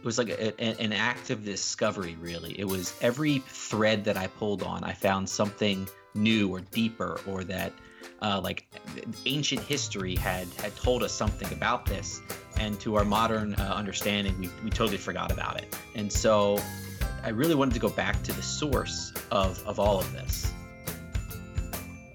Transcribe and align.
it 0.00 0.06
was 0.06 0.16
like 0.16 0.30
a, 0.30 0.64
a, 0.64 0.82
an 0.82 0.94
act 0.94 1.28
of 1.28 1.44
discovery 1.44 2.16
really. 2.20 2.58
It 2.58 2.64
was 2.64 2.94
every 3.02 3.40
thread 3.40 4.02
that 4.04 4.16
i 4.16 4.26
pulled 4.26 4.62
on 4.62 4.82
i 4.82 4.92
found 4.92 5.28
something 5.28 5.86
new 6.14 6.48
or 6.48 6.60
deeper 6.60 7.20
or 7.26 7.44
that 7.44 7.72
uh, 8.22 8.40
like 8.42 8.66
ancient 9.26 9.60
history 9.62 10.16
had 10.16 10.48
had 10.54 10.74
told 10.76 11.02
us 11.02 11.12
something 11.12 11.52
about 11.52 11.86
this. 11.86 12.20
And 12.58 12.78
to 12.80 12.96
our 12.96 13.04
modern 13.04 13.54
uh, 13.54 13.72
understanding 13.74 14.38
we, 14.38 14.50
we 14.64 14.70
totally 14.70 14.98
forgot 14.98 15.30
about 15.30 15.58
it. 15.58 15.76
And 15.94 16.10
so 16.10 16.58
i 17.22 17.28
really 17.28 17.54
wanted 17.54 17.74
to 17.74 17.80
go 17.80 17.90
back 17.90 18.22
to 18.22 18.32
the 18.32 18.42
source 18.42 19.12
of 19.30 19.62
of 19.66 19.78
all 19.78 20.00
of 20.00 20.10
this. 20.12 20.52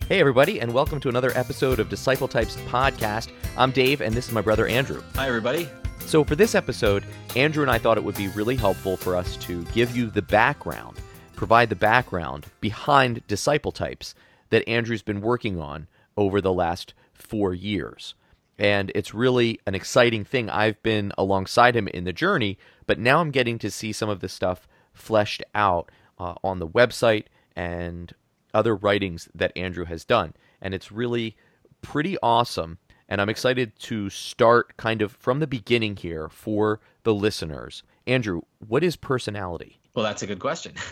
Hey, 0.10 0.20
everybody, 0.20 0.60
and 0.62 0.72
welcome 0.72 1.00
to 1.00 1.10
another 1.10 1.32
episode 1.36 1.80
of 1.80 1.90
Disciple 1.90 2.28
Types 2.28 2.58
Podcast. 2.68 3.30
I'm 3.58 3.72
Dave, 3.72 4.02
and 4.02 4.14
this 4.14 4.28
is 4.28 4.34
my 4.34 4.42
brother 4.42 4.68
Andrew. 4.68 5.02
hi 5.16 5.28
everybody 5.28 5.68
So, 6.08 6.24
for 6.24 6.36
this 6.36 6.54
episode, 6.54 7.04
Andrew 7.36 7.64
and 7.64 7.72
I 7.72 7.80
thought 7.80 7.98
it 7.98 8.04
would 8.04 8.16
be 8.16 8.28
really 8.30 8.56
helpful 8.56 8.96
for 8.96 9.16
us 9.16 9.36
to 9.38 9.64
give 9.74 9.98
you 9.98 10.10
the 10.10 10.22
background, 10.22 10.98
provide 11.36 11.70
the 11.70 11.76
background 11.76 12.46
behind 12.62 13.26
disciple 13.28 13.72
types 13.72 14.14
that 14.52 14.68
Andrew's 14.70 15.02
been 15.02 15.20
working 15.20 15.60
on 15.60 15.88
over 16.16 16.42
the 16.42 16.54
last 16.54 16.94
four 17.14 17.54
years. 17.54 18.14
And 18.58 18.92
it's 18.94 19.14
really 19.14 19.60
an 19.66 19.74
exciting 19.76 20.24
thing. 20.24 20.50
I've 20.50 20.82
been 20.84 21.12
alongside 21.18 21.76
him 21.76 21.88
in 21.88 22.04
the 22.04 22.14
journey, 22.14 22.58
but 22.86 23.00
now 23.00 23.20
I'm 23.20 23.32
getting 23.32 23.58
to 23.60 23.72
see 23.72 23.92
some 23.92 24.08
of 24.08 24.20
the 24.20 24.30
stuff 24.30 24.68
fleshed 24.94 25.44
out 25.54 25.92
uh, 26.20 26.36
on 26.44 26.60
the 26.60 26.68
website 26.68 27.26
and 27.56 28.14
other 28.54 28.76
writings 28.76 29.28
that 29.36 29.52
Andrew 29.58 29.86
has 29.86 30.06
done. 30.06 30.34
And 30.62 30.74
it's 30.74 30.92
really 30.92 31.36
pretty 31.82 32.16
awesome. 32.24 32.78
And 33.08 33.22
I'm 33.22 33.30
excited 33.30 33.78
to 33.80 34.10
start 34.10 34.78
kind 34.78 35.02
of 35.02 35.12
from 35.12 35.40
the 35.40 35.48
beginning 35.48 35.96
here 35.96 36.28
for 36.30 36.80
the 37.04 37.14
listeners. 37.14 37.84
Andrew, 38.08 38.42
what 38.68 38.84
is 38.84 38.96
personality? 38.96 39.80
Well, 39.94 40.04
that's 40.04 40.24
a 40.24 40.28
good 40.28 40.40
question. 40.40 40.74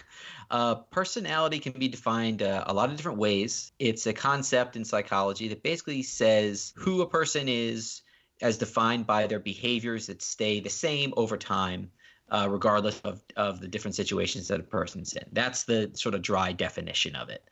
Uh, 0.52 0.76
personality 0.76 1.58
can 1.58 1.72
be 1.72 1.88
defined 1.88 2.44
uh, 2.44 2.64
a 2.68 2.74
lot 2.74 2.92
of 2.92 2.96
different 2.96 3.18
ways. 3.18 3.72
It's 3.80 4.06
a 4.06 4.14
concept 4.14 4.76
in 4.76 4.86
psychology 4.86 5.48
that 5.48 5.64
basically 5.64 6.04
says 6.04 6.74
who 6.76 7.02
a 7.02 7.10
person 7.10 7.50
is 7.50 8.04
as 8.40 8.60
defined 8.60 9.08
by 9.08 9.26
their 9.26 9.40
behaviors 9.40 10.08
that 10.08 10.22
stay 10.22 10.60
the 10.60 10.70
same 10.70 11.12
over 11.18 11.38
time, 11.38 11.90
uh, 12.30 12.48
regardless 12.50 13.00
of, 13.02 13.22
of 13.36 13.60
the 13.60 13.68
different 13.68 13.96
situations 13.96 14.48
that 14.48 14.60
a 14.60 14.64
person's 14.64 15.14
in. 15.14 15.26
That's 15.32 15.64
the 15.64 15.92
sort 15.94 16.16
of 16.16 16.22
dry 16.22 16.52
definition 16.52 17.16
of 17.16 17.30
it. 17.30 17.44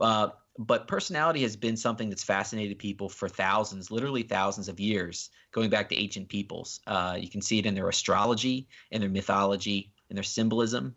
Uh, 0.00 0.28
but 0.58 0.88
personality 0.88 1.42
has 1.42 1.56
been 1.56 1.76
something 1.76 2.08
that's 2.08 2.24
fascinated 2.24 2.78
people 2.78 3.08
for 3.08 3.28
thousands, 3.28 3.90
literally 3.90 4.22
thousands 4.22 4.68
of 4.68 4.80
years, 4.80 5.30
going 5.52 5.70
back 5.70 5.88
to 5.90 5.96
ancient 5.96 6.28
peoples. 6.28 6.80
Uh, 6.86 7.16
you 7.18 7.28
can 7.28 7.42
see 7.42 7.58
it 7.58 7.66
in 7.66 7.74
their 7.74 7.88
astrology, 7.88 8.68
in 8.90 9.00
their 9.00 9.10
mythology, 9.10 9.92
in 10.10 10.16
their 10.16 10.22
symbolism. 10.22 10.94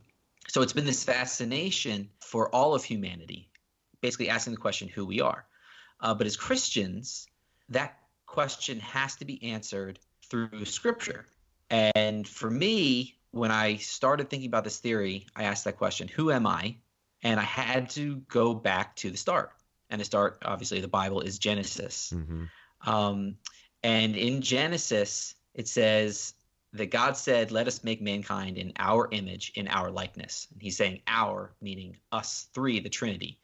So 0.48 0.62
it's 0.62 0.74
been 0.74 0.86
this 0.86 1.04
fascination 1.04 2.10
for 2.22 2.54
all 2.56 2.74
of 2.74 2.84
humanity, 2.84 3.50
basically 4.02 4.30
asking 4.30 4.54
the 4.54 4.60
question 4.60 4.88
who 4.88 5.06
we 5.06 5.22
are. 5.22 5.46
Uh, 6.00 6.14
but 6.14 6.26
as 6.26 6.38
Christians, 6.38 7.28
that 7.68 7.98
question 8.26 8.80
has 8.80 9.16
to 9.18 9.26
be 9.26 9.44
answered 9.44 10.00
through 10.30 10.66
scripture. 10.66 11.26
And 11.70 12.28
for 12.28 12.50
me, 12.50 13.19
when 13.32 13.52
I 13.52 13.78
started 13.78 14.30
thinking 14.30 14.48
about 14.48 14.64
this 14.64 14.80
theory, 14.80 15.28
I 15.36 15.44
asked 15.44 15.66
that 15.66 15.78
question 15.78 16.08
who 16.08 16.32
am 16.32 16.48
I? 16.48 16.78
And 17.22 17.40
I 17.40 17.44
had 17.44 17.90
to 17.92 18.18
go 18.30 18.54
back 18.54 18.96
to 18.98 19.12
the 19.12 19.18
start. 19.18 19.52
And 19.90 20.00
the 20.00 20.06
start, 20.06 20.40
obviously, 20.46 20.80
the 20.82 20.88
Bible 20.88 21.22
is 21.22 21.40
Genesis. 21.40 22.14
Mm-hmm. 22.16 22.90
Um, 22.90 23.36
and 23.84 24.16
in 24.16 24.42
Genesis, 24.42 25.36
it 25.54 25.68
says 25.68 26.34
that 26.74 26.92
God 26.92 27.18
said, 27.18 27.52
Let 27.52 27.68
us 27.68 27.84
make 27.84 28.02
mankind 28.02 28.58
in 28.58 28.74
our 28.78 29.10
image, 29.12 29.52
in 29.56 29.68
our 29.68 29.92
likeness. 29.92 30.48
And 30.52 30.62
he's 30.62 30.78
saying 30.78 31.02
our, 31.08 31.54
meaning 31.62 31.98
us 32.12 32.48
three, 32.54 32.80
the 32.80 32.90
Trinity. 32.90 33.40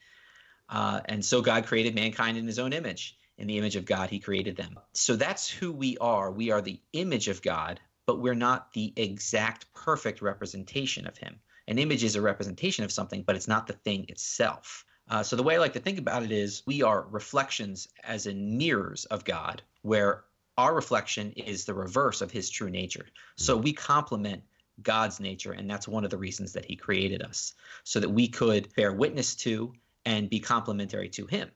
Uh, 0.70 1.02
and 1.06 1.24
so 1.24 1.42
God 1.42 1.66
created 1.66 1.96
mankind 1.96 2.38
in 2.38 2.48
his 2.48 2.60
own 2.60 2.74
image. 2.74 3.18
In 3.38 3.48
the 3.48 3.58
image 3.58 3.76
of 3.76 3.86
God, 3.86 4.10
he 4.10 4.20
created 4.20 4.56
them. 4.56 4.80
So 4.94 5.16
that's 5.16 5.50
who 5.50 5.72
we 5.74 5.98
are. 5.98 6.32
We 6.32 6.52
are 6.52 6.62
the 6.62 6.80
image 6.94 7.28
of 7.28 7.42
God, 7.42 7.82
but 8.06 8.20
we're 8.20 8.36
not 8.36 8.72
the 8.74 8.94
exact 8.96 9.74
perfect 9.74 10.22
representation 10.22 11.08
of 11.08 11.18
him. 11.18 11.40
An 11.68 11.80
image 11.80 12.04
is 12.04 12.16
a 12.16 12.22
representation 12.22 12.86
of 12.86 12.92
something, 12.92 13.24
but 13.24 13.36
it's 13.36 13.48
not 13.48 13.68
the 13.68 13.74
thing 13.74 14.06
itself. 14.10 14.86
Uh, 15.10 15.24
so 15.24 15.36
the 15.36 15.44
way 15.44 15.56
I 15.56 15.60
like 15.60 15.74
to 15.74 15.80
think 15.80 16.00
about 16.00 16.24
it 16.24 16.32
is 16.32 16.64
we 16.66 16.82
are 16.82 17.08
reflections 17.10 17.88
as 18.04 18.26
in 18.26 18.58
mirrors 18.58 19.06
of 19.06 19.24
God, 19.24 19.62
where 19.82 20.24
our 20.58 20.74
reflection 20.74 21.32
is 21.34 21.66
the 21.66 21.74
reverse 21.74 22.22
of 22.22 22.32
his 22.32 22.50
true 22.50 22.70
nature. 22.70 23.06
So 23.36 23.58
we 23.58 23.74
complement 23.74 24.42
God's 24.82 25.20
nature, 25.20 25.54
and 25.54 25.70
that's 25.70 25.88
one 25.88 26.04
of 26.04 26.12
the 26.12 26.18
reasons 26.18 26.54
that 26.54 26.66
he 26.66 26.76
created 26.76 27.22
us, 27.22 27.54
so 27.84 28.00
that 28.00 28.10
we 28.10 28.28
could 28.28 28.74
bear 28.76 28.94
witness 28.94 29.36
to 29.36 29.74
and 30.06 30.30
be 30.30 30.40
complementary 30.40 31.10
to 31.10 31.26
him. 31.26 31.52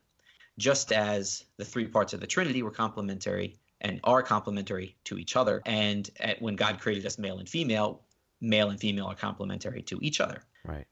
Just 0.57 0.91
as 0.91 1.45
the 1.57 1.65
three 1.65 1.87
parts 1.87 2.13
of 2.13 2.19
the 2.19 2.27
Trinity 2.27 2.63
were 2.63 2.71
complementary 2.71 3.57
and 3.81 3.99
are 4.03 4.21
complementary 4.21 4.97
to 5.05 5.17
each 5.17 5.35
other. 5.35 5.61
And 5.65 6.09
at, 6.19 6.41
when 6.41 6.55
God 6.55 6.79
created 6.79 7.05
us 7.05 7.17
male 7.17 7.39
and 7.39 7.47
female, 7.47 8.01
male 8.41 8.69
and 8.69 8.79
female 8.79 9.05
are 9.05 9.15
complementary 9.15 9.81
to 9.83 9.99
each 10.01 10.19
other. 10.19 10.43
Right. 10.65 10.87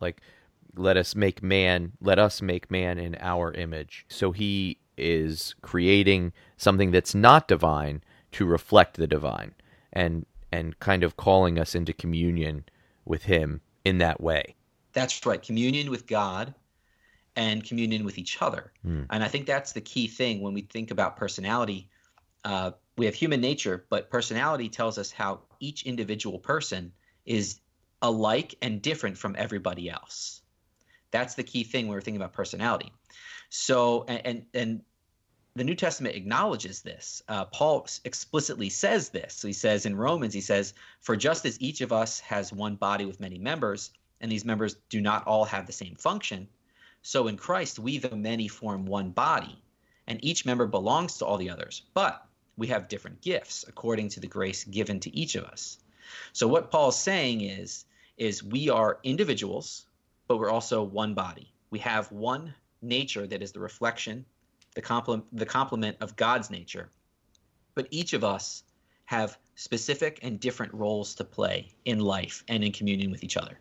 Like, 0.00 0.20
let 0.76 0.96
us 0.96 1.14
make 1.14 1.42
man, 1.42 1.92
let 2.00 2.18
us 2.18 2.40
make 2.40 2.70
man 2.70 2.98
in 2.98 3.16
our 3.20 3.52
image. 3.52 4.06
So 4.08 4.32
he 4.32 4.78
is 4.96 5.54
creating 5.62 6.32
something 6.56 6.90
that's 6.90 7.14
not 7.14 7.48
divine 7.48 8.02
to 8.32 8.44
reflect 8.44 8.96
the 8.96 9.06
divine 9.06 9.54
and 9.92 10.26
and 10.52 10.78
kind 10.80 11.04
of 11.04 11.16
calling 11.16 11.58
us 11.58 11.74
into 11.74 11.92
communion 11.92 12.64
with 13.04 13.24
him 13.24 13.60
in 13.84 13.98
that 13.98 14.20
way. 14.20 14.56
That's 14.92 15.24
right. 15.24 15.40
Communion 15.40 15.90
with 15.90 16.06
God 16.06 16.54
and 17.36 17.64
communion 17.64 18.04
with 18.04 18.18
each 18.18 18.42
other. 18.42 18.72
Mm. 18.84 19.06
And 19.10 19.22
I 19.22 19.28
think 19.28 19.46
that's 19.46 19.72
the 19.72 19.80
key 19.80 20.08
thing 20.08 20.40
when 20.40 20.52
we 20.52 20.62
think 20.62 20.90
about 20.90 21.16
personality. 21.16 21.88
Uh, 22.44 22.72
we 22.96 23.06
have 23.06 23.14
human 23.14 23.40
nature, 23.40 23.86
but 23.88 24.10
personality 24.10 24.68
tells 24.68 24.98
us 24.98 25.10
how 25.10 25.40
each 25.58 25.84
individual 25.84 26.38
person 26.38 26.92
is 27.24 27.60
alike 28.02 28.54
and 28.62 28.82
different 28.82 29.16
from 29.16 29.34
everybody 29.38 29.90
else. 29.90 30.42
That's 31.10 31.34
the 31.34 31.42
key 31.42 31.64
thing 31.64 31.86
when 31.86 31.94
we're 31.94 32.00
thinking 32.00 32.20
about 32.20 32.32
personality. 32.32 32.92
So, 33.50 34.04
and 34.08 34.20
and, 34.24 34.46
and 34.54 34.80
the 35.56 35.64
New 35.64 35.74
Testament 35.74 36.14
acknowledges 36.14 36.82
this. 36.82 37.22
Uh, 37.28 37.44
Paul 37.46 37.86
explicitly 38.04 38.68
says 38.68 39.08
this. 39.08 39.34
So 39.34 39.48
he 39.48 39.52
says 39.52 39.86
in 39.86 39.96
Romans, 39.96 40.32
he 40.32 40.40
says, 40.40 40.74
"For 41.00 41.16
just 41.16 41.44
as 41.44 41.60
each 41.60 41.80
of 41.80 41.92
us 41.92 42.20
has 42.20 42.52
one 42.52 42.76
body 42.76 43.04
with 43.06 43.20
many 43.20 43.38
members, 43.38 43.90
and 44.20 44.30
these 44.30 44.44
members 44.44 44.76
do 44.88 45.00
not 45.00 45.26
all 45.26 45.44
have 45.44 45.66
the 45.66 45.72
same 45.72 45.96
function, 45.96 46.48
so 47.02 47.26
in 47.26 47.36
Christ 47.36 47.78
we 47.78 47.98
the 47.98 48.14
many 48.14 48.46
form 48.46 48.86
one 48.86 49.10
body, 49.10 49.62
and 50.06 50.22
each 50.24 50.46
member 50.46 50.66
belongs 50.66 51.16
to 51.18 51.26
all 51.26 51.36
the 51.36 51.50
others. 51.50 51.82
But 51.94 52.24
we 52.60 52.68
have 52.68 52.86
different 52.86 53.20
gifts 53.20 53.64
according 53.66 54.08
to 54.10 54.20
the 54.20 54.26
grace 54.28 54.62
given 54.64 55.00
to 55.00 55.10
each 55.16 55.34
of 55.34 55.44
us." 55.44 55.78
So 56.32 56.46
what 56.46 56.70
Paul's 56.70 57.00
saying 57.00 57.40
is, 57.40 57.86
is 58.16 58.44
we 58.44 58.68
are 58.68 59.00
individuals, 59.02 59.86
but 60.28 60.36
we're 60.38 60.50
also 60.50 60.82
one 60.82 61.14
body. 61.14 61.52
We 61.70 61.80
have 61.80 62.12
one 62.12 62.54
nature 62.82 63.26
that 63.26 63.42
is 63.42 63.52
the 63.52 63.60
reflection 63.60 64.24
the 64.74 64.82
complement 64.82 65.24
the 65.36 65.46
complement 65.46 65.96
of 66.00 66.16
God's 66.16 66.50
nature. 66.50 66.90
But 67.74 67.88
each 67.90 68.12
of 68.12 68.24
us 68.24 68.64
have 69.06 69.38
specific 69.54 70.20
and 70.22 70.38
different 70.38 70.72
roles 70.72 71.14
to 71.16 71.24
play 71.24 71.72
in 71.84 71.98
life 71.98 72.44
and 72.48 72.62
in 72.62 72.72
communion 72.72 73.10
with 73.10 73.24
each 73.24 73.36
other. 73.36 73.58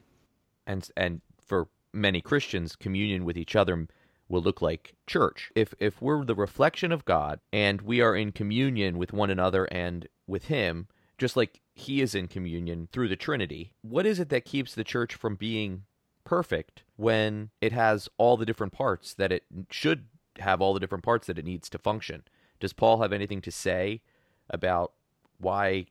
And 0.68 0.88
and 0.98 1.22
for 1.46 1.68
many 1.94 2.22
Christians, 2.22 2.76
communion 2.76 3.26
with 3.26 3.38
each 3.38 3.56
other 3.56 3.88
will 4.30 4.42
look 4.42 4.62
like 4.62 4.96
church. 5.08 5.52
If 5.56 5.74
if 5.80 6.02
we're 6.02 6.24
the 6.24 6.36
reflection 6.36 6.92
of 6.92 7.06
God 7.06 7.40
and 7.52 7.82
we 7.82 8.00
are 8.00 8.16
in 8.16 8.32
communion 8.32 8.98
with 8.98 9.12
one 9.12 9.30
another 9.30 9.66
and 9.66 10.08
with 10.28 10.46
him, 10.46 10.88
just 11.18 11.36
like 11.36 11.60
he 11.74 12.02
is 12.02 12.16
in 12.16 12.28
communion 12.28 12.88
through 12.92 13.10
the 13.10 13.16
Trinity, 13.16 13.74
what 13.82 14.06
is 14.06 14.20
it 14.20 14.30
that 14.30 14.46
keeps 14.46 14.74
the 14.74 14.84
church 14.84 15.16
from 15.16 15.36
being 15.36 15.84
perfect 16.24 16.84
when 16.96 17.50
it 17.60 17.72
has 17.72 18.08
all 18.18 18.38
the 18.38 18.46
different 18.46 18.72
parts 18.72 19.16
that 19.16 19.32
it 19.32 19.44
should 19.72 20.06
have 20.38 20.62
all 20.62 20.74
the 20.74 20.80
different 20.80 21.04
parts 21.04 21.28
that 21.28 21.38
it 21.38 21.46
needs 21.46 21.70
to 21.70 21.78
function. 21.78 22.24
Does 22.60 22.74
Paul 22.74 23.02
have 23.02 23.14
anything 23.14 23.42
to 23.42 23.52
say 23.52 24.02
about 24.50 24.94
why 25.40 25.88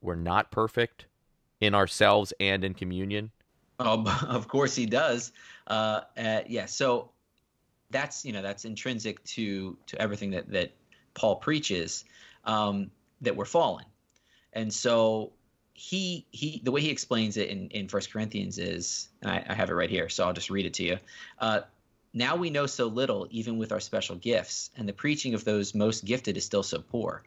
we're 0.00 0.14
not 0.14 0.50
perfect 0.50 1.06
in 1.60 1.74
ourselves 1.74 2.32
and 2.40 2.64
in 2.64 2.74
communion? 2.74 3.30
Um, 3.78 4.06
of 4.28 4.48
course 4.48 4.74
he 4.74 4.86
does. 4.86 5.32
Uh, 5.66 6.02
uh, 6.16 6.42
yeah. 6.46 6.66
So 6.66 7.10
that's 7.90 8.24
you 8.24 8.32
know 8.32 8.42
that's 8.42 8.64
intrinsic 8.64 9.22
to 9.24 9.76
to 9.86 10.00
everything 10.00 10.30
that 10.30 10.50
that 10.50 10.72
Paul 11.14 11.36
preaches 11.36 12.04
um, 12.44 12.90
that 13.20 13.34
we're 13.34 13.44
fallen, 13.44 13.84
and 14.52 14.72
so 14.72 15.32
he 15.74 16.26
he 16.30 16.60
the 16.64 16.70
way 16.70 16.80
he 16.80 16.90
explains 16.90 17.36
it 17.36 17.48
in 17.48 17.68
in 17.68 17.88
First 17.88 18.12
Corinthians 18.12 18.58
is 18.58 19.08
I, 19.24 19.44
I 19.48 19.54
have 19.54 19.70
it 19.70 19.74
right 19.74 19.90
here, 19.90 20.08
so 20.08 20.24
I'll 20.24 20.32
just 20.32 20.50
read 20.50 20.66
it 20.66 20.74
to 20.74 20.84
you. 20.84 20.98
Uh, 21.38 21.60
now 22.12 22.34
we 22.34 22.50
know 22.50 22.66
so 22.66 22.86
little, 22.86 23.28
even 23.30 23.56
with 23.56 23.70
our 23.70 23.80
special 23.80 24.16
gifts, 24.16 24.70
and 24.76 24.88
the 24.88 24.92
preaching 24.92 25.34
of 25.34 25.44
those 25.44 25.74
most 25.74 26.04
gifted 26.04 26.36
is 26.36 26.44
still 26.44 26.62
so 26.62 26.80
poor. 26.80 27.22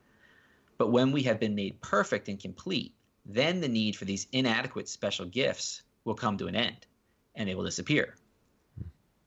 But 0.77 0.91
when 0.91 1.11
we 1.11 1.23
have 1.23 1.39
been 1.39 1.55
made 1.55 1.79
perfect 1.81 2.27
and 2.27 2.39
complete, 2.39 2.93
then 3.25 3.61
the 3.61 3.67
need 3.67 3.95
for 3.95 4.05
these 4.05 4.27
inadequate 4.31 4.89
special 4.89 5.25
gifts 5.25 5.83
will 6.03 6.15
come 6.15 6.37
to 6.37 6.47
an 6.47 6.55
end 6.55 6.85
and 7.35 7.47
they 7.47 7.55
will 7.55 7.63
disappear. 7.63 8.15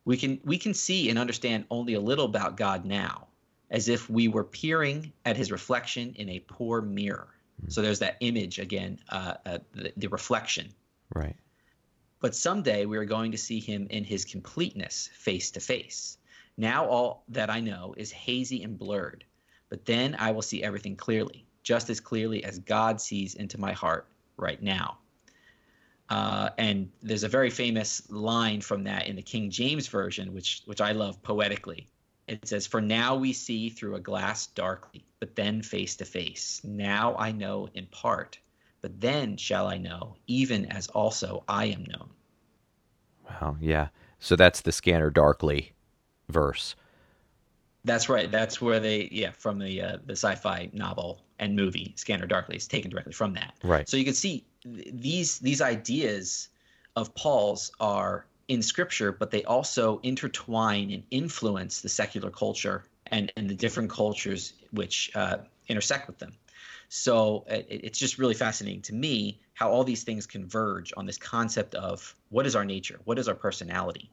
We 0.06 0.16
can 0.16 0.40
we 0.44 0.56
can 0.56 0.72
see 0.72 1.10
and 1.10 1.18
understand 1.18 1.66
only 1.70 1.94
a 1.94 2.00
little 2.00 2.24
about 2.24 2.56
God 2.56 2.86
now, 2.86 3.26
as 3.70 3.88
if 3.88 4.08
we 4.08 4.28
were 4.28 4.44
peering 4.44 5.12
at 5.26 5.36
his 5.36 5.52
reflection 5.52 6.14
in 6.14 6.30
a 6.30 6.38
poor 6.38 6.80
mirror. 6.80 7.28
So 7.68 7.82
there's 7.82 7.98
that 7.98 8.16
image 8.20 8.58
again, 8.58 9.00
uh, 9.08 9.34
uh, 9.44 9.58
the, 9.72 9.92
the 9.96 10.08
reflection. 10.08 10.68
Right. 11.14 11.36
But 12.20 12.34
someday 12.34 12.86
we 12.86 12.98
are 12.98 13.04
going 13.04 13.32
to 13.32 13.38
see 13.38 13.60
him 13.60 13.86
in 13.90 14.04
his 14.04 14.24
completeness, 14.24 15.10
face 15.12 15.50
to 15.52 15.60
face. 15.60 16.18
Now 16.56 16.86
all 16.86 17.24
that 17.28 17.50
I 17.50 17.60
know 17.60 17.94
is 17.96 18.10
hazy 18.12 18.62
and 18.62 18.78
blurred, 18.78 19.24
but 19.68 19.84
then 19.84 20.16
I 20.18 20.30
will 20.30 20.42
see 20.42 20.62
everything 20.62 20.96
clearly, 20.96 21.46
just 21.62 21.90
as 21.90 22.00
clearly 22.00 22.44
as 22.44 22.58
God 22.60 23.00
sees 23.00 23.34
into 23.34 23.58
my 23.58 23.72
heart 23.72 24.06
right 24.36 24.62
now. 24.62 24.98
Uh, 26.08 26.50
and 26.56 26.90
there's 27.02 27.24
a 27.24 27.28
very 27.28 27.50
famous 27.50 28.08
line 28.10 28.60
from 28.60 28.84
that 28.84 29.08
in 29.08 29.16
the 29.16 29.22
King 29.22 29.50
James 29.50 29.88
version, 29.88 30.32
which 30.32 30.62
which 30.66 30.80
I 30.80 30.92
love 30.92 31.20
poetically. 31.22 31.88
It 32.28 32.46
says, 32.46 32.66
"For 32.66 32.80
now 32.80 33.16
we 33.16 33.32
see 33.32 33.70
through 33.70 33.96
a 33.96 34.00
glass 34.00 34.46
darkly, 34.48 35.04
but 35.20 35.34
then 35.34 35.62
face 35.62 35.96
to 35.96 36.04
face. 36.04 36.60
Now 36.64 37.16
I 37.16 37.32
know 37.32 37.68
in 37.74 37.86
part, 37.86 38.38
but 38.82 39.00
then 39.00 39.36
shall 39.36 39.66
I 39.66 39.78
know, 39.78 40.16
even 40.26 40.66
as 40.66 40.86
also 40.88 41.42
I 41.48 41.66
am 41.66 41.84
known." 41.84 42.10
Wow. 43.28 43.56
Yeah. 43.60 43.88
So 44.18 44.36
that's 44.36 44.60
the 44.60 44.72
Scanner 44.72 45.10
Darkly 45.10 45.72
verse. 46.28 46.76
That's 47.84 48.08
right. 48.08 48.30
That's 48.30 48.60
where 48.60 48.80
they, 48.80 49.08
yeah, 49.12 49.30
from 49.30 49.58
the 49.58 49.80
uh, 49.80 49.98
the 50.06 50.12
sci-fi 50.12 50.70
novel 50.72 51.22
and 51.38 51.54
movie 51.54 51.94
Scanner 51.96 52.26
Darkly 52.26 52.56
is 52.56 52.66
taken 52.66 52.90
directly 52.90 53.12
from 53.12 53.34
that. 53.34 53.54
Right. 53.62 53.88
So 53.88 53.96
you 53.96 54.04
can 54.04 54.14
see 54.14 54.44
these 54.66 55.38
these 55.38 55.60
ideas 55.60 56.48
of 56.94 57.14
Paul's 57.14 57.72
are 57.78 58.26
in 58.48 58.62
Scripture, 58.62 59.12
but 59.12 59.30
they 59.30 59.44
also 59.44 60.00
intertwine 60.02 60.90
and 60.90 61.02
influence 61.10 61.80
the 61.80 61.88
secular 61.88 62.30
culture 62.30 62.84
and 63.06 63.32
and 63.36 63.48
the 63.48 63.54
different 63.54 63.90
cultures 63.90 64.52
which 64.70 65.10
uh, 65.14 65.38
intersect 65.68 66.06
with 66.06 66.18
them. 66.18 66.34
So 66.88 67.44
it, 67.48 67.66
it's 67.68 67.98
just 67.98 68.18
really 68.18 68.34
fascinating 68.34 68.82
to 68.82 68.94
me 68.94 69.40
how 69.54 69.70
all 69.70 69.84
these 69.84 70.04
things 70.04 70.26
converge 70.26 70.92
on 70.96 71.06
this 71.06 71.18
concept 71.18 71.74
of 71.74 72.14
what 72.28 72.46
is 72.46 72.54
our 72.54 72.64
nature, 72.64 73.00
what 73.04 73.18
is 73.18 73.28
our 73.28 73.34
personality, 73.34 74.10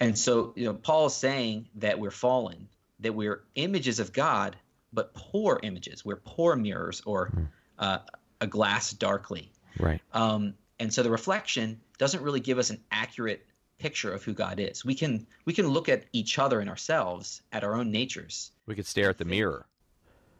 and 0.00 0.18
so 0.18 0.52
you 0.56 0.66
know 0.66 0.74
Paul 0.74 1.06
is 1.06 1.14
saying 1.14 1.68
that 1.76 1.98
we're 1.98 2.10
fallen, 2.10 2.68
that 3.00 3.14
we're 3.14 3.42
images 3.54 4.00
of 4.00 4.12
God, 4.12 4.56
but 4.92 5.14
poor 5.14 5.60
images. 5.62 6.04
We're 6.04 6.16
poor 6.16 6.56
mirrors 6.56 7.02
or 7.04 7.48
uh, 7.78 7.98
a 8.40 8.46
glass 8.46 8.92
darkly. 8.92 9.50
Right. 9.78 10.00
Um, 10.12 10.54
and 10.78 10.92
so 10.92 11.02
the 11.02 11.10
reflection 11.10 11.80
doesn't 11.98 12.22
really 12.22 12.40
give 12.40 12.58
us 12.58 12.70
an 12.70 12.82
accurate 12.90 13.46
picture 13.78 14.12
of 14.12 14.22
who 14.22 14.32
God 14.32 14.60
is. 14.60 14.84
We 14.84 14.94
can 14.94 15.26
we 15.44 15.52
can 15.52 15.68
look 15.68 15.88
at 15.88 16.04
each 16.12 16.38
other 16.38 16.60
and 16.60 16.70
ourselves 16.70 17.42
at 17.52 17.64
our 17.64 17.74
own 17.74 17.90
natures. 17.90 18.52
We 18.66 18.74
could 18.74 18.86
stare 18.86 19.10
at 19.10 19.18
the 19.18 19.24
mirror. 19.24 19.66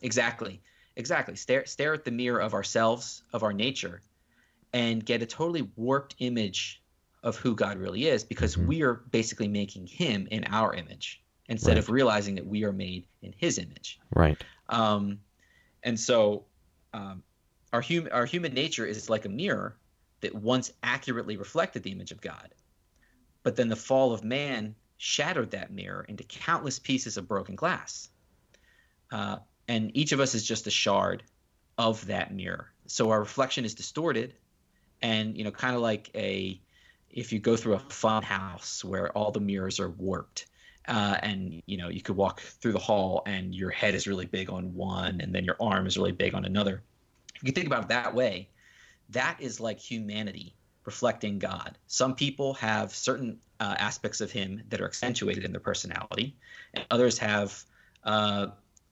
Exactly. 0.03 0.63
Exactly. 0.97 1.35
Stare 1.37 1.67
stare 1.67 1.95
at 1.95 2.05
the 2.05 2.11
mirror 2.11 2.41
of 2.41 2.55
ourselves, 2.55 3.23
of 3.33 3.43
our 3.43 3.53
nature, 3.53 4.03
and 4.73 5.05
get 5.05 5.23
a 5.23 5.27
totally 5.27 5.63
warped 5.77 6.15
image 6.19 6.83
of 7.23 7.37
who 7.37 7.55
God 7.57 7.79
really 7.79 8.07
is 8.07 8.23
because 8.23 8.57
Mhm. 8.57 8.67
we 8.67 8.83
are 8.83 8.95
basically 8.95 9.49
making 9.49 9.87
him 9.87 10.29
in 10.31 10.45
our 10.45 10.75
image 10.75 11.23
instead 11.49 11.71
Right. 11.71 11.79
of 11.79 11.89
realizing 11.89 12.35
that 12.37 12.47
we 12.47 12.65
are 12.65 12.73
made 12.73 13.07
in 13.23 13.33
his 13.33 13.59
image. 13.59 13.99
Right. 14.15 14.43
Um, 14.69 15.21
and 15.83 15.99
so 15.99 16.47
um, 16.93 17.25
our 17.75 17.81
human 17.81 18.13
our 18.13 18.25
human 18.25 18.55
nature 18.55 18.87
is 18.87 19.11
like 19.11 19.25
a 19.25 19.29
mirror 19.29 19.77
that 20.21 20.33
once 20.33 20.73
accurately 20.85 21.37
reflected 21.37 21.83
the 21.83 21.91
image 21.91 22.13
of 22.13 22.21
God, 22.21 22.55
but 23.43 23.57
then 23.57 23.69
the 23.69 23.75
fall 23.75 24.13
of 24.13 24.23
man 24.23 24.77
shattered 24.97 25.51
that 25.51 25.73
mirror 25.73 26.07
into 26.09 26.23
countless 26.23 26.79
pieces 26.79 27.17
of 27.17 27.27
broken 27.27 27.57
glass. 27.57 28.09
Uh, 29.11 29.39
and 29.67 29.91
each 29.97 30.13
of 30.13 30.21
us 30.21 30.37
is 30.37 30.47
just 30.47 30.69
a 30.69 30.71
shard 30.71 31.25
of 31.77 32.07
that 32.07 32.33
mirror. 32.33 32.71
So 32.87 33.11
our 33.11 33.19
reflection 33.19 33.65
is 33.65 33.75
distorted, 33.75 34.35
and 35.03 35.37
you 35.37 35.43
know, 35.43 35.51
kind 35.51 35.75
of 35.75 35.83
like 35.83 36.11
a 36.15 36.61
if 37.11 37.33
you 37.33 37.41
go 37.41 37.57
through 37.57 37.75
a 37.75 37.81
fun 37.81 38.23
house 38.23 38.85
where 38.85 39.11
all 39.19 39.33
the 39.33 39.41
mirrors 39.41 39.81
are 39.81 39.91
warped 39.91 40.47
uh, 40.87 41.17
and 41.25 41.61
you 41.67 41.77
know 41.77 41.89
you 41.89 42.03
could 42.03 42.17
walk 42.17 42.41
through 42.41 42.73
the 42.73 42.79
hall 42.79 43.25
and 43.27 43.53
your 43.53 43.71
head 43.71 43.97
is 43.97 44.07
really 44.07 44.27
big 44.27 44.49
on 44.49 44.75
one 44.75 45.21
and 45.21 45.35
then 45.35 45.45
your 45.45 45.57
arm 45.61 45.89
is 45.89 45.97
really 45.97 46.13
big 46.13 46.35
on 46.35 46.45
another 46.45 46.85
you 47.45 47.53
think 47.53 47.67
about 47.67 47.85
it 47.85 47.89
that 47.89 48.15
way 48.15 48.49
that 49.11 49.37
is 49.41 49.61
like 49.61 49.79
humanity 49.79 50.57
reflecting 50.85 51.39
god. 51.39 51.79
Some 51.87 52.15
people 52.15 52.55
have 52.55 52.95
certain 52.95 53.39
uh, 53.61 53.75
aspects 53.79 54.21
of 54.21 54.31
him 54.31 54.63
that 54.69 54.81
are 54.81 54.87
accentuated 54.87 55.45
in 55.45 55.53
their 55.53 55.61
personality 55.61 56.37
and 56.75 56.85
others 56.91 57.19
have 57.19 57.65
uh, 58.05 58.49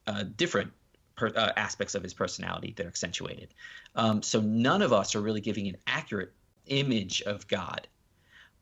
uh, 0.06 0.25
different 0.37 0.72
per, 1.16 1.28
uh, 1.37 1.52
aspects 1.56 1.94
of 1.94 2.02
his 2.02 2.14
personality 2.14 2.72
that 2.76 2.87
are 2.87 2.88
accentuated. 2.88 3.54
Um, 3.94 4.22
so 4.22 4.40
none 4.40 4.81
of 4.81 4.93
us 4.93 5.14
are 5.14 5.20
really 5.20 5.40
giving 5.40 5.69
an 5.69 5.76
accurate 5.87 6.32
image 6.66 7.20
of 7.22 7.46
god. 7.46 7.88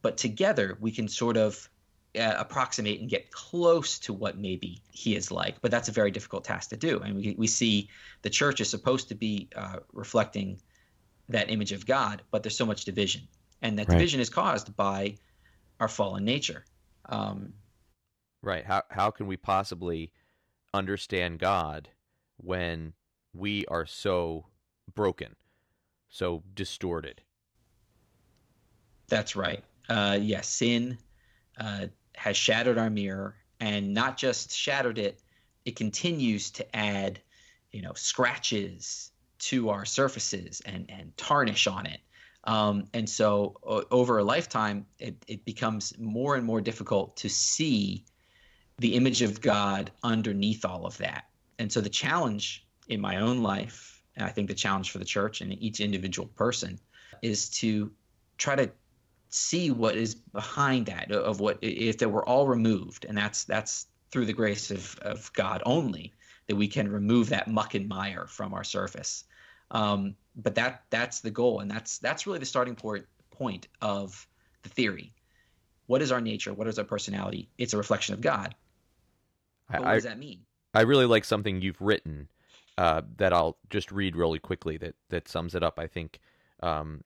But 0.03 0.17
together 0.17 0.77
we 0.81 0.91
can 0.91 1.07
sort 1.07 1.37
of 1.37 1.69
uh, 2.19 2.35
approximate 2.39 3.01
and 3.01 3.09
get 3.09 3.31
close 3.31 3.99
to 4.01 4.13
what 4.13 4.39
maybe 4.39 4.83
he 4.91 5.15
is 5.15 5.31
like. 5.31 5.61
But 5.61 5.71
that's 5.71 5.89
a 5.89 5.93
very 5.93 6.11
difficult 6.11 6.45
task 6.45 6.71
to 6.71 6.77
do. 6.77 6.99
And 7.01 7.17
we, 7.17 7.35
we 7.39 7.47
see 7.47 7.89
the 8.23 8.31
church 8.31 8.61
is 8.61 8.69
supposed 8.71 9.09
to 9.09 9.15
be 9.15 9.49
uh, 9.55 9.79
reflecting 9.93 10.61
that 11.29 11.51
image 11.51 11.73
of 11.73 11.87
God, 11.87 12.23
but 12.31 12.43
there's 12.43 12.57
so 12.57 12.67
much 12.67 12.85
division. 12.85 13.29
And 13.63 13.79
that 13.79 13.89
Right. 13.89 13.99
division 13.99 14.21
is 14.21 14.31
caused 14.31 14.75
by 14.77 15.17
our 15.79 15.89
fallen 15.89 16.25
nature. 16.25 16.65
Um, 17.09 17.53
Right. 18.43 18.65
How 18.65 18.83
how 18.91 19.11
can 19.11 19.27
we 19.27 19.37
possibly 19.37 20.13
understand 20.73 21.39
God 21.39 21.91
when 22.39 22.95
we 23.35 23.67
are 23.67 23.87
so 23.87 24.47
broken, 24.95 25.37
so 26.09 26.43
distorted? 26.55 27.23
That's 29.09 29.37
right. 29.37 29.63
Uh, 29.89 30.19
yes, 30.21 30.49
sin 30.49 30.99
uh, 31.59 31.87
has 32.21 32.37
shattered 32.37 32.77
our 32.77 32.91
mirror, 32.91 33.35
and 33.61 33.95
not 33.95 34.19
just 34.19 34.55
shattered 34.55 34.99
it, 34.99 35.23
it 35.65 35.75
continues 35.75 36.51
to 36.51 36.77
add, 36.77 37.19
you 37.73 37.81
know, 37.81 37.95
scratches 37.95 39.11
to 39.39 39.71
our 39.71 39.87
surfaces 39.87 40.61
and 40.67 40.91
and 40.91 41.17
tarnish 41.17 41.67
on 41.67 41.87
it. 41.87 42.01
Um, 42.45 42.89
and 42.93 43.09
so 43.09 43.57
over 43.91 44.19
a 44.19 44.25
lifetime, 44.25 44.85
it, 44.99 45.17
it 45.27 45.45
becomes 45.47 45.95
more 45.99 46.37
and 46.37 46.45
more 46.45 46.61
difficult 46.61 47.17
to 47.19 47.29
see 47.29 48.05
the 48.79 48.97
image 48.97 49.23
of 49.23 49.41
God 49.41 49.91
underneath 50.03 50.65
all 50.65 50.85
of 50.85 50.99
that. 50.99 51.25
And 51.59 51.73
so 51.73 51.81
the 51.81 51.91
challenge 51.91 52.67
in 52.89 53.01
my 53.01 53.17
own 53.17 53.43
life, 53.43 54.03
and 54.17 54.27
I 54.27 54.31
think 54.31 54.49
the 54.49 54.55
challenge 54.55 54.91
for 54.91 54.99
the 54.99 55.05
church 55.07 55.41
and 55.41 55.53
each 55.63 55.81
individual 55.81 56.29
person, 56.29 56.79
is 57.23 57.49
to 57.61 57.91
try 58.37 58.57
to 58.57 58.71
see 59.31 59.71
what 59.71 59.97
is 59.97 60.15
behind 60.15 60.87
that 60.87 61.11
of 61.11 61.41
what 61.41 61.59
if 61.63 61.99
they 61.99 62.07
were 62.07 62.29
all 62.29 62.47
removed 62.47 63.07
and 63.09 63.17
that's 63.17 63.45
that's 63.45 63.87
through 64.11 64.27
the 64.27 64.33
grace 64.33 64.71
of, 64.71 64.99
of 65.03 65.33
god 65.35 65.63
only 65.65 66.13
that 66.51 66.57
we 66.57 66.67
can 66.67 66.91
remove 66.91 67.29
that 67.29 67.47
muck 67.47 67.75
and 67.75 67.89
mire 67.89 68.27
from 68.27 68.53
our 68.53 68.65
surface. 68.65 69.23
Um, 69.71 70.17
but 70.35 70.57
that 70.57 70.83
that's 70.91 71.21
the 71.21 71.31
goal 71.31 71.61
and 71.61 71.71
that's 71.71 71.99
that's 71.99 72.27
really 72.27 72.41
the 72.41 72.45
starting 72.45 72.75
point 72.75 73.07
point 73.31 73.69
of 73.81 74.27
the 74.65 74.69
theory. 74.69 75.15
What 75.87 76.03
is 76.03 76.11
our 76.11 76.21
nature? 76.21 76.53
What 76.53 76.67
is 76.67 76.77
our 76.77 76.85
personality? 76.85 77.49
It's 77.57 77.73
a 77.73 77.77
reflection 77.77 78.15
of 78.15 78.21
god. 78.21 78.57
But 79.71 79.79
what 79.79 79.89
I, 79.91 79.95
does 79.95 80.05
that 80.05 80.19
mean? 80.19 80.41
I 80.75 80.81
really 80.81 81.07
like 81.07 81.25
something 81.25 81.63
you've 81.63 81.81
written 81.81 82.29
uh, 82.77 83.03
that 83.19 83.33
I'll 83.33 83.57
just 83.71 83.93
read 83.93 84.17
really 84.17 84.41
quickly 84.41 84.77
that, 84.79 84.97
that 85.11 85.29
sums 85.29 85.55
it 85.55 85.63
up. 85.63 85.79
I 85.79 85.87
think. 85.87 86.19
Um, 86.65 87.05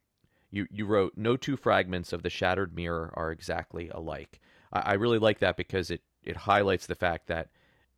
you, 0.55 0.67
you 0.71 0.87
wrote, 0.87 1.15
No 1.17 1.37
two 1.37 1.57
fragments 1.57 2.13
of 2.13 2.23
the 2.23 2.31
shattered 2.31 2.75
mirror 2.75 3.13
are 3.15 3.33
exactly 3.33 3.89
alike. 3.89 4.41
I, 4.73 4.81
I 4.81 4.93
really 4.95 5.19
like 5.19 5.41
that 5.41 5.57
because 5.57 5.91
it, 5.91 6.03
it 6.23 6.37
highlights 6.37 6.87
the 6.87 6.95
fact 6.95 7.27
that 7.27 7.49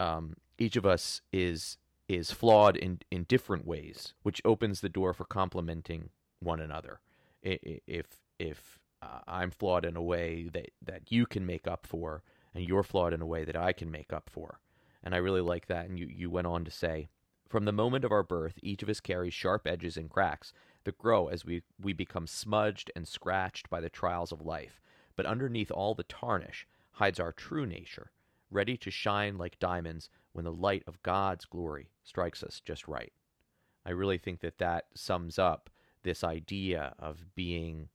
um, 0.00 0.36
each 0.58 0.76
of 0.76 0.86
us 0.86 1.20
is 1.32 1.76
is 2.08 2.30
flawed 2.30 2.76
in, 2.76 3.00
in 3.10 3.25
different 3.25 3.66
ways, 3.66 4.14
which 4.22 4.40
opens 4.44 4.80
the 4.80 4.88
door 4.88 5.12
for 5.12 5.25
complementing 5.25 6.08
one 6.40 6.60
another. 6.60 7.00
If 7.42 8.06
if 8.38 8.78
uh, 9.02 9.20
I'm 9.26 9.50
flawed 9.50 9.84
in 9.84 9.96
a 9.96 10.02
way 10.02 10.48
that, 10.52 10.70
that 10.82 11.10
you 11.10 11.26
can 11.26 11.44
make 11.44 11.66
up 11.66 11.86
for, 11.86 12.22
and 12.54 12.66
you're 12.66 12.84
flawed 12.84 13.12
in 13.12 13.20
a 13.20 13.26
way 13.26 13.44
that 13.44 13.56
I 13.56 13.72
can 13.72 13.90
make 13.90 14.12
up 14.12 14.30
for, 14.30 14.60
and 15.02 15.14
I 15.14 15.18
really 15.18 15.40
like 15.40 15.66
that. 15.66 15.88
And 15.88 15.98
you, 15.98 16.06
you 16.06 16.30
went 16.30 16.46
on 16.46 16.64
to 16.64 16.70
say, 16.70 17.08
from 17.48 17.64
the 17.64 17.72
moment 17.72 18.04
of 18.04 18.12
our 18.12 18.22
birth, 18.22 18.54
each 18.62 18.82
of 18.82 18.88
us 18.88 19.00
carries 19.00 19.34
sharp 19.34 19.66
edges 19.66 19.96
and 19.96 20.08
cracks 20.08 20.52
that 20.86 20.98
grow 20.98 21.28
as 21.28 21.44
we, 21.44 21.62
we 21.80 21.92
become 21.92 22.26
smudged 22.26 22.90
and 22.96 23.06
scratched 23.06 23.68
by 23.68 23.80
the 23.80 23.90
trials 23.90 24.32
of 24.32 24.40
life. 24.40 24.80
But 25.14 25.26
underneath 25.26 25.70
all 25.70 25.94
the 25.94 26.02
tarnish 26.02 26.66
hides 26.92 27.20
our 27.20 27.32
true 27.32 27.66
nature, 27.66 28.10
ready 28.50 28.76
to 28.78 28.90
shine 28.90 29.36
like 29.36 29.58
diamonds 29.58 30.08
when 30.32 30.44
the 30.44 30.52
light 30.52 30.82
of 30.86 31.02
God's 31.02 31.44
glory 31.44 31.90
strikes 32.02 32.42
us 32.42 32.60
just 32.64 32.88
right. 32.88 33.12
I 33.84 33.90
really 33.90 34.18
think 34.18 34.40
that 34.40 34.58
that 34.58 34.86
sums 34.94 35.38
up 35.38 35.70
this 36.02 36.24
idea 36.24 36.94
of 36.98 37.24
being 37.34 37.88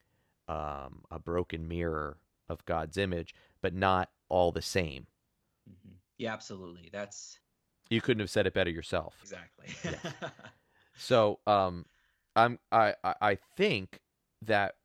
um, 0.48 1.04
a 1.10 1.20
broken 1.20 1.68
mirror 1.68 2.18
of 2.50 2.66
God's 2.66 2.98
image, 2.98 3.34
but 3.62 3.74
not 3.74 4.10
all 4.30 4.52
the 4.52 4.62
same. 4.62 5.08
Mm-hmm. 5.70 5.96
Yeah, 6.18 6.34
absolutely. 6.34 6.90
That's 6.92 7.40
you 7.90 8.02
couldn't 8.02 8.22
have 8.22 8.30
said 8.30 8.48
it 8.48 8.54
better 8.54 8.70
yourself. 8.70 9.16
Exactly. 9.22 9.68
yeah. 9.84 10.30
So, 10.98 11.40
um, 11.48 11.86
I'm 12.36 12.60
I 12.72 12.96
I 13.04 13.36
think 13.36 14.02
that 14.42 14.76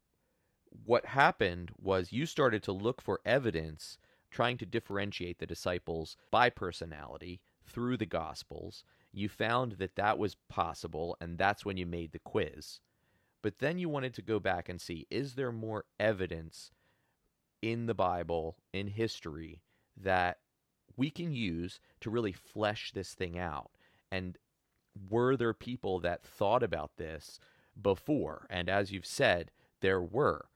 what 0.84 1.06
happened 1.06 1.72
was 1.78 2.12
you 2.12 2.26
started 2.26 2.62
to 2.64 2.72
look 2.72 3.00
for 3.00 3.20
evidence 3.24 3.98
trying 4.30 4.58
to 4.58 4.66
differentiate 4.66 5.38
the 5.38 5.46
disciples 5.46 6.16
by 6.30 6.50
personality 6.50 7.40
through 7.64 7.96
the 7.96 8.06
gospels. 8.06 8.84
You 9.12 9.28
found 9.28 9.72
that 9.72 9.96
that 9.96 10.18
was 10.18 10.36
possible 10.48 11.16
and 11.20 11.38
that's 11.38 11.64
when 11.64 11.76
you 11.76 11.86
made 11.86 12.12
the 12.12 12.18
quiz. 12.18 12.80
But 13.42 13.58
then 13.58 13.78
you 13.78 13.88
wanted 13.88 14.14
to 14.14 14.22
go 14.22 14.40
back 14.40 14.68
and 14.68 14.80
see 14.80 15.06
is 15.10 15.34
there 15.34 15.52
more 15.52 15.84
evidence 15.98 16.72
in 17.62 17.86
the 17.86 17.94
bible 17.94 18.58
in 18.72 18.88
history 18.88 19.62
that 19.96 20.38
we 20.96 21.10
can 21.10 21.32
use 21.32 21.80
to 22.00 22.10
really 22.10 22.32
flesh 22.32 22.92
this 22.92 23.14
thing 23.14 23.38
out? 23.38 23.70
And 24.10 24.36
were 25.08 25.36
there 25.36 25.54
people 25.54 26.00
that 26.00 26.22
thought 26.24 26.62
about 26.62 26.96
this 26.96 27.38
before 27.80 28.46
and 28.50 28.68
as 28.68 28.90
you've 28.90 29.06
said 29.06 29.50
there 29.80 30.00
were 30.00 30.46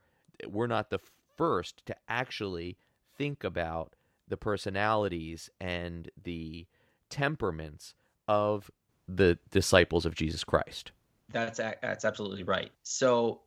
we're 0.47 0.67
not 0.67 0.89
the 0.89 0.99
first 1.37 1.85
to 1.85 1.95
actually 2.07 2.77
think 3.17 3.43
about 3.43 3.95
the 4.27 4.37
personalities 4.37 5.49
and 5.59 6.09
the 6.23 6.65
temperaments 7.09 7.93
of 8.27 8.71
the 9.07 9.37
disciples 9.51 10.05
of 10.05 10.15
Jesus 10.15 10.43
Christ. 10.43 10.91
That's 11.29 11.59
that's 11.59 12.05
absolutely 12.05 12.43
right. 12.43 12.71
So 12.83 13.41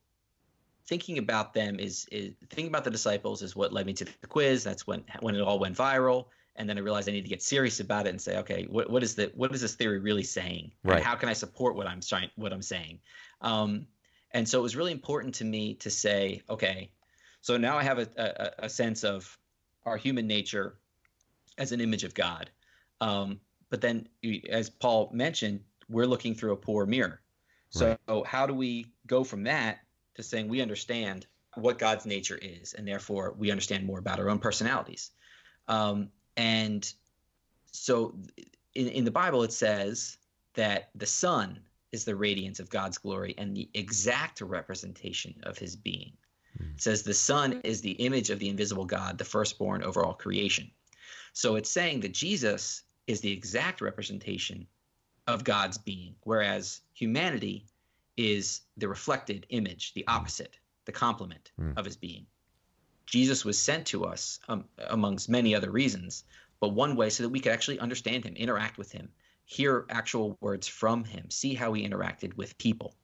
thinking 0.86 1.18
about 1.18 1.54
them 1.54 1.78
is, 1.78 2.06
is 2.12 2.34
thinking 2.50 2.68
about 2.68 2.84
the 2.84 2.90
disciples 2.90 3.42
is 3.42 3.56
what 3.56 3.72
led 3.72 3.86
me 3.86 3.94
to 3.94 4.04
the 4.04 4.26
quiz. 4.26 4.62
That's 4.62 4.86
when 4.86 5.04
when 5.20 5.34
it 5.34 5.40
all 5.40 5.58
went 5.58 5.76
viral, 5.76 6.26
and 6.56 6.68
then 6.68 6.78
I 6.78 6.80
realized 6.80 7.08
I 7.08 7.12
need 7.12 7.22
to 7.22 7.28
get 7.28 7.42
serious 7.42 7.80
about 7.80 8.06
it 8.06 8.10
and 8.10 8.20
say, 8.20 8.38
okay, 8.38 8.66
what 8.70 8.90
what 8.90 9.02
is 9.02 9.14
the 9.14 9.32
what 9.34 9.54
is 9.54 9.60
this 9.60 9.74
theory 9.74 9.98
really 9.98 10.22
saying? 10.22 10.72
Right. 10.84 10.96
And 10.96 11.04
how 11.04 11.14
can 11.14 11.28
I 11.28 11.32
support 11.32 11.76
what 11.76 11.86
I'm 11.86 12.00
trying 12.00 12.30
what 12.36 12.52
I'm 12.52 12.62
saying? 12.62 13.00
Um, 13.40 13.86
and 14.32 14.48
so 14.48 14.58
it 14.58 14.62
was 14.62 14.76
really 14.76 14.92
important 14.92 15.34
to 15.36 15.44
me 15.44 15.74
to 15.74 15.90
say, 15.90 16.42
okay, 16.50 16.90
so 17.40 17.56
now 17.56 17.76
I 17.76 17.82
have 17.82 17.98
a, 17.98 18.08
a, 18.16 18.64
a 18.66 18.68
sense 18.68 19.04
of 19.04 19.38
our 19.84 19.96
human 19.96 20.26
nature 20.26 20.78
as 21.58 21.72
an 21.72 21.80
image 21.80 22.04
of 22.04 22.14
God. 22.14 22.50
Um, 23.00 23.40
but 23.70 23.80
then, 23.80 24.08
as 24.48 24.70
Paul 24.70 25.10
mentioned, 25.12 25.60
we're 25.88 26.06
looking 26.06 26.34
through 26.34 26.52
a 26.52 26.56
poor 26.56 26.86
mirror. 26.86 27.20
So, 27.70 27.98
right. 28.08 28.26
how 28.26 28.46
do 28.46 28.54
we 28.54 28.86
go 29.06 29.24
from 29.24 29.44
that 29.44 29.80
to 30.14 30.22
saying 30.22 30.48
we 30.48 30.62
understand 30.62 31.26
what 31.54 31.78
God's 31.78 32.06
nature 32.06 32.38
is, 32.40 32.72
and 32.74 32.86
therefore 32.86 33.34
we 33.36 33.50
understand 33.50 33.84
more 33.84 33.98
about 33.98 34.20
our 34.20 34.30
own 34.30 34.38
personalities? 34.38 35.10
Um, 35.66 36.10
and 36.36 36.92
so, 37.72 38.14
in, 38.74 38.88
in 38.88 39.04
the 39.04 39.10
Bible, 39.10 39.42
it 39.42 39.52
says 39.52 40.18
that 40.54 40.90
the 40.94 41.06
Son 41.06 41.58
is 41.92 42.04
the 42.04 42.16
radiance 42.16 42.60
of 42.60 42.70
God's 42.70 42.98
glory 42.98 43.34
and 43.38 43.56
the 43.56 43.68
exact 43.74 44.40
representation 44.40 45.34
of 45.44 45.58
his 45.58 45.76
being. 45.76 46.12
It 46.58 46.80
says 46.80 47.02
the 47.02 47.14
Son 47.14 47.60
is 47.64 47.80
the 47.80 47.92
image 47.92 48.30
of 48.30 48.38
the 48.38 48.48
invisible 48.48 48.84
God, 48.84 49.18
the 49.18 49.24
firstborn 49.24 49.82
over 49.82 50.04
all 50.04 50.14
creation. 50.14 50.70
So 51.32 51.56
it's 51.56 51.70
saying 51.70 52.00
that 52.00 52.12
Jesus 52.12 52.82
is 53.06 53.20
the 53.20 53.32
exact 53.32 53.80
representation 53.80 54.66
of 55.26 55.44
God's 55.44 55.78
being, 55.78 56.14
whereas 56.22 56.80
humanity 56.92 57.66
is 58.16 58.62
the 58.76 58.88
reflected 58.88 59.46
image, 59.48 59.94
the 59.94 60.06
opposite, 60.06 60.58
the 60.84 60.92
complement 60.92 61.50
mm. 61.60 61.76
of 61.76 61.84
his 61.84 61.96
being. 61.96 62.26
Jesus 63.06 63.44
was 63.44 63.58
sent 63.58 63.86
to 63.88 64.04
us 64.04 64.40
um, 64.48 64.64
amongst 64.78 65.28
many 65.28 65.54
other 65.54 65.70
reasons, 65.70 66.24
but 66.60 66.70
one 66.70 66.96
way 66.96 67.10
so 67.10 67.22
that 67.22 67.28
we 67.28 67.40
could 67.40 67.52
actually 67.52 67.78
understand 67.78 68.24
him, 68.24 68.34
interact 68.36 68.78
with 68.78 68.90
him, 68.90 69.10
hear 69.44 69.84
actual 69.90 70.36
words 70.40 70.66
from 70.66 71.04
him, 71.04 71.30
see 71.30 71.54
how 71.54 71.72
he 71.72 71.86
interacted 71.86 72.36
with 72.36 72.56
people. 72.58 72.94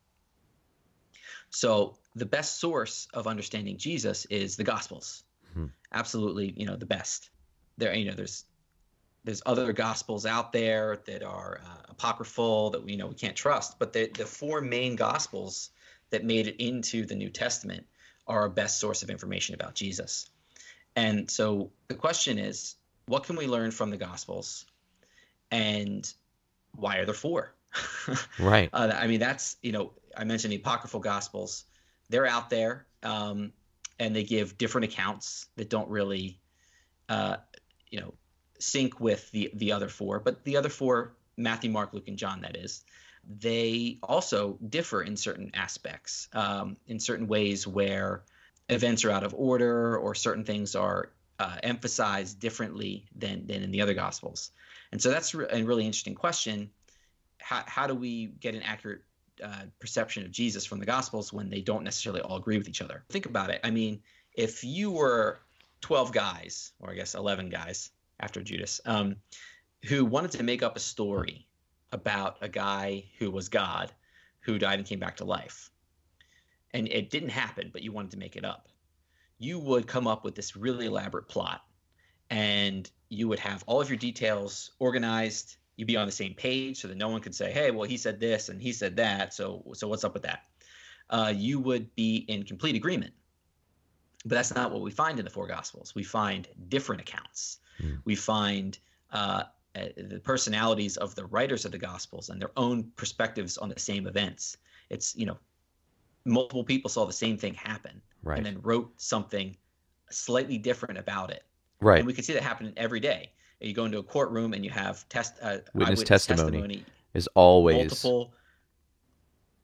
So 1.50 1.98
the 2.14 2.26
best 2.26 2.60
source 2.60 3.08
of 3.12 3.26
understanding 3.26 3.76
Jesus 3.76 4.24
is 4.26 4.56
the 4.56 4.64
Gospels. 4.64 5.24
Hmm. 5.52 5.66
Absolutely, 5.92 6.54
you 6.56 6.66
know, 6.66 6.76
the 6.76 6.86
best. 6.86 7.30
There, 7.76 7.94
you 7.94 8.06
know, 8.06 8.14
there's 8.14 8.44
there's 9.24 9.42
other 9.44 9.72
Gospels 9.72 10.24
out 10.24 10.52
there 10.52 11.02
that 11.06 11.22
are 11.22 11.60
uh, 11.62 11.90
apocryphal 11.90 12.70
that 12.70 12.82
we 12.82 12.92
you 12.92 12.98
know 12.98 13.08
we 13.08 13.14
can't 13.14 13.36
trust, 13.36 13.78
but 13.78 13.92
the 13.92 14.10
the 14.16 14.26
four 14.26 14.60
main 14.60 14.96
Gospels 14.96 15.70
that 16.10 16.24
made 16.24 16.46
it 16.46 16.64
into 16.64 17.04
the 17.04 17.14
New 17.14 17.30
Testament 17.30 17.86
are 18.30 18.40
our 18.42 18.48
best 18.48 18.78
source 18.78 19.02
of 19.02 19.10
information 19.10 19.54
about 19.54 19.74
Jesus. 19.74 20.30
And 20.96 21.30
so 21.30 21.70
the 21.88 21.94
question 21.94 22.38
is, 22.38 22.76
what 23.06 23.24
can 23.24 23.36
we 23.36 23.46
learn 23.46 23.70
from 23.70 23.90
the 23.90 23.96
Gospels, 23.96 24.64
and 25.50 26.10
why 26.74 26.98
are 26.98 27.04
there 27.04 27.14
four? 27.14 27.54
right. 28.38 28.70
Uh, 28.72 28.92
I 28.94 29.06
mean, 29.06 29.20
that's 29.20 29.56
you 29.62 29.72
know, 29.72 29.92
I 30.16 30.24
mentioned 30.24 30.52
the 30.52 30.56
apocryphal 30.56 31.00
Gospels 31.00 31.64
they're 32.10 32.26
out 32.26 32.50
there 32.50 32.86
um, 33.02 33.52
and 33.98 34.14
they 34.14 34.24
give 34.24 34.58
different 34.58 34.92
accounts 34.92 35.46
that 35.56 35.70
don't 35.70 35.88
really, 35.88 36.38
uh, 37.08 37.36
you 37.90 38.00
know, 38.00 38.14
sync 38.58 39.00
with 39.00 39.30
the 39.30 39.50
the 39.54 39.72
other 39.72 39.88
four. 39.88 40.20
But 40.20 40.44
the 40.44 40.56
other 40.56 40.68
four, 40.68 41.14
Matthew, 41.36 41.70
Mark, 41.70 41.94
Luke, 41.94 42.08
and 42.08 42.18
John, 42.18 42.42
that 42.42 42.56
is, 42.56 42.82
they 43.38 43.98
also 44.02 44.58
differ 44.68 45.02
in 45.02 45.16
certain 45.16 45.50
aspects, 45.54 46.28
um, 46.32 46.76
in 46.86 46.98
certain 46.98 47.28
ways 47.28 47.66
where 47.66 48.24
events 48.68 49.04
are 49.04 49.10
out 49.10 49.24
of 49.24 49.34
order 49.34 49.96
or 49.96 50.14
certain 50.14 50.44
things 50.44 50.74
are 50.74 51.12
uh, 51.38 51.56
emphasized 51.62 52.38
differently 52.40 53.06
than 53.14 53.46
than 53.46 53.62
in 53.62 53.70
the 53.70 53.82
other 53.82 53.94
gospels. 53.94 54.50
And 54.92 55.00
so 55.00 55.10
that's 55.10 55.34
a 55.34 55.38
really 55.38 55.86
interesting 55.86 56.14
question. 56.14 56.70
How, 57.38 57.62
how 57.66 57.86
do 57.86 57.94
we 57.94 58.26
get 58.26 58.54
an 58.54 58.62
accurate 58.62 59.02
uh, 59.42 59.64
perception 59.78 60.24
of 60.24 60.30
Jesus 60.30 60.66
from 60.66 60.80
the 60.80 60.86
Gospels 60.86 61.32
when 61.32 61.48
they 61.48 61.60
don't 61.60 61.84
necessarily 61.84 62.20
all 62.20 62.36
agree 62.36 62.58
with 62.58 62.68
each 62.68 62.82
other. 62.82 63.04
Think 63.08 63.26
about 63.26 63.50
it. 63.50 63.60
I 63.64 63.70
mean, 63.70 64.02
if 64.34 64.64
you 64.64 64.90
were 64.90 65.40
12 65.80 66.12
guys, 66.12 66.72
or 66.78 66.90
I 66.90 66.94
guess 66.94 67.14
11 67.14 67.48
guys 67.48 67.90
after 68.18 68.42
Judas, 68.42 68.80
um, 68.84 69.16
who 69.86 70.04
wanted 70.04 70.32
to 70.32 70.42
make 70.42 70.62
up 70.62 70.76
a 70.76 70.80
story 70.80 71.46
about 71.92 72.36
a 72.40 72.48
guy 72.48 73.04
who 73.18 73.30
was 73.30 73.48
God 73.48 73.92
who 74.40 74.58
died 74.58 74.78
and 74.78 74.88
came 74.88 74.98
back 74.98 75.16
to 75.18 75.24
life, 75.24 75.70
and 76.72 76.88
it 76.88 77.10
didn't 77.10 77.30
happen, 77.30 77.70
but 77.72 77.82
you 77.82 77.92
wanted 77.92 78.12
to 78.12 78.16
make 78.18 78.36
it 78.36 78.44
up, 78.44 78.68
you 79.38 79.58
would 79.58 79.86
come 79.86 80.06
up 80.06 80.24
with 80.24 80.34
this 80.34 80.56
really 80.56 80.86
elaborate 80.86 81.28
plot 81.28 81.62
and 82.30 82.90
you 83.08 83.26
would 83.26 83.40
have 83.40 83.64
all 83.66 83.80
of 83.80 83.88
your 83.88 83.98
details 83.98 84.70
organized 84.78 85.56
You'd 85.80 85.86
be 85.86 85.96
on 85.96 86.04
the 86.04 86.12
same 86.12 86.34
page 86.34 86.78
so 86.82 86.88
that 86.88 86.98
no 86.98 87.08
one 87.08 87.22
could 87.22 87.34
say, 87.34 87.50
"Hey, 87.52 87.70
well, 87.70 87.88
he 87.88 87.96
said 87.96 88.20
this 88.20 88.50
and 88.50 88.60
he 88.60 88.70
said 88.70 88.96
that, 88.96 89.32
so 89.32 89.64
so 89.72 89.88
what's 89.88 90.04
up 90.04 90.12
with 90.12 90.24
that?" 90.24 90.42
Uh, 91.08 91.32
you 91.34 91.58
would 91.58 91.94
be 91.94 92.16
in 92.16 92.42
complete 92.42 92.76
agreement. 92.76 93.14
But 94.26 94.34
that's 94.34 94.54
not 94.54 94.72
what 94.72 94.82
we 94.82 94.90
find 94.90 95.18
in 95.18 95.24
the 95.24 95.30
four 95.30 95.46
Gospels. 95.46 95.94
We 95.94 96.02
find 96.02 96.46
different 96.68 97.00
accounts. 97.00 97.60
Mm. 97.82 98.02
We 98.04 98.14
find 98.14 98.78
uh, 99.10 99.44
uh, 99.76 99.86
the 99.96 100.20
personalities 100.20 100.96
of 100.96 101.14
the 101.14 101.26
writers 101.26 101.64
of 101.64 101.72
the 101.72 101.78
Gospels 101.78 102.28
and 102.28 102.40
their 102.40 102.52
own 102.56 102.90
perspectives 102.96 103.58
on 103.58 103.68
the 103.68 103.78
same 103.78 104.06
events. 104.06 104.56
It's 104.88 105.16
you 105.16 105.26
know, 105.26 105.38
multiple 106.24 106.64
people 106.64 106.90
saw 106.90 107.04
the 107.06 107.12
same 107.12 107.36
thing 107.36 107.54
happen 107.54 108.00
right. 108.22 108.36
and 108.36 108.46
then 108.46 108.60
wrote 108.62 108.92
something 108.96 109.56
slightly 110.10 110.58
different 110.58 110.98
about 110.98 111.30
it. 111.30 111.44
Right. 111.80 111.98
And 111.98 112.06
we 112.06 112.12
can 112.12 112.24
see 112.24 112.32
that 112.34 112.42
happening 112.42 112.74
every 112.76 113.00
day 113.00 113.32
you 113.60 113.74
go 113.74 113.84
into 113.84 113.98
a 113.98 114.02
courtroom 114.02 114.54
and 114.54 114.64
you 114.64 114.70
have 114.70 115.08
test 115.08 115.34
uh, 115.42 115.58
witness 115.74 116.02
testimony, 116.02 116.42
testimony, 116.42 116.84
is 117.14 117.28
always 117.34 117.76
multiple. 117.76 118.32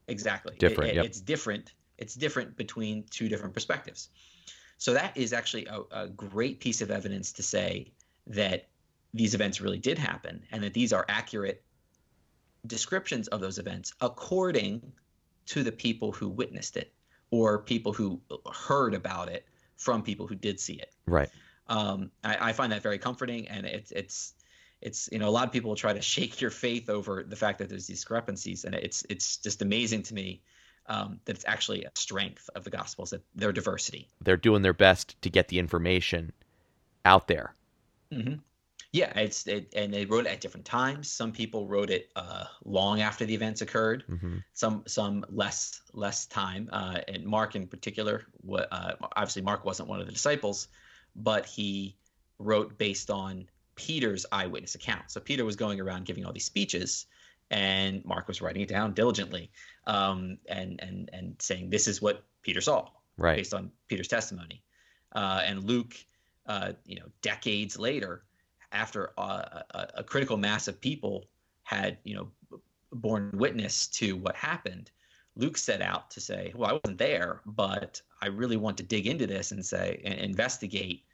Exactly, 0.08 0.54
different. 0.58 0.90
It, 0.90 0.96
yep. 0.96 1.04
It's 1.06 1.20
different. 1.20 1.72
It's 1.98 2.14
different 2.14 2.56
between 2.56 3.04
two 3.10 3.28
different 3.28 3.54
perspectives. 3.54 4.10
So 4.78 4.92
that 4.92 5.16
is 5.16 5.32
actually 5.32 5.66
a, 5.66 5.80
a 5.90 6.08
great 6.08 6.60
piece 6.60 6.82
of 6.82 6.90
evidence 6.90 7.32
to 7.32 7.42
say 7.42 7.92
that 8.26 8.68
these 9.16 9.34
events 9.34 9.60
really 9.60 9.78
did 9.78 9.98
happen 9.98 10.42
and 10.52 10.62
that 10.62 10.74
these 10.74 10.92
are 10.92 11.04
accurate 11.08 11.62
descriptions 12.66 13.28
of 13.28 13.40
those 13.40 13.58
events 13.58 13.92
according 14.00 14.92
to 15.46 15.62
the 15.62 15.72
people 15.72 16.12
who 16.12 16.28
witnessed 16.28 16.76
it 16.76 16.92
or 17.30 17.58
people 17.58 17.92
who 17.92 18.20
heard 18.52 18.94
about 18.94 19.28
it 19.28 19.46
from 19.76 20.02
people 20.02 20.26
who 20.26 20.34
did 20.34 20.58
see 20.58 20.74
it. 20.74 20.92
Right 21.06 21.30
um, 21.68 22.10
I, 22.22 22.50
I, 22.50 22.52
find 22.52 22.72
that 22.72 22.82
very 22.82 22.98
comforting, 22.98 23.48
and 23.48 23.66
it's 23.66 23.90
it's 23.90 24.34
it's 24.80 25.08
you 25.10 25.18
know 25.18 25.28
a 25.28 25.30
lot 25.30 25.46
of 25.46 25.52
people 25.52 25.74
try 25.74 25.92
to 25.92 26.00
shake 26.00 26.40
your 26.40 26.50
faith 26.50 26.88
over 26.88 27.24
the 27.24 27.36
fact 27.36 27.58
that 27.58 27.68
there's 27.68 27.86
discrepancies, 27.86 28.64
and 28.64 28.74
it's 28.74 29.04
it's 29.08 29.36
just 29.38 29.62
amazing 29.62 30.02
to 30.04 30.14
me 30.14 30.42
um, 30.86 31.20
that 31.24 31.36
it's 31.36 31.44
actually 31.46 31.84
a 31.84 31.90
strength 31.94 32.48
of 32.54 32.64
the 32.64 32.70
Gospels 32.70 33.10
that 33.10 33.22
their 33.34 33.52
diversity. 33.52 34.08
They're 34.22 34.36
doing 34.36 34.62
their 34.62 34.74
best 34.74 35.20
to 35.22 35.30
get 35.30 35.48
the 35.48 35.58
information 35.58 36.32
out 37.04 37.26
there. 37.26 37.54
Mm-hmm. 38.12 38.34
Yeah, 38.96 39.12
it's 39.14 39.46
it, 39.46 39.74
and 39.76 39.92
they 39.92 40.06
wrote 40.06 40.24
it 40.24 40.30
at 40.30 40.40
different 40.40 40.64
times. 40.64 41.10
Some 41.10 41.30
people 41.30 41.68
wrote 41.68 41.90
it 41.90 42.10
uh, 42.16 42.44
long 42.64 43.02
after 43.02 43.26
the 43.26 43.34
events 43.34 43.60
occurred. 43.60 44.04
Mm-hmm. 44.08 44.38
Some 44.54 44.84
some 44.86 45.22
less 45.28 45.82
less 45.92 46.24
time. 46.24 46.70
Uh, 46.72 47.00
and 47.06 47.22
Mark 47.26 47.56
in 47.56 47.66
particular, 47.66 48.24
what, 48.40 48.68
uh, 48.72 48.92
obviously 49.14 49.42
Mark 49.42 49.66
wasn't 49.66 49.90
one 49.90 50.00
of 50.00 50.06
the 50.06 50.12
disciples, 50.12 50.68
but 51.14 51.44
he 51.44 51.98
wrote 52.38 52.78
based 52.78 53.10
on 53.10 53.46
Peter's 53.74 54.24
eyewitness 54.32 54.76
account. 54.76 55.10
So 55.10 55.20
Peter 55.20 55.44
was 55.44 55.56
going 55.56 55.78
around 55.78 56.06
giving 56.06 56.24
all 56.24 56.32
these 56.32 56.46
speeches, 56.46 57.04
and 57.50 58.02
Mark 58.02 58.28
was 58.28 58.40
writing 58.40 58.62
it 58.62 58.68
down 58.68 58.94
diligently, 58.94 59.50
um, 59.86 60.38
and 60.48 60.80
and 60.80 61.10
and 61.12 61.36
saying 61.38 61.68
this 61.68 61.86
is 61.86 62.00
what 62.00 62.24
Peter 62.40 62.62
saw, 62.62 62.88
right, 63.18 63.36
based 63.36 63.52
on 63.52 63.72
Peter's 63.88 64.08
testimony. 64.08 64.62
Uh, 65.12 65.42
and 65.44 65.64
Luke, 65.64 65.94
uh, 66.46 66.72
you 66.86 66.96
know, 66.98 67.06
decades 67.20 67.78
later 67.78 68.22
after 68.72 69.12
a, 69.18 69.64
a, 69.94 70.04
critical 70.04 70.36
mass 70.36 70.68
of 70.68 70.80
people 70.80 71.26
had, 71.62 71.98
you 72.04 72.14
know, 72.14 72.60
borne 72.92 73.30
witness 73.34 73.86
to 73.88 74.16
what 74.16 74.34
happened, 74.36 74.90
Luke 75.36 75.58
set 75.58 75.82
out 75.82 76.10
to 76.12 76.20
say, 76.20 76.52
"Well, 76.54 76.70
I 76.70 76.72
wasn't 76.72 76.98
there, 76.98 77.40
but 77.44 78.00
I 78.22 78.26
really 78.28 78.56
want 78.56 78.76
to 78.78 78.82
dig 78.82 79.06
into 79.06 79.26
this 79.26 79.52
and 79.52 79.64
say 79.64 80.00
and 80.04 80.14
investigate, 80.14 81.04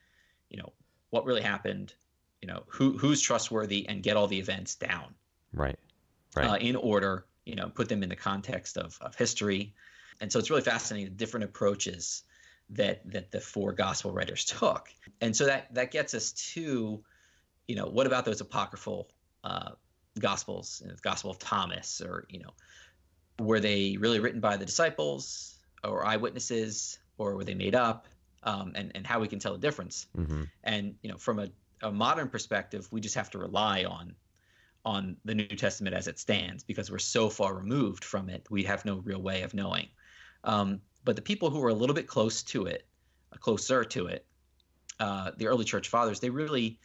you 0.48 0.58
know, 0.58 0.72
what 1.10 1.24
really 1.24 1.42
happened, 1.42 1.94
you 2.40 2.48
know, 2.48 2.62
who 2.68 2.96
who's 2.96 3.20
trustworthy, 3.20 3.88
and 3.88 4.02
get 4.02 4.16
all 4.16 4.28
the 4.28 4.38
events 4.38 4.76
down, 4.76 5.14
right, 5.52 5.78
right, 6.36 6.46
uh, 6.46 6.56
in 6.56 6.76
order, 6.76 7.26
you 7.44 7.56
know, 7.56 7.68
put 7.68 7.88
them 7.88 8.02
in 8.02 8.08
the 8.08 8.16
context 8.16 8.76
of 8.76 8.96
of 9.00 9.14
history, 9.16 9.74
and 10.20 10.30
so 10.30 10.38
it's 10.38 10.50
really 10.50 10.62
fascinating 10.62 11.08
the 11.08 11.16
different 11.16 11.44
approaches 11.44 12.22
that 12.70 13.02
that 13.10 13.32
the 13.32 13.40
four 13.40 13.72
gospel 13.72 14.12
writers 14.12 14.44
took, 14.44 14.88
and 15.20 15.34
so 15.34 15.46
that 15.46 15.74
that 15.74 15.90
gets 15.90 16.14
us 16.14 16.30
to 16.32 17.02
you 17.72 17.78
know, 17.78 17.86
what 17.86 18.06
about 18.06 18.26
those 18.26 18.42
apocryphal 18.42 19.08
uh, 19.44 19.70
gospels, 20.18 20.82
the 20.86 20.94
Gospel 21.00 21.30
of 21.30 21.38
Thomas, 21.38 22.02
or 22.02 22.26
you 22.28 22.38
know, 22.38 22.50
were 23.38 23.60
they 23.60 23.96
really 23.98 24.20
written 24.20 24.40
by 24.40 24.58
the 24.58 24.66
disciples 24.66 25.58
or 25.82 26.04
eyewitnesses, 26.04 26.98
or 27.16 27.34
were 27.34 27.44
they 27.44 27.54
made 27.54 27.74
up? 27.74 28.08
Um, 28.42 28.72
and 28.74 28.92
and 28.94 29.06
how 29.06 29.20
we 29.20 29.26
can 29.26 29.38
tell 29.38 29.54
the 29.54 29.58
difference. 29.58 30.06
Mm-hmm. 30.14 30.42
And 30.64 30.96
you 31.02 31.10
know, 31.10 31.16
from 31.16 31.38
a, 31.38 31.48
a 31.80 31.90
modern 31.90 32.28
perspective, 32.28 32.88
we 32.90 33.00
just 33.00 33.14
have 33.14 33.30
to 33.30 33.38
rely 33.38 33.84
on 33.84 34.14
on 34.84 35.16
the 35.24 35.34
New 35.34 35.46
Testament 35.46 35.96
as 35.96 36.08
it 36.08 36.18
stands 36.18 36.62
because 36.62 36.90
we're 36.90 36.98
so 36.98 37.30
far 37.30 37.54
removed 37.54 38.04
from 38.04 38.28
it. 38.28 38.46
We 38.50 38.64
have 38.64 38.84
no 38.84 38.96
real 38.96 39.22
way 39.22 39.40
of 39.40 39.54
knowing. 39.54 39.88
Um, 40.44 40.82
but 41.04 41.16
the 41.16 41.22
people 41.22 41.48
who 41.48 41.60
were 41.60 41.70
a 41.70 41.74
little 41.74 41.94
bit 41.94 42.06
close 42.06 42.42
to 42.42 42.66
it, 42.66 42.86
closer 43.40 43.82
to 43.82 44.08
it, 44.08 44.26
uh, 45.00 45.30
the 45.38 45.46
early 45.46 45.64
church 45.64 45.88
fathers, 45.88 46.20
they 46.20 46.28
really 46.28 46.78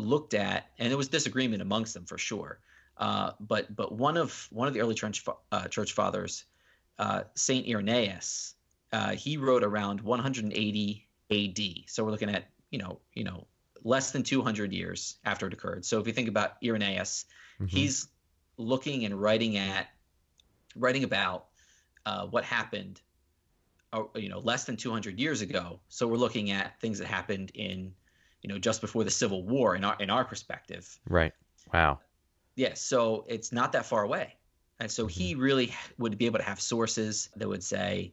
looked 0.00 0.34
at, 0.34 0.66
and 0.78 0.90
there 0.90 0.98
was 0.98 1.08
disagreement 1.08 1.62
amongst 1.62 1.94
them 1.94 2.04
for 2.04 2.18
sure. 2.18 2.60
Uh, 2.96 3.32
but 3.40 3.74
but 3.74 3.92
one 3.92 4.16
of 4.16 4.48
one 4.50 4.68
of 4.68 4.74
the 4.74 4.80
early 4.80 4.94
church 4.94 5.24
uh, 5.52 5.68
church 5.68 5.92
fathers, 5.92 6.44
uh, 6.98 7.22
Saint 7.34 7.66
Irenaeus, 7.68 8.54
uh, 8.92 9.10
he 9.10 9.36
wrote 9.36 9.64
around 9.64 10.00
180 10.00 11.08
A.D. 11.30 11.84
So 11.88 12.04
we're 12.04 12.10
looking 12.10 12.30
at 12.30 12.44
you 12.70 12.78
know 12.78 13.00
you 13.14 13.24
know 13.24 13.46
less 13.82 14.10
than 14.10 14.22
200 14.22 14.72
years 14.72 15.16
after 15.24 15.46
it 15.46 15.52
occurred. 15.54 15.84
So 15.84 15.98
if 16.00 16.06
you 16.06 16.12
think 16.12 16.28
about 16.28 16.56
Irenaeus, 16.62 17.24
mm-hmm. 17.54 17.66
he's 17.66 18.08
looking 18.58 19.06
and 19.06 19.20
writing 19.20 19.56
at 19.56 19.88
writing 20.76 21.04
about 21.04 21.46
uh, 22.06 22.26
what 22.26 22.44
happened 22.44 23.00
uh, 23.92 24.04
you 24.14 24.28
know 24.28 24.38
less 24.38 24.64
than 24.64 24.76
200 24.76 25.18
years 25.18 25.40
ago 25.40 25.80
so 25.88 26.06
we're 26.06 26.16
looking 26.16 26.50
at 26.50 26.78
things 26.80 26.98
that 26.98 27.06
happened 27.06 27.50
in 27.54 27.92
you 28.42 28.48
know, 28.48 28.58
just 28.58 28.80
before 28.80 29.04
the 29.04 29.10
Civil 29.10 29.44
War 29.44 29.76
in 29.76 29.84
our 29.84 29.96
in 30.00 30.10
our 30.10 30.24
perspective. 30.24 30.98
Right. 31.08 31.32
Wow. 31.72 32.00
Yeah. 32.56 32.74
So 32.74 33.24
it's 33.28 33.52
not 33.52 33.72
that 33.72 33.86
far 33.86 34.02
away, 34.02 34.36
and 34.78 34.90
so 34.90 35.04
mm-hmm. 35.04 35.20
he 35.20 35.34
really 35.34 35.74
would 35.98 36.18
be 36.18 36.26
able 36.26 36.38
to 36.38 36.44
have 36.44 36.60
sources 36.60 37.28
that 37.36 37.48
would 37.48 37.62
say, 37.62 38.12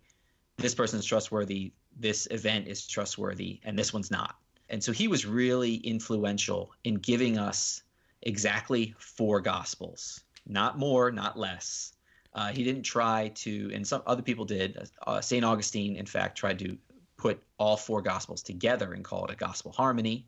this 0.57 0.75
person 0.75 1.00
is 1.00 1.05
trustworthy, 1.05 1.73
this 1.97 2.28
event 2.32 2.67
is 2.67 2.88
trustworthy, 2.88 3.60
and 3.63 3.78
this 3.78 3.93
one's 3.93 4.12
not. 4.12 4.36
And 4.69 4.84
so 4.84 4.91
he 4.91 5.08
was 5.08 5.25
really 5.25 5.75
influential 5.75 6.71
in 6.84 6.95
giving 6.95 7.38
us 7.38 7.84
exactly 8.21 8.95
four 8.97 9.39
gospels, 9.39 10.21
not 10.45 10.78
more, 10.78 11.12
not 11.12 11.38
less. 11.38 11.93
Uh, 12.34 12.52
he 12.52 12.63
didn't 12.63 12.84
try 12.84 13.30
to, 13.30 13.71
and 13.73 13.88
some 13.88 14.02
other 14.06 14.21
people 14.21 14.45
did. 14.45 14.89
Uh, 15.06 15.21
St. 15.21 15.43
Augustine, 15.43 15.95
in 15.95 16.06
fact, 16.06 16.38
tried 16.38 16.60
to 16.60 16.78
put 17.17 17.41
all 17.58 17.75
four 17.75 18.01
gospels 18.01 18.43
together 18.43 18.93
and 18.93 19.03
call 19.03 19.25
it 19.25 19.32
a 19.32 19.36
gospel 19.36 19.71
harmony. 19.71 20.25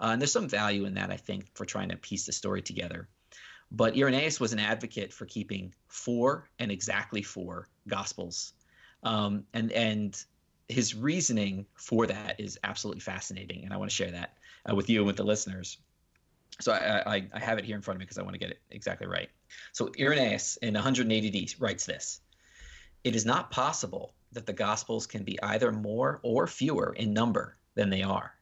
Uh, 0.00 0.10
and 0.12 0.20
there's 0.20 0.32
some 0.32 0.48
value 0.48 0.84
in 0.84 0.94
that, 0.94 1.10
I 1.10 1.16
think, 1.16 1.46
for 1.54 1.64
trying 1.64 1.88
to 1.90 1.96
piece 1.96 2.26
the 2.26 2.32
story 2.32 2.60
together. 2.60 3.08
But 3.70 3.96
Irenaeus 3.96 4.40
was 4.40 4.52
an 4.52 4.58
advocate 4.58 5.12
for 5.12 5.26
keeping 5.26 5.74
four 5.86 6.48
and 6.58 6.70
exactly 6.70 7.22
four 7.22 7.68
gospels. 7.88 8.52
Um, 9.02 9.44
and 9.52 9.72
and 9.72 10.24
his 10.68 10.94
reasoning 10.94 11.66
for 11.74 12.06
that 12.06 12.40
is 12.40 12.58
absolutely 12.64 13.00
fascinating, 13.00 13.64
and 13.64 13.72
I 13.72 13.76
want 13.76 13.90
to 13.90 13.94
share 13.94 14.10
that 14.10 14.38
uh, 14.68 14.74
with 14.74 14.88
you 14.88 15.00
and 15.00 15.06
with 15.06 15.16
the 15.16 15.24
listeners. 15.24 15.78
So 16.60 16.72
I, 16.72 17.16
I, 17.16 17.28
I 17.34 17.38
have 17.40 17.58
it 17.58 17.64
here 17.64 17.76
in 17.76 17.82
front 17.82 17.96
of 17.96 17.98
me 17.98 18.04
because 18.04 18.18
I 18.18 18.22
want 18.22 18.34
to 18.34 18.38
get 18.38 18.50
it 18.50 18.60
exactly 18.70 19.06
right. 19.06 19.28
So 19.72 19.90
Irenaeus 19.98 20.56
in 20.58 20.74
180 20.74 21.30
D 21.30 21.48
writes 21.58 21.84
this: 21.84 22.20
"It 23.02 23.14
is 23.14 23.26
not 23.26 23.50
possible 23.50 24.14
that 24.34 24.46
the 24.46 24.52
Gospels 24.52 25.06
can 25.06 25.24
be 25.24 25.40
either 25.42 25.72
more 25.72 26.20
or 26.22 26.46
fewer 26.46 26.92
in 26.92 27.14
number 27.14 27.56
than 27.74 27.88
they 27.88 28.02
are. 28.02 28.34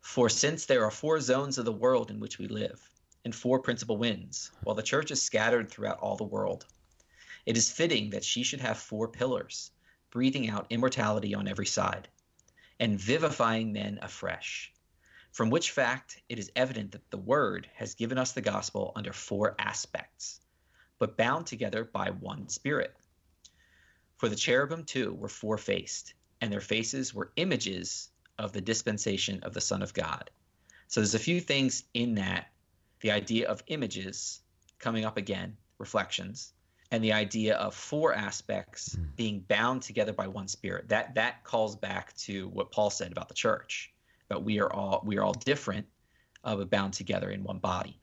For 0.00 0.28
since 0.28 0.66
there 0.66 0.84
are 0.84 0.90
four 0.90 1.20
zones 1.20 1.58
of 1.58 1.64
the 1.64 1.72
world 1.72 2.10
in 2.10 2.18
which 2.18 2.38
we 2.38 2.48
live, 2.48 2.90
and 3.24 3.34
four 3.34 3.60
principal 3.60 3.96
winds, 3.96 4.50
while 4.62 4.74
the 4.74 4.82
church 4.82 5.10
is 5.10 5.22
scattered 5.22 5.70
throughout 5.70 5.98
all 5.98 6.16
the 6.16 6.24
world, 6.24 6.66
it 7.46 7.56
is 7.56 7.70
fitting 7.70 8.10
that 8.10 8.24
she 8.24 8.42
should 8.42 8.60
have 8.60 8.78
four 8.78 9.08
pillars, 9.08 9.70
breathing 10.10 10.48
out 10.48 10.66
immortality 10.70 11.34
on 11.34 11.46
every 11.46 11.66
side, 11.66 12.08
and 12.80 13.00
vivifying 13.00 13.72
men 13.72 13.98
afresh. 14.02 14.72
From 15.32 15.50
which 15.50 15.72
fact 15.72 16.22
it 16.28 16.38
is 16.38 16.50
evident 16.56 16.92
that 16.92 17.10
the 17.10 17.18
Word 17.18 17.68
has 17.74 17.94
given 17.94 18.18
us 18.18 18.32
the 18.32 18.40
gospel 18.40 18.92
under 18.96 19.12
four 19.12 19.54
aspects, 19.58 20.40
but 20.98 21.16
bound 21.16 21.46
together 21.46 21.84
by 21.84 22.10
one 22.10 22.48
Spirit 22.48 22.96
for 24.18 24.28
the 24.28 24.36
cherubim 24.36 24.84
too 24.84 25.14
were 25.14 25.28
four 25.28 25.56
faced, 25.56 26.14
and 26.40 26.52
their 26.52 26.60
faces 26.60 27.14
were 27.14 27.32
images 27.36 28.10
of 28.38 28.52
the 28.52 28.60
dispensation 28.60 29.40
of 29.42 29.54
the 29.54 29.60
Son 29.60 29.80
of 29.80 29.94
God. 29.94 30.30
So 30.88 31.00
there's 31.00 31.14
a 31.14 31.20
few 31.20 31.40
things 31.40 31.84
in 31.94 32.16
that 32.16 32.48
the 33.00 33.12
idea 33.12 33.48
of 33.48 33.62
images 33.68 34.40
coming 34.78 35.04
up 35.04 35.16
again, 35.16 35.56
reflections, 35.78 36.52
and 36.90 37.02
the 37.02 37.12
idea 37.12 37.56
of 37.56 37.74
four 37.74 38.12
aspects 38.14 38.96
mm. 38.96 39.06
being 39.16 39.40
bound 39.40 39.82
together 39.82 40.12
by 40.12 40.26
one 40.26 40.48
spirit. 40.48 40.88
That 40.88 41.14
that 41.14 41.44
calls 41.44 41.76
back 41.76 42.16
to 42.18 42.48
what 42.48 42.72
Paul 42.72 42.90
said 42.90 43.12
about 43.12 43.28
the 43.28 43.34
church, 43.34 43.92
that 44.28 44.42
we 44.42 44.58
are 44.60 44.72
all 44.72 45.02
we 45.04 45.16
are 45.18 45.22
all 45.22 45.34
different, 45.34 45.86
uh, 46.42 46.56
but 46.56 46.70
bound 46.70 46.92
together 46.92 47.30
in 47.30 47.44
one 47.44 47.58
body. 47.58 48.00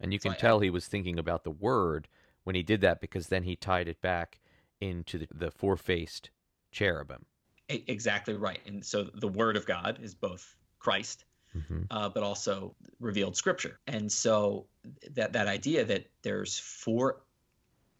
And 0.00 0.12
you 0.12 0.18
can 0.18 0.32
so 0.32 0.38
tell 0.38 0.60
he 0.60 0.70
was 0.70 0.86
thinking 0.86 1.18
about 1.18 1.44
the 1.44 1.50
word 1.50 2.08
when 2.44 2.56
he 2.56 2.62
did 2.62 2.80
that 2.82 3.00
because 3.00 3.28
then 3.28 3.42
he 3.42 3.56
tied 3.56 3.88
it 3.88 4.00
back 4.02 4.40
into 4.80 5.18
the, 5.18 5.28
the 5.34 5.50
four 5.50 5.76
faced 5.76 6.30
cherubim. 6.70 7.24
Exactly 7.68 8.34
right. 8.34 8.60
And 8.66 8.84
so 8.84 9.04
the 9.04 9.28
word 9.28 9.56
of 9.56 9.66
God 9.66 9.98
is 10.02 10.14
both 10.14 10.56
Christ, 10.78 11.24
mm-hmm. 11.56 11.82
uh, 11.90 12.08
but 12.08 12.22
also 12.22 12.74
revealed 12.98 13.36
scripture. 13.36 13.78
And 13.86 14.10
so 14.10 14.66
that, 15.12 15.32
that 15.32 15.46
idea 15.46 15.84
that 15.84 16.10
there's 16.22 16.58
four 16.58 17.22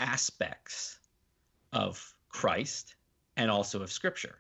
aspects 0.01 0.99
of 1.73 2.15
Christ 2.29 2.97
and 3.37 3.51
also 3.51 3.83
of 3.83 3.93
scripture. 3.93 4.39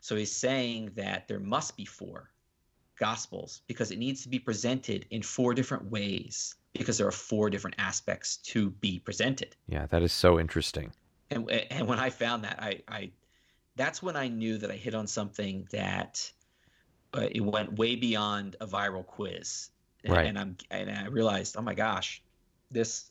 So 0.00 0.16
he's 0.16 0.34
saying 0.34 0.92
that 0.96 1.26
there 1.26 1.40
must 1.40 1.76
be 1.76 1.84
four 1.84 2.30
gospels 2.96 3.62
because 3.66 3.90
it 3.90 3.98
needs 3.98 4.22
to 4.22 4.28
be 4.28 4.38
presented 4.38 5.06
in 5.10 5.22
four 5.22 5.54
different 5.54 5.90
ways 5.90 6.54
because 6.74 6.98
there 6.98 7.06
are 7.06 7.12
four 7.12 7.50
different 7.50 7.76
aspects 7.78 8.36
to 8.38 8.70
be 8.70 9.00
presented. 9.00 9.56
Yeah, 9.66 9.86
that 9.86 10.02
is 10.02 10.12
so 10.12 10.38
interesting 10.38 10.92
and 11.32 11.50
and 11.50 11.88
when 11.88 11.98
I 11.98 12.10
found 12.10 12.44
that, 12.44 12.62
I, 12.62 12.80
I 12.88 13.10
that's 13.76 14.02
when 14.02 14.16
I 14.16 14.28
knew 14.28 14.58
that 14.58 14.70
I 14.70 14.76
hit 14.76 14.94
on 14.94 15.06
something 15.06 15.66
that 15.70 16.30
uh, 17.14 17.28
it 17.30 17.40
went 17.40 17.78
way 17.78 17.96
beyond 17.96 18.56
a 18.60 18.66
viral 18.66 19.06
quiz, 19.06 19.70
and, 20.04 20.12
right. 20.12 20.26
and 20.26 20.38
I'm 20.38 20.56
and 20.70 20.90
I 20.90 21.06
realized, 21.06 21.56
oh 21.58 21.62
my 21.62 21.74
gosh, 21.74 22.22
this 22.70 23.10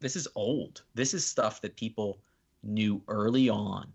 this 0.00 0.16
is 0.16 0.28
old. 0.34 0.82
This 0.94 1.14
is 1.14 1.26
stuff 1.26 1.60
that 1.62 1.76
people 1.76 2.18
knew 2.62 3.02
early 3.08 3.48
on, 3.48 3.92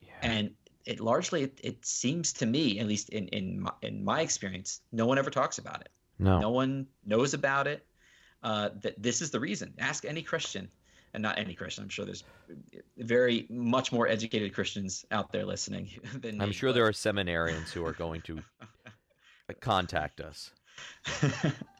yeah. 0.00 0.12
and 0.22 0.50
it 0.84 1.00
largely 1.00 1.42
it, 1.42 1.60
it, 1.62 1.84
seems 1.84 2.32
to 2.34 2.46
me, 2.46 2.78
at 2.78 2.86
least 2.86 3.08
in 3.10 3.28
in 3.28 3.60
my, 3.60 3.72
in 3.82 4.04
my 4.04 4.20
experience, 4.20 4.82
no 4.92 5.06
one 5.06 5.18
ever 5.18 5.30
talks 5.30 5.58
about 5.58 5.80
it. 5.80 5.88
No, 6.18 6.38
no 6.38 6.50
one 6.50 6.86
knows 7.04 7.34
about 7.34 7.66
it. 7.66 7.84
Uh, 8.42 8.68
that 8.80 9.02
this 9.02 9.20
is 9.22 9.30
the 9.30 9.40
reason. 9.40 9.74
Ask 9.78 10.04
any 10.04 10.22
Christian 10.22 10.68
and 11.16 11.22
not 11.22 11.38
any 11.38 11.54
Christian. 11.54 11.82
I'm 11.82 11.88
sure 11.88 12.04
there's 12.04 12.24
very 12.98 13.46
much 13.48 13.90
more 13.90 14.06
educated 14.06 14.54
Christians 14.54 15.06
out 15.10 15.32
there 15.32 15.46
listening 15.46 15.90
than 16.20 16.40
I'm 16.40 16.52
sure 16.52 16.68
but... 16.68 16.74
there 16.74 16.86
are 16.86 16.92
seminarians 16.92 17.70
who 17.70 17.84
are 17.84 17.94
going 17.94 18.20
to 18.22 18.42
contact 19.60 20.20
us. 20.20 20.50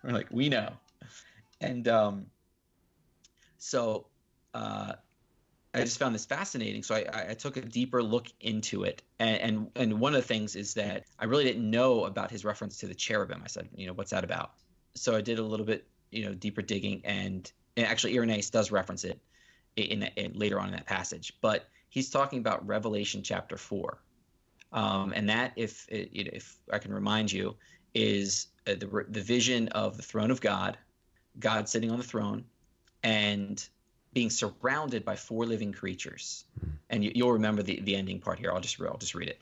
We're 0.03 0.13
like, 0.13 0.29
we 0.31 0.49
know. 0.49 0.71
And 1.61 1.87
um, 1.87 2.27
so 3.59 4.07
uh, 4.55 4.95
I 5.75 5.81
just 5.81 5.99
found 5.99 6.15
this 6.15 6.25
fascinating. 6.25 6.83
So 6.83 6.95
I, 6.95 7.27
I 7.31 7.35
took 7.35 7.59
a 7.59 7.61
deeper 7.61 8.03
look 8.03 8.29
into 8.41 8.85
it. 8.85 9.03
And, 9.19 9.41
and, 9.41 9.71
and 9.77 10.01
one 10.01 10.15
of 10.15 10.23
the 10.23 10.27
things 10.27 10.57
is 10.57 10.73
that 10.75 11.05
I 11.19 11.27
really 11.27 11.45
didn't 11.45 11.71
know 11.71 12.07
about 12.07 12.31
his 12.31 12.43
reference 12.43 12.79
to 12.79 12.87
the 12.87 12.95
cherubim. 12.95 13.43
I 13.45 13.49
said, 13.49 13.69
you 13.75 13.87
know, 13.87 13.93
what's 13.93 14.13
that 14.13 14.25
about? 14.25 14.53
So 14.95 15.15
I 15.15 15.21
did 15.21 15.39
a 15.39 15.45
little 15.45 15.67
bit, 15.67 15.87
you 16.11 16.25
know, 16.25 16.33
deeper 16.33 16.63
digging, 16.63 17.03
and, 17.05 17.53
and 17.77 17.87
actually 17.87 18.15
Irenaeus 18.15 18.51
does 18.51 18.71
reference 18.71 19.05
it 19.05 19.19
in, 19.77 20.03
in, 20.03 20.11
in 20.17 20.33
later 20.33 20.59
on 20.61 20.69
in 20.69 20.73
that 20.73 20.87
passage. 20.87 21.33
But 21.41 21.69
he's 21.89 22.11
talking 22.11 22.39
about 22.39 22.67
Revelation 22.67 23.23
chapter 23.23 23.57
four, 23.57 23.99
um, 24.73 25.13
and 25.15 25.29
that, 25.29 25.53
if 25.57 25.87
if 25.91 26.57
I 26.73 26.79
can 26.79 26.93
remind 26.93 27.33
you, 27.33 27.57
is 27.95 28.49
uh, 28.67 28.75
the 28.75 29.07
the 29.09 29.21
vision 29.21 29.69
of 29.69 29.97
the 29.97 30.03
throne 30.03 30.31
of 30.31 30.41
God, 30.41 30.79
God 31.39 31.69
sitting 31.69 31.91
on 31.91 31.99
the 31.99 32.05
throne, 32.05 32.45
and 33.03 33.67
being 34.13 34.31
surrounded 34.31 35.05
by 35.05 35.15
four 35.15 35.45
living 35.45 35.73
creatures. 35.73 36.45
Mm. 36.65 36.71
And 36.89 37.05
you, 37.05 37.25
will 37.25 37.33
remember 37.33 37.63
the, 37.63 37.81
the 37.81 37.95
ending 37.95 38.19
part 38.19 38.39
here. 38.39 38.51
I'll 38.51 38.61
just 38.61 38.81
I'll 38.81 38.97
just 38.97 39.15
read 39.15 39.29
it. 39.29 39.41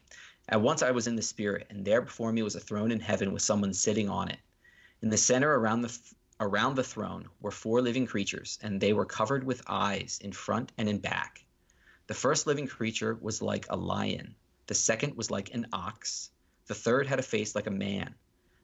At 0.49 0.61
once 0.61 0.83
I 0.83 0.91
was 0.91 1.07
in 1.07 1.17
the 1.17 1.23
spirit, 1.23 1.67
and 1.71 1.85
there 1.85 2.03
before 2.03 2.33
me 2.33 2.43
was 2.43 2.57
a 2.57 2.61
throne 2.61 2.91
in 2.91 3.01
heaven 3.01 3.33
with 3.33 3.43
someone 3.43 3.73
sitting 3.73 4.09
on 4.09 4.29
it. 4.29 4.39
In 5.01 5.09
the 5.11 5.17
center 5.17 5.59
around 5.59 5.83
the 5.83 5.97
around 6.45 6.75
the 6.75 6.85
throne 6.85 7.29
were 7.41 7.51
four 7.51 7.81
living 7.81 8.07
creatures, 8.07 8.59
and 8.63 8.81
they 8.81 8.93
were 8.93 9.07
covered 9.07 9.45
with 9.45 9.63
eyes 9.67 10.19
in 10.23 10.33
front 10.33 10.73
and 10.77 10.89
in 10.89 10.99
back. 10.99 11.45
The 12.07 12.15
first 12.15 12.47
living 12.47 12.67
creature 12.67 13.15
was 13.21 13.41
like 13.41 13.67
a 13.71 13.77
lion. 13.77 14.35
The 14.67 14.75
second 14.75 15.17
was 15.17 15.31
like 15.31 15.55
an 15.55 15.67
ox. 15.73 16.31
The 16.67 16.75
third 16.75 17.07
had 17.07 17.19
a 17.19 17.23
face 17.23 17.55
like 17.55 17.67
a 17.67 17.71
man. 17.71 18.15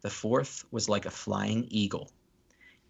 The 0.02 0.10
fourth 0.10 0.64
was 0.70 0.88
like 0.88 1.06
a 1.06 1.10
flying 1.10 1.66
eagle. 1.70 2.10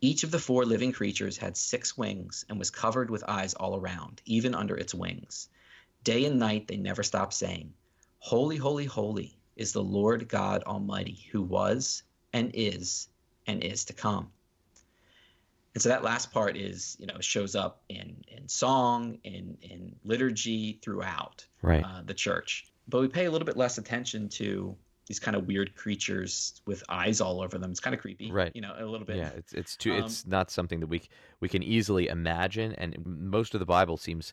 Each 0.01 0.25
of 0.25 0.31
the 0.31 0.39
four 0.39 0.65
living 0.65 0.93
creatures 0.93 1.37
had 1.37 1.57
six 1.57 1.97
wings 1.97 2.45
and 2.49 2.59
was 2.59 2.71
covered 2.71 3.11
with 3.11 3.23
eyes 3.29 3.55
all 3.55 3.77
around, 3.77 4.23
even 4.25 4.55
under 4.55 4.77
its 4.77 4.95
wings. 4.95 5.49
Day 6.03 6.25
and 6.25 6.39
night 6.39 6.67
they 6.67 6.77
never 6.77 7.03
stopped 7.03 7.35
saying, 7.35 7.75
Holy, 8.19 8.57
holy, 8.57 8.87
holy 8.87 9.39
is 9.57 9.73
the 9.73 9.83
Lord 9.83 10.27
God 10.27 10.63
Almighty, 10.65 11.27
who 11.31 11.43
was 11.43 12.03
and 12.33 12.51
is 12.55 13.09
and 13.47 13.63
is 13.63 13.85
to 13.85 13.93
come. 13.93 14.33
And 15.75 15.83
so 15.83 15.89
that 15.89 16.03
last 16.03 16.33
part 16.33 16.57
is, 16.57 16.97
you 16.99 17.07
know, 17.07 17.21
shows 17.21 17.55
up 17.55 17.83
in 17.89 18.17
in 18.29 18.49
song, 18.49 19.19
in 19.25 19.57
in 19.63 19.95
liturgy 20.05 20.81
throughout 20.83 21.47
right. 21.63 21.85
uh, 21.85 22.03
the 22.05 22.15
church. 22.15 22.67
But 22.89 23.01
we 23.01 23.09
pay 23.09 23.27
a 23.27 23.31
little 23.31 23.47
bit 23.47 23.57
less 23.57 23.79
attention 23.79 24.29
to 24.31 24.77
these 25.07 25.19
kind 25.19 25.37
of 25.37 25.47
weird 25.47 25.75
creatures 25.75 26.61
with 26.67 26.85
eyes 26.89 27.21
all 27.21 27.41
over 27.41 27.59
them. 27.59 27.71
It's 27.73 27.81
kind 27.81 27.95
of 27.95 28.01
creepy, 28.01 28.31
right? 28.31 28.53
You 28.55 28.61
know, 28.63 28.75
a 28.79 28.85
little 28.85 29.07
bit. 29.07 29.17
Yeah, 29.17 29.31
it's 29.37 29.53
it's 29.53 29.77
too. 29.77 29.93
Um, 29.93 30.05
it's 30.05 30.27
not 30.27 30.51
something 30.51 30.81
that 30.81 30.89
we 30.89 31.03
we 31.41 31.49
can 31.49 31.63
easily 31.63 32.09
imagine, 32.09 32.75
and 32.75 32.97
most 33.05 33.55
of 33.55 33.61
the 33.61 33.67
Bible 33.67 33.97
seems 33.97 34.33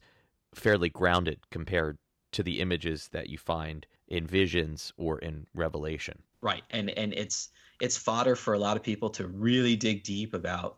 fairly 0.54 0.90
grounded 0.90 1.40
compared 1.52 1.98
to 2.32 2.44
the 2.44 2.60
images 2.60 3.10
that 3.12 3.30
you 3.30 3.38
find 3.38 3.86
in 4.08 4.28
visions 4.28 4.94
or 4.98 5.20
in 5.20 5.48
Revelation. 5.54 6.22
Right, 6.42 6.64
and 6.70 6.90
and 6.92 7.14
it's 7.14 7.50
it's 7.82 7.98
fodder 7.98 8.36
for 8.36 8.54
a 8.54 8.60
lot 8.60 8.78
of 8.78 8.84
people 8.84 9.10
to 9.12 9.28
really 9.28 9.76
dig 9.76 10.04
deep 10.04 10.34
about 10.34 10.78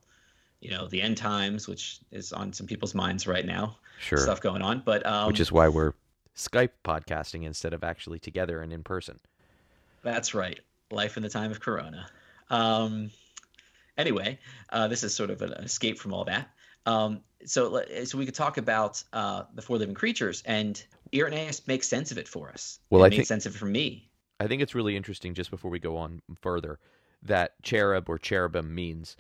you 0.62 0.70
know 0.70 0.88
the 0.88 1.02
end 1.02 1.18
times 1.18 1.68
which 1.68 2.00
is 2.12 2.34
on 2.34 2.52
some 2.54 2.68
people's 2.68 2.94
minds 2.94 3.28
right 3.28 3.46
now 3.46 3.78
sure 4.00 4.18
stuff 4.18 4.42
going 4.42 4.62
on 4.62 4.82
but 4.86 5.06
um, 5.06 5.28
which 5.28 5.40
is 5.40 5.52
why 5.52 5.68
we're 5.68 5.94
skype 6.36 6.72
podcasting 6.84 7.44
instead 7.44 7.74
of 7.74 7.84
actually 7.84 8.20
together 8.20 8.62
and 8.62 8.72
in 8.72 8.84
person 8.84 9.20
that's 10.04 10.34
right. 10.34 10.60
Life 10.92 11.18
in 11.18 11.24
the 11.24 11.30
time 11.30 11.52
of 11.52 11.60
Corona. 11.60 12.08
Um, 12.50 13.12
anyway, 13.98 14.40
uh, 14.72 14.88
this 14.88 15.04
is 15.04 15.14
sort 15.14 15.30
of 15.30 15.42
an 15.42 15.54
escape 15.54 16.00
from 16.00 16.14
all 16.14 16.26
that. 16.26 16.50
Um, 16.86 17.22
so, 17.46 17.84
so 18.06 18.18
we 18.18 18.26
could 18.26 18.36
talk 18.36 18.58
about 18.58 19.04
uh, 19.14 19.44
the 19.54 19.62
four 19.62 19.78
living 19.78 19.96
creatures, 19.96 20.42
and 20.46 20.82
Irenaeus 21.14 21.68
makes 21.68 21.88
sense 21.88 22.12
of 22.12 22.18
it 22.18 22.28
for 22.28 22.50
us. 22.50 22.80
Well, 22.90 23.04
it 23.04 23.08
I 23.08 23.10
makes 23.10 23.18
think, 23.18 23.28
sense 23.28 23.46
of 23.46 23.56
it 23.56 23.58
for 23.58 23.66
me. 23.66 24.10
I 24.40 24.48
think 24.48 24.62
it's 24.62 24.74
really 24.74 24.96
interesting. 24.96 25.34
Just 25.34 25.52
before 25.52 25.70
we 25.70 25.80
go 25.80 25.98
on 25.98 26.22
further, 26.42 26.80
that 27.24 27.62
cherub 27.62 28.10
or 28.10 28.18
cherubim 28.18 28.74
means 28.74 29.16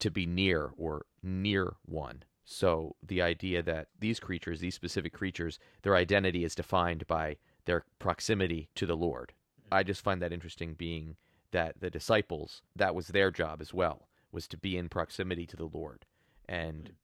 to 0.00 0.10
be 0.10 0.26
near 0.26 0.72
or 0.76 1.06
near 1.22 1.74
one. 1.84 2.22
So 2.44 2.96
the 3.06 3.22
idea 3.22 3.62
that 3.62 3.88
these 3.98 4.20
creatures, 4.20 4.60
these 4.60 4.74
specific 4.74 5.12
creatures, 5.12 5.58
their 5.82 5.96
identity 5.96 6.44
is 6.44 6.54
defined 6.54 7.06
by 7.06 7.36
their 7.64 7.84
proximity 7.98 8.68
to 8.74 8.86
the 8.86 8.96
Lord. 8.96 9.32
I 9.72 9.82
just 9.82 10.02
find 10.02 10.20
that 10.20 10.32
interesting 10.32 10.74
being 10.74 11.16
that 11.52 11.80
the 11.80 11.90
disciples, 11.90 12.62
that 12.76 12.94
was 12.94 13.08
their 13.08 13.30
job 13.30 13.60
as 13.60 13.72
well, 13.72 14.08
was 14.30 14.46
to 14.48 14.56
be 14.56 14.76
in 14.76 14.88
proximity 14.88 15.46
to 15.46 15.56
the 15.56 15.68
Lord. 15.72 16.04
And 16.48 16.88
hmm. 16.88 16.94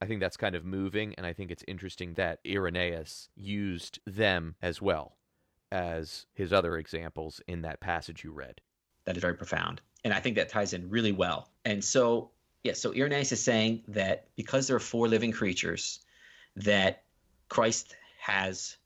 I 0.00 0.06
think 0.06 0.20
that's 0.20 0.36
kind 0.36 0.54
of 0.54 0.64
moving, 0.64 1.14
and 1.16 1.26
I 1.26 1.32
think 1.32 1.50
it's 1.50 1.64
interesting 1.66 2.14
that 2.14 2.38
Irenaeus 2.46 3.28
used 3.34 3.98
them 4.06 4.54
as 4.62 4.80
well 4.80 5.16
as 5.70 6.26
his 6.34 6.52
other 6.52 6.76
examples 6.78 7.40
in 7.46 7.62
that 7.62 7.80
passage 7.80 8.24
you 8.24 8.32
read. 8.32 8.60
That 9.04 9.16
is 9.16 9.20
very 9.20 9.34
profound. 9.34 9.80
And 10.04 10.14
I 10.14 10.20
think 10.20 10.36
that 10.36 10.48
ties 10.48 10.72
in 10.72 10.88
really 10.90 11.12
well. 11.12 11.50
And 11.64 11.84
so, 11.84 12.30
yeah, 12.64 12.74
so 12.74 12.94
Irenaeus 12.94 13.32
is 13.32 13.42
saying 13.42 13.82
that 13.88 14.26
because 14.36 14.66
there 14.66 14.76
are 14.76 14.80
four 14.80 15.08
living 15.08 15.32
creatures, 15.32 16.00
that 16.56 17.04
Christ 17.48 17.96
has 18.20 18.76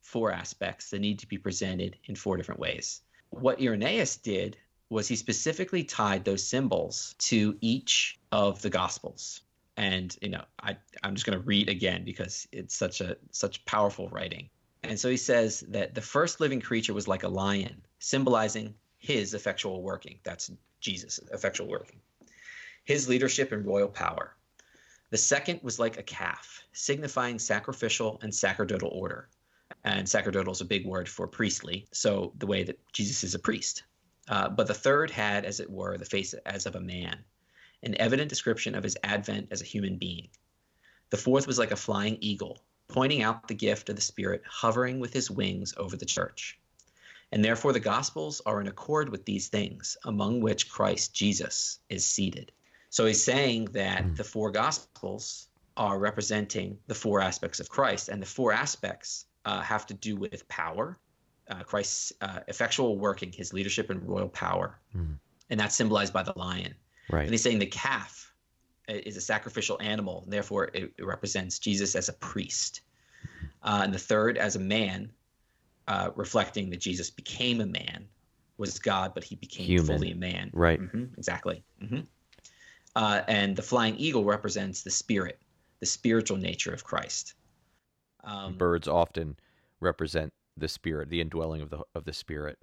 four 0.00 0.32
aspects 0.32 0.90
that 0.90 1.00
need 1.00 1.18
to 1.18 1.28
be 1.28 1.38
presented 1.38 1.96
in 2.06 2.16
four 2.16 2.36
different 2.36 2.60
ways. 2.60 3.02
What 3.30 3.60
Irenaeus 3.60 4.16
did 4.16 4.56
was 4.90 5.06
he 5.06 5.16
specifically 5.16 5.84
tied 5.84 6.24
those 6.24 6.46
symbols 6.46 7.14
to 7.18 7.56
each 7.60 8.18
of 8.32 8.62
the 8.62 8.70
gospels. 8.70 9.42
And 9.76 10.16
you 10.22 10.30
know, 10.30 10.44
I, 10.60 10.76
I'm 11.02 11.14
just 11.14 11.26
going 11.26 11.38
to 11.38 11.44
read 11.44 11.68
again 11.68 12.04
because 12.04 12.48
it's 12.52 12.74
such 12.74 13.00
a 13.00 13.16
such 13.30 13.64
powerful 13.66 14.08
writing. 14.08 14.48
And 14.82 14.98
so 14.98 15.10
he 15.10 15.16
says 15.16 15.60
that 15.68 15.94
the 15.94 16.00
first 16.00 16.40
living 16.40 16.60
creature 16.60 16.94
was 16.94 17.06
like 17.06 17.22
a 17.22 17.28
lion, 17.28 17.82
symbolizing 17.98 18.74
his 18.98 19.34
effectual 19.34 19.82
working. 19.82 20.18
That's 20.22 20.50
Jesus' 20.80 21.20
effectual 21.32 21.68
working. 21.68 22.00
His 22.84 23.08
leadership 23.08 23.52
and 23.52 23.66
royal 23.66 23.88
power. 23.88 24.34
The 25.10 25.16
second 25.16 25.60
was 25.62 25.78
like 25.78 25.98
a 25.98 26.02
calf, 26.02 26.62
signifying 26.72 27.38
sacrificial 27.38 28.18
and 28.22 28.34
sacerdotal 28.34 28.90
order 28.90 29.28
and 29.84 30.08
sacerdotal 30.08 30.52
is 30.52 30.60
a 30.60 30.66
big 30.66 30.86
word 30.86 31.08
for 31.08 31.26
priestly. 31.26 31.86
So 31.92 32.32
the 32.38 32.46
way 32.46 32.64
that 32.64 32.78
Jesus 32.92 33.24
is 33.24 33.34
a 33.34 33.38
priest. 33.38 33.84
Uh, 34.28 34.48
but 34.48 34.66
the 34.66 34.74
third 34.74 35.10
had, 35.10 35.44
as 35.44 35.60
it 35.60 35.70
were, 35.70 35.96
the 35.96 36.04
face 36.04 36.34
as 36.46 36.66
of 36.66 36.74
a 36.74 36.80
man, 36.80 37.24
an 37.82 37.94
evident 38.00 38.28
description 38.28 38.74
of 38.74 38.84
his 38.84 38.96
advent 39.04 39.48
as 39.50 39.62
a 39.62 39.66
human 39.66 39.96
being. 39.96 40.28
The 41.10 41.16
fourth 41.16 41.46
was 41.46 41.58
like 41.58 41.70
a 41.70 41.76
flying 41.76 42.18
eagle, 42.20 42.62
pointing 42.88 43.22
out 43.22 43.48
the 43.48 43.54
gift 43.54 43.88
of 43.88 43.96
the 43.96 44.02
Spirit 44.02 44.42
hovering 44.46 45.00
with 45.00 45.12
his 45.12 45.30
wings 45.30 45.72
over 45.76 45.96
the 45.96 46.04
church. 46.04 46.58
And 47.32 47.44
therefore 47.44 47.72
the 47.72 47.80
Gospels 47.80 48.40
are 48.46 48.60
in 48.60 48.68
accord 48.68 49.10
with 49.10 49.24
these 49.24 49.48
things, 49.48 49.96
among 50.04 50.40
which 50.40 50.70
Christ 50.70 51.14
Jesus 51.14 51.80
is 51.88 52.04
seated. 52.04 52.52
So 52.90 53.04
he's 53.04 53.22
saying 53.22 53.66
that 53.72 54.04
hmm. 54.04 54.14
the 54.14 54.24
four 54.24 54.50
Gospels 54.50 55.48
are 55.76 55.98
representing 55.98 56.78
the 56.86 56.94
four 56.94 57.20
aspects 57.20 57.60
of 57.60 57.68
Christ, 57.68 58.08
and 58.08 58.20
the 58.20 58.26
four 58.26 58.52
aspects 58.52 59.26
uh, 59.44 59.60
have 59.60 59.86
to 59.86 59.94
do 59.94 60.16
with 60.16 60.48
power, 60.48 60.98
uh, 61.50 61.62
Christ's 61.62 62.12
uh, 62.20 62.40
effectual 62.48 62.98
working, 62.98 63.32
his 63.32 63.52
leadership 63.52 63.90
and 63.90 64.06
royal 64.06 64.28
power, 64.28 64.80
mm. 64.94 65.16
and 65.50 65.60
that's 65.60 65.76
symbolized 65.76 66.12
by 66.12 66.22
the 66.22 66.32
lion. 66.36 66.74
Right. 67.10 67.22
And 67.22 67.30
he's 67.30 67.42
saying 67.42 67.60
the 67.60 67.66
calf 67.66 68.32
is 68.88 69.16
a 69.16 69.20
sacrificial 69.20 69.78
animal, 69.80 70.22
and 70.24 70.32
therefore 70.32 70.70
it, 70.74 70.92
it 70.96 71.06
represents 71.06 71.58
Jesus 71.58 71.94
as 71.94 72.08
a 72.08 72.12
priest. 72.14 72.80
Uh, 73.62 73.80
and 73.84 73.94
the 73.94 73.98
third, 73.98 74.36
as 74.38 74.56
a 74.56 74.60
man, 74.60 75.10
uh, 75.88 76.10
reflecting 76.14 76.70
that 76.70 76.80
Jesus 76.80 77.10
became 77.10 77.60
a 77.60 77.66
man, 77.66 78.06
was 78.58 78.78
God, 78.78 79.12
but 79.14 79.24
he 79.24 79.36
became 79.36 79.66
Human. 79.66 79.86
fully 79.86 80.12
a 80.12 80.16
man. 80.16 80.50
Right. 80.52 80.80
Mm-hmm, 80.80 81.04
exactly. 81.16 81.64
Mm-hmm. 81.82 82.00
Uh, 82.94 83.22
and 83.26 83.56
the 83.56 83.62
flying 83.62 83.96
eagle 83.96 84.24
represents 84.24 84.82
the 84.82 84.90
spirit, 84.90 85.40
the 85.80 85.86
spiritual 85.86 86.36
nature 86.36 86.72
of 86.72 86.84
Christ. 86.84 87.34
Um, 88.24 88.58
Birds 88.58 88.86
often 88.86 89.36
represent 89.80 90.32
the 90.56 90.68
spirit, 90.68 91.08
the 91.08 91.20
indwelling 91.20 91.62
of 91.62 91.70
the 91.70 91.80
of 91.94 92.04
the 92.04 92.12
spirit. 92.12 92.58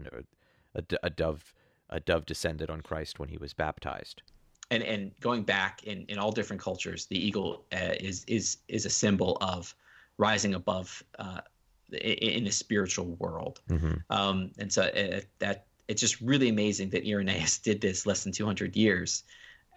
A, 0.75 0.83
a 1.01 1.09
dove, 1.09 1.53
a 1.89 1.99
dove 1.99 2.25
descended 2.25 2.69
on 2.69 2.81
Christ 2.81 3.17
when 3.17 3.29
he 3.29 3.37
was 3.37 3.53
baptized. 3.53 4.21
And 4.69 4.83
and 4.83 5.11
going 5.21 5.43
back 5.43 5.83
in, 5.83 6.05
in 6.09 6.19
all 6.19 6.31
different 6.31 6.61
cultures, 6.61 7.05
the 7.05 7.17
eagle 7.17 7.65
uh, 7.71 7.95
is 7.99 8.25
is 8.25 8.57
is 8.67 8.85
a 8.85 8.89
symbol 8.89 9.37
of 9.41 9.73
rising 10.17 10.53
above 10.53 11.03
uh, 11.17 11.41
in 11.91 12.43
the 12.43 12.51
spiritual 12.51 13.05
world. 13.19 13.61
Mm-hmm. 13.69 13.93
Um, 14.09 14.51
and 14.57 14.71
so 14.71 14.83
it, 14.83 15.13
uh, 15.13 15.25
that 15.39 15.65
it's 15.87 16.01
just 16.01 16.19
really 16.21 16.49
amazing 16.49 16.89
that 16.91 17.05
Irenaeus 17.05 17.57
did 17.63 17.81
this 17.81 18.05
less 18.05 18.23
than 18.23 18.31
200 18.31 18.75
years 18.75 19.23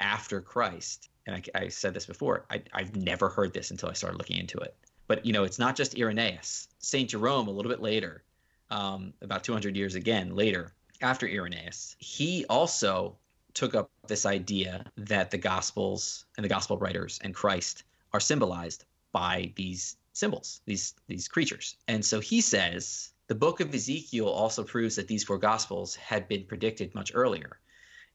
after 0.00 0.40
Christ. 0.40 1.10
And 1.26 1.36
I, 1.36 1.42
I 1.64 1.68
said 1.68 1.94
this 1.94 2.06
before. 2.06 2.46
I, 2.50 2.62
I've 2.72 2.96
never 2.96 3.28
heard 3.28 3.52
this 3.52 3.70
until 3.70 3.90
I 3.90 3.92
started 3.92 4.16
looking 4.16 4.38
into 4.38 4.58
it. 4.58 4.74
But 5.06 5.24
you 5.24 5.32
know, 5.32 5.44
it's 5.44 5.58
not 5.58 5.76
just 5.76 5.98
Irenaeus. 5.98 6.68
Saint 6.78 7.10
Jerome, 7.10 7.48
a 7.48 7.50
little 7.50 7.70
bit 7.70 7.82
later, 7.82 8.22
um, 8.70 9.12
about 9.22 9.44
200 9.44 9.76
years 9.76 9.94
again 9.94 10.34
later, 10.34 10.72
after 11.00 11.26
Irenaeus, 11.26 11.96
he 11.98 12.44
also 12.46 13.16
took 13.54 13.74
up 13.74 13.90
this 14.06 14.26
idea 14.26 14.84
that 14.96 15.30
the 15.30 15.38
Gospels 15.38 16.26
and 16.36 16.44
the 16.44 16.48
Gospel 16.48 16.76
writers 16.78 17.18
and 17.22 17.34
Christ 17.34 17.84
are 18.12 18.20
symbolized 18.20 18.84
by 19.12 19.52
these 19.56 19.96
symbols, 20.18 20.60
these 20.66 20.94
these 21.06 21.28
creatures. 21.28 21.76
And 21.86 22.04
so 22.04 22.20
he 22.20 22.40
says 22.40 23.10
the 23.28 23.34
book 23.34 23.60
of 23.60 23.74
Ezekiel 23.74 24.28
also 24.28 24.64
proves 24.64 24.96
that 24.96 25.06
these 25.06 25.22
four 25.22 25.38
Gospels 25.38 25.94
had 25.94 26.28
been 26.28 26.44
predicted 26.44 26.94
much 26.94 27.12
earlier. 27.14 27.60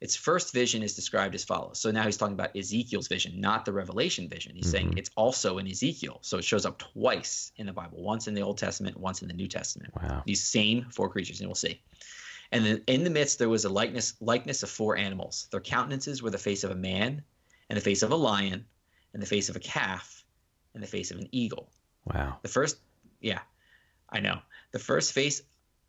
Its 0.01 0.15
first 0.17 0.53
vision 0.53 0.83
is 0.83 0.95
described 0.95 1.33
as 1.33 1.45
follows. 1.45 1.79
So 1.79 1.89
now 1.91 2.03
he's 2.03 2.17
talking 2.17 2.33
about 2.33 2.57
Ezekiel's 2.57 3.07
vision, 3.07 3.39
not 3.39 3.63
the 3.63 3.71
Revelation 3.71 4.27
vision. 4.27 4.53
He's 4.53 4.65
mm-hmm. 4.65 4.71
saying 4.71 4.97
it's 4.97 5.11
also 5.15 5.59
in 5.59 5.67
Ezekiel. 5.67 6.17
So 6.21 6.37
it 6.39 6.43
shows 6.43 6.65
up 6.65 6.77
twice 6.79 7.53
in 7.55 7.67
the 7.67 7.71
Bible, 7.71 8.03
once 8.03 8.27
in 8.27 8.33
the 8.33 8.41
Old 8.41 8.57
Testament, 8.57 8.97
once 8.97 9.21
in 9.21 9.29
the 9.29 9.33
New 9.33 9.47
Testament. 9.47 9.93
Wow. 9.95 10.23
These 10.25 10.43
same 10.43 10.87
four 10.91 11.09
creatures, 11.09 11.39
and 11.39 11.47
we'll 11.47 11.55
see. 11.55 11.79
And 12.51 12.65
then 12.65 12.83
in 12.87 13.05
the 13.05 13.09
midst 13.09 13.39
there 13.39 13.49
was 13.49 13.63
a 13.63 13.69
likeness 13.69 14.15
likeness 14.19 14.61
of 14.61 14.69
four 14.69 14.97
animals. 14.97 15.47
Their 15.51 15.61
countenances 15.61 16.21
were 16.21 16.31
the 16.31 16.37
face 16.37 16.65
of 16.65 16.71
a 16.71 16.75
man, 16.75 17.23
and 17.69 17.77
the 17.77 17.81
face 17.81 18.03
of 18.03 18.11
a 18.11 18.15
lion, 18.15 18.65
and 19.13 19.21
the 19.21 19.27
face 19.27 19.47
of 19.47 19.55
a 19.55 19.59
calf, 19.59 20.25
and 20.73 20.83
the 20.83 20.87
face 20.87 21.11
of 21.11 21.17
an 21.17 21.29
eagle. 21.31 21.69
Wow. 22.05 22.37
The 22.41 22.49
first, 22.49 22.77
yeah, 23.21 23.39
I 24.09 24.19
know. 24.19 24.39
The 24.71 24.79
first 24.79 25.13
face 25.13 25.41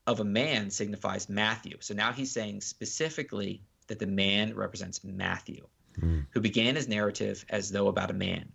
of 0.06 0.20
a 0.20 0.24
man 0.24 0.70
signifies 0.70 1.28
Matthew. 1.28 1.76
So 1.80 1.94
now 1.94 2.12
he's 2.12 2.30
saying 2.30 2.60
specifically 2.60 3.62
that 3.86 3.98
the 3.98 4.06
man 4.06 4.54
represents 4.54 5.02
Matthew, 5.02 5.66
mm. 5.98 6.26
who 6.30 6.40
began 6.40 6.76
his 6.76 6.88
narrative 6.88 7.44
as 7.48 7.70
though 7.70 7.88
about 7.88 8.10
a 8.10 8.14
man. 8.14 8.50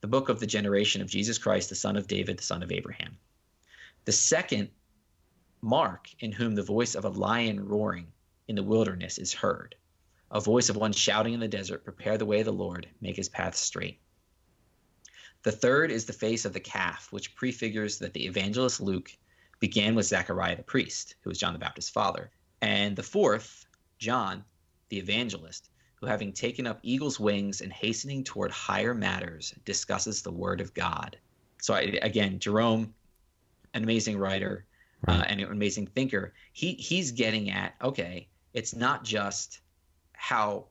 The 0.00 0.08
book 0.08 0.28
of 0.28 0.40
the 0.40 0.46
generation 0.46 1.00
of 1.00 1.08
Jesus 1.08 1.38
Christ, 1.38 1.68
the 1.68 1.76
son 1.76 1.96
of 1.96 2.08
David, 2.08 2.38
the 2.38 2.42
son 2.42 2.62
of 2.62 2.72
Abraham. 2.72 3.16
The 4.04 4.12
second 4.12 4.68
Mark, 5.60 6.08
in 6.18 6.32
whom 6.32 6.56
the 6.56 6.62
voice 6.64 6.96
of 6.96 7.04
a 7.04 7.08
lion 7.08 7.68
roaring 7.68 8.08
in 8.48 8.56
the 8.56 8.64
wilderness 8.64 9.18
is 9.18 9.32
heard, 9.32 9.76
a 10.32 10.40
voice 10.40 10.68
of 10.68 10.76
one 10.76 10.92
shouting 10.92 11.34
in 11.34 11.40
the 11.40 11.46
desert, 11.46 11.84
Prepare 11.84 12.18
the 12.18 12.26
way 12.26 12.40
of 12.40 12.46
the 12.46 12.52
Lord, 12.52 12.88
make 13.00 13.14
his 13.14 13.28
path 13.28 13.54
straight. 13.54 14.00
The 15.42 15.52
third 15.52 15.90
is 15.90 16.04
the 16.04 16.12
face 16.12 16.44
of 16.44 16.52
the 16.52 16.60
calf, 16.60 17.08
which 17.10 17.34
prefigures 17.34 17.98
that 17.98 18.12
the 18.12 18.26
evangelist 18.26 18.80
Luke 18.80 19.10
began 19.58 19.94
with 19.94 20.06
Zechariah 20.06 20.56
the 20.56 20.62
priest, 20.62 21.16
who 21.22 21.30
was 21.30 21.38
John 21.38 21.52
the 21.52 21.58
Baptist's 21.58 21.90
father. 21.90 22.30
And 22.60 22.94
the 22.94 23.02
fourth, 23.02 23.66
John, 23.98 24.44
the 24.88 24.98
evangelist, 24.98 25.68
who 25.96 26.06
having 26.06 26.32
taken 26.32 26.66
up 26.66 26.80
eagle's 26.82 27.18
wings 27.18 27.60
and 27.60 27.72
hastening 27.72 28.24
toward 28.24 28.50
higher 28.50 28.94
matters, 28.94 29.54
discusses 29.64 30.22
the 30.22 30.32
word 30.32 30.60
of 30.60 30.74
God. 30.74 31.16
So 31.60 31.74
I, 31.74 31.98
again, 32.02 32.38
Jerome, 32.38 32.94
an 33.74 33.82
amazing 33.84 34.18
writer, 34.18 34.64
uh, 35.06 35.12
right. 35.12 35.20
uh, 35.20 35.24
and 35.28 35.40
an 35.40 35.50
amazing 35.50 35.86
thinker. 35.88 36.34
He 36.52 36.72
he's 36.74 37.12
getting 37.12 37.50
at 37.50 37.74
okay, 37.82 38.28
it's 38.52 38.74
not 38.74 39.04
just 39.04 39.60
how 40.12 40.66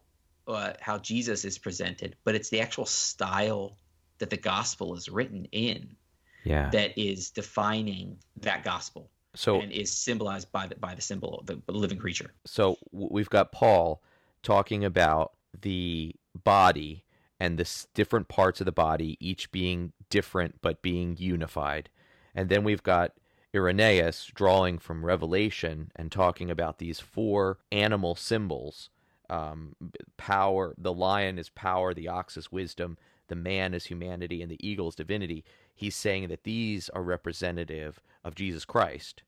uh, 0.47 0.73
how 0.79 0.97
Jesus 0.97 1.45
is 1.45 1.57
presented, 1.57 2.15
but 2.23 2.35
it's 2.35 2.49
the 2.49 2.61
actual 2.61 2.85
style 2.85 3.77
that 4.21 4.29
the 4.29 4.37
gospel 4.37 4.95
is 4.95 5.09
written 5.09 5.45
in. 5.51 5.95
Yeah. 6.43 6.69
That 6.69 6.97
is 6.97 7.29
defining 7.29 8.17
that 8.37 8.63
gospel. 8.63 9.09
So 9.35 9.61
and 9.61 9.71
is 9.71 9.91
symbolized 9.91 10.51
by 10.51 10.67
the 10.67 10.75
by 10.75 10.95
the 10.95 11.01
symbol 11.01 11.39
of 11.39 11.45
the 11.45 11.61
living 11.71 11.97
creature. 11.97 12.33
So 12.45 12.77
we've 12.91 13.29
got 13.29 13.51
Paul 13.51 14.01
talking 14.43 14.83
about 14.83 15.33
the 15.61 16.15
body 16.43 17.05
and 17.39 17.57
the 17.57 17.85
different 17.93 18.27
parts 18.27 18.61
of 18.61 18.65
the 18.65 18.71
body, 18.71 19.17
each 19.19 19.51
being 19.51 19.93
different 20.09 20.55
but 20.61 20.81
being 20.81 21.15
unified. 21.17 21.89
And 22.35 22.49
then 22.49 22.63
we've 22.63 22.83
got 22.83 23.13
Irenaeus 23.55 24.31
drawing 24.33 24.79
from 24.79 25.05
Revelation 25.05 25.91
and 25.95 26.11
talking 26.11 26.49
about 26.49 26.79
these 26.79 26.99
four 26.99 27.59
animal 27.71 28.15
symbols. 28.15 28.89
Um, 29.29 29.75
power, 30.17 30.75
the 30.77 30.93
lion 30.93 31.39
is 31.39 31.49
power, 31.49 31.93
the 31.93 32.09
ox 32.09 32.35
is 32.35 32.51
wisdom, 32.51 32.97
the 33.31 33.35
man 33.37 33.73
is 33.73 33.85
humanity, 33.85 34.41
and 34.41 34.51
the 34.51 34.59
eagle 34.59 34.89
is 34.89 34.95
divinity. 34.95 35.45
He's 35.73 35.95
saying 35.95 36.27
that 36.27 36.43
these 36.43 36.89
are 36.89 37.01
representative 37.01 38.01
of 38.25 38.35
Jesus 38.35 38.65
Christ. 38.65 39.23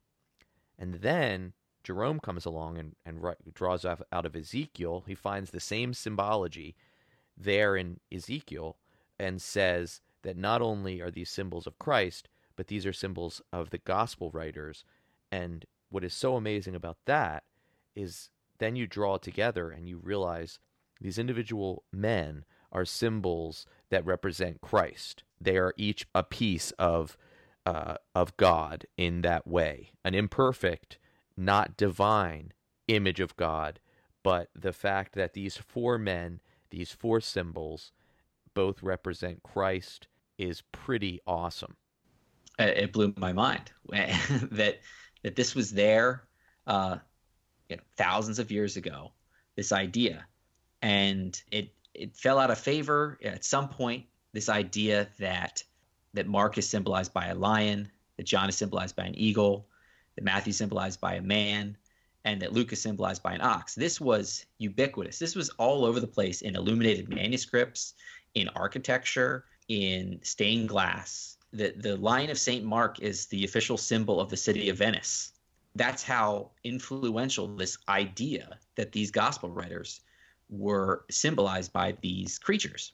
And 0.77 0.95
then 0.95 1.53
Jerome 1.85 2.19
comes 2.19 2.45
along 2.45 2.77
and, 2.77 2.97
and 3.05 3.23
draws 3.53 3.85
out 3.85 4.03
of 4.11 4.35
Ezekiel. 4.35 5.05
He 5.07 5.15
finds 5.15 5.51
the 5.51 5.61
same 5.61 5.93
symbology 5.93 6.75
there 7.37 7.77
in 7.77 8.01
Ezekiel 8.11 8.75
and 9.17 9.41
says 9.41 10.01
that 10.23 10.35
not 10.35 10.61
only 10.61 10.99
are 10.99 11.09
these 11.09 11.29
symbols 11.29 11.65
of 11.65 11.79
Christ, 11.79 12.27
but 12.57 12.67
these 12.67 12.85
are 12.85 12.91
symbols 12.91 13.41
of 13.53 13.69
the 13.69 13.77
gospel 13.77 14.31
writers. 14.31 14.83
And 15.31 15.63
what 15.91 16.03
is 16.03 16.13
so 16.13 16.35
amazing 16.35 16.75
about 16.75 16.97
that 17.05 17.45
is 17.95 18.31
then 18.57 18.75
you 18.75 18.85
draw 18.85 19.15
together 19.15 19.71
and 19.71 19.87
you 19.87 19.97
realize 19.97 20.59
these 20.99 21.17
individual 21.17 21.83
men 21.93 22.43
are 22.73 22.85
symbols 22.85 23.65
that 23.89 24.05
represent 24.05 24.61
Christ. 24.61 25.23
They 25.39 25.57
are 25.57 25.73
each 25.77 26.07
a 26.13 26.23
piece 26.23 26.71
of 26.71 27.17
uh, 27.65 27.95
of 28.13 28.35
God 28.35 28.85
in 28.97 29.21
that 29.21 29.47
way, 29.47 29.91
an 30.03 30.13
imperfect, 30.13 30.97
not 31.37 31.77
divine 31.77 32.51
image 32.89 33.21
of 33.21 33.37
God, 33.37 33.79
but 34.21 34.49
the 34.53 34.73
fact 34.73 35.13
that 35.13 35.33
these 35.33 35.55
four 35.55 35.97
men, 35.97 36.41
these 36.71 36.91
four 36.91 37.21
symbols, 37.21 37.93
both 38.53 38.83
represent 38.83 39.43
Christ 39.43 40.07
is 40.37 40.61
pretty 40.73 41.21
awesome 41.25 41.77
it 42.59 42.93
blew 42.93 43.13
my 43.17 43.33
mind 43.33 43.71
that 44.51 44.79
that 45.23 45.35
this 45.35 45.55
was 45.55 45.71
there 45.71 46.23
uh, 46.67 46.97
you 47.69 47.77
know, 47.77 47.83
thousands 47.97 48.39
of 48.39 48.51
years 48.51 48.77
ago. 48.77 49.13
This 49.55 49.71
idea, 49.71 50.25
and 50.81 51.39
it 51.51 51.73
it 52.03 52.15
fell 52.15 52.39
out 52.39 52.51
of 52.51 52.59
favor 52.59 53.17
at 53.23 53.45
some 53.45 53.69
point. 53.69 54.05
This 54.33 54.49
idea 54.49 55.07
that 55.19 55.63
that 56.13 56.27
Mark 56.27 56.57
is 56.57 56.69
symbolized 56.69 57.13
by 57.13 57.27
a 57.27 57.35
lion, 57.35 57.89
that 58.17 58.25
John 58.25 58.49
is 58.49 58.57
symbolized 58.57 58.95
by 58.95 59.05
an 59.05 59.17
eagle, 59.17 59.67
that 60.15 60.23
Matthew 60.23 60.51
is 60.51 60.57
symbolized 60.57 61.01
by 61.01 61.15
a 61.15 61.21
man, 61.21 61.75
and 62.25 62.41
that 62.41 62.53
Luke 62.53 62.71
is 62.71 62.81
symbolized 62.81 63.23
by 63.23 63.33
an 63.33 63.41
ox. 63.41 63.73
This 63.73 63.99
was 63.99 64.45
ubiquitous. 64.59 65.17
This 65.17 65.35
was 65.35 65.49
all 65.51 65.85
over 65.85 65.99
the 65.99 66.07
place 66.07 66.41
in 66.41 66.55
illuminated 66.55 67.09
manuscripts, 67.09 67.95
in 68.35 68.47
architecture, 68.49 69.45
in 69.67 70.19
stained 70.23 70.69
glass 70.69 71.33
the 71.53 71.73
the 71.77 71.95
Lion 71.97 72.29
of 72.29 72.37
Saint 72.37 72.65
Mark 72.65 72.99
is 72.99 73.27
the 73.27 73.45
official 73.45 73.77
symbol 73.77 74.19
of 74.19 74.29
the 74.29 74.37
city 74.37 74.69
of 74.69 74.77
Venice. 74.77 75.33
That's 75.75 76.03
how 76.03 76.51
influential 76.63 77.47
this 77.55 77.77
idea 77.87 78.59
that 78.75 78.91
these 78.91 79.11
gospel 79.11 79.49
writers 79.49 80.01
were 80.53 81.05
symbolized 81.09 81.73
by 81.73 81.97
these 82.01 82.37
creatures, 82.39 82.93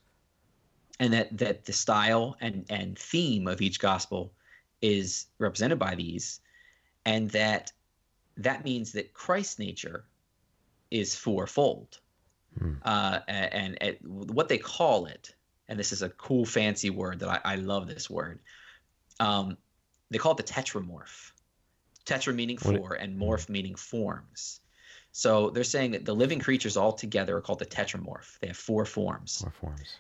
and 0.99 1.13
that 1.13 1.37
that 1.37 1.65
the 1.65 1.73
style 1.73 2.35
and 2.41 2.65
and 2.69 2.97
theme 2.97 3.47
of 3.47 3.61
each 3.61 3.79
gospel 3.79 4.33
is 4.81 5.27
represented 5.37 5.79
by 5.79 5.95
these, 5.95 6.39
and 7.05 7.29
that 7.31 7.71
that 8.37 8.63
means 8.63 8.93
that 8.93 9.13
Christ's 9.13 9.59
nature 9.59 10.05
is 10.91 11.15
fourfold. 11.15 11.99
Hmm. 12.57 12.75
Uh, 12.83 13.19
and, 13.27 13.53
and, 13.53 13.77
and 14.01 14.31
what 14.31 14.49
they 14.49 14.57
call 14.57 15.05
it 15.05 15.35
and 15.69 15.79
this 15.79 15.93
is 15.93 16.01
a 16.01 16.09
cool 16.09 16.45
fancy 16.45 16.89
word 16.89 17.19
that 17.19 17.29
I, 17.29 17.53
I 17.53 17.55
love 17.55 17.87
this 17.87 18.09
word. 18.09 18.39
Um, 19.19 19.55
they 20.09 20.17
call 20.17 20.33
it 20.33 20.37
the 20.37 20.43
tetramorph. 20.51 21.31
Tetra 22.05 22.33
meaning 22.33 22.57
four 22.57 22.93
and 22.95 23.15
morph 23.17 23.49
meaning 23.49 23.75
forms. 23.75 24.61
So 25.11 25.49
they're 25.49 25.63
saying 25.63 25.91
that 25.91 26.05
the 26.05 26.13
living 26.15 26.39
creatures 26.39 26.77
all 26.77 26.93
together 26.93 27.37
are 27.37 27.41
called 27.41 27.59
the 27.59 27.65
tetramorph. 27.65 28.39
They 28.39 28.47
have 28.47 28.57
four 28.57 28.85
forms. 28.85 29.41
Four 29.41 29.53
forms. 29.59 29.97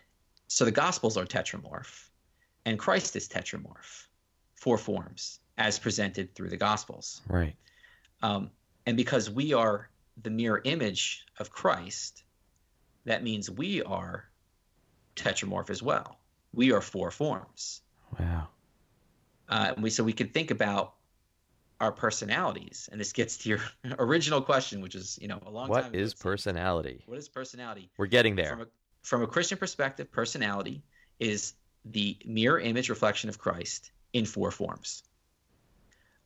So 0.47 0.65
the 0.65 0.71
Gospels 0.71 1.17
are 1.17 1.25
tetramorph, 1.25 2.09
and 2.65 2.77
Christ 2.77 3.15
is 3.15 3.27
tetramorph, 3.27 4.07
four 4.55 4.77
forms 4.77 5.39
as 5.57 5.77
presented 5.77 6.33
through 6.33 6.49
the 6.49 6.57
Gospels. 6.57 7.21
Right. 7.27 7.55
Um, 8.21 8.49
and 8.85 8.97
because 8.97 9.29
we 9.29 9.53
are 9.53 9.89
the 10.21 10.29
mirror 10.29 10.61
image 10.63 11.25
of 11.37 11.51
Christ, 11.51 12.23
that 13.05 13.23
means 13.23 13.49
we 13.49 13.83
are 13.83 14.25
tetramorph 15.15 15.69
as 15.69 15.83
well. 15.83 16.19
We 16.53 16.71
are 16.71 16.81
four 16.81 17.11
forms. 17.11 17.81
Wow. 18.19 18.47
Uh, 19.47 19.73
and 19.75 19.83
we 19.83 19.89
so 19.89 20.03
we 20.03 20.13
can 20.13 20.29
think 20.29 20.51
about 20.51 20.93
our 21.79 21.91
personalities, 21.91 22.89
and 22.91 22.99
this 22.99 23.13
gets 23.13 23.37
to 23.37 23.49
your 23.49 23.59
original 23.99 24.41
question, 24.41 24.81
which 24.81 24.95
is 24.95 25.17
you 25.21 25.27
know 25.27 25.39
a 25.45 25.49
long 25.49 25.69
what 25.69 25.83
time. 25.83 25.91
What 25.91 25.99
is 25.99 26.13
personality? 26.13 27.03
What 27.05 27.17
is 27.17 27.29
personality? 27.29 27.89
We're 27.97 28.07
getting 28.07 28.35
there. 28.35 28.49
From 28.49 28.61
a, 28.61 28.67
from 29.01 29.23
a 29.23 29.27
Christian 29.27 29.57
perspective, 29.57 30.11
personality 30.11 30.83
is 31.19 31.53
the 31.85 32.17
mirror 32.25 32.59
image 32.59 32.89
reflection 32.89 33.29
of 33.29 33.37
Christ 33.37 33.91
in 34.13 34.25
four 34.25 34.51
forms. 34.51 35.03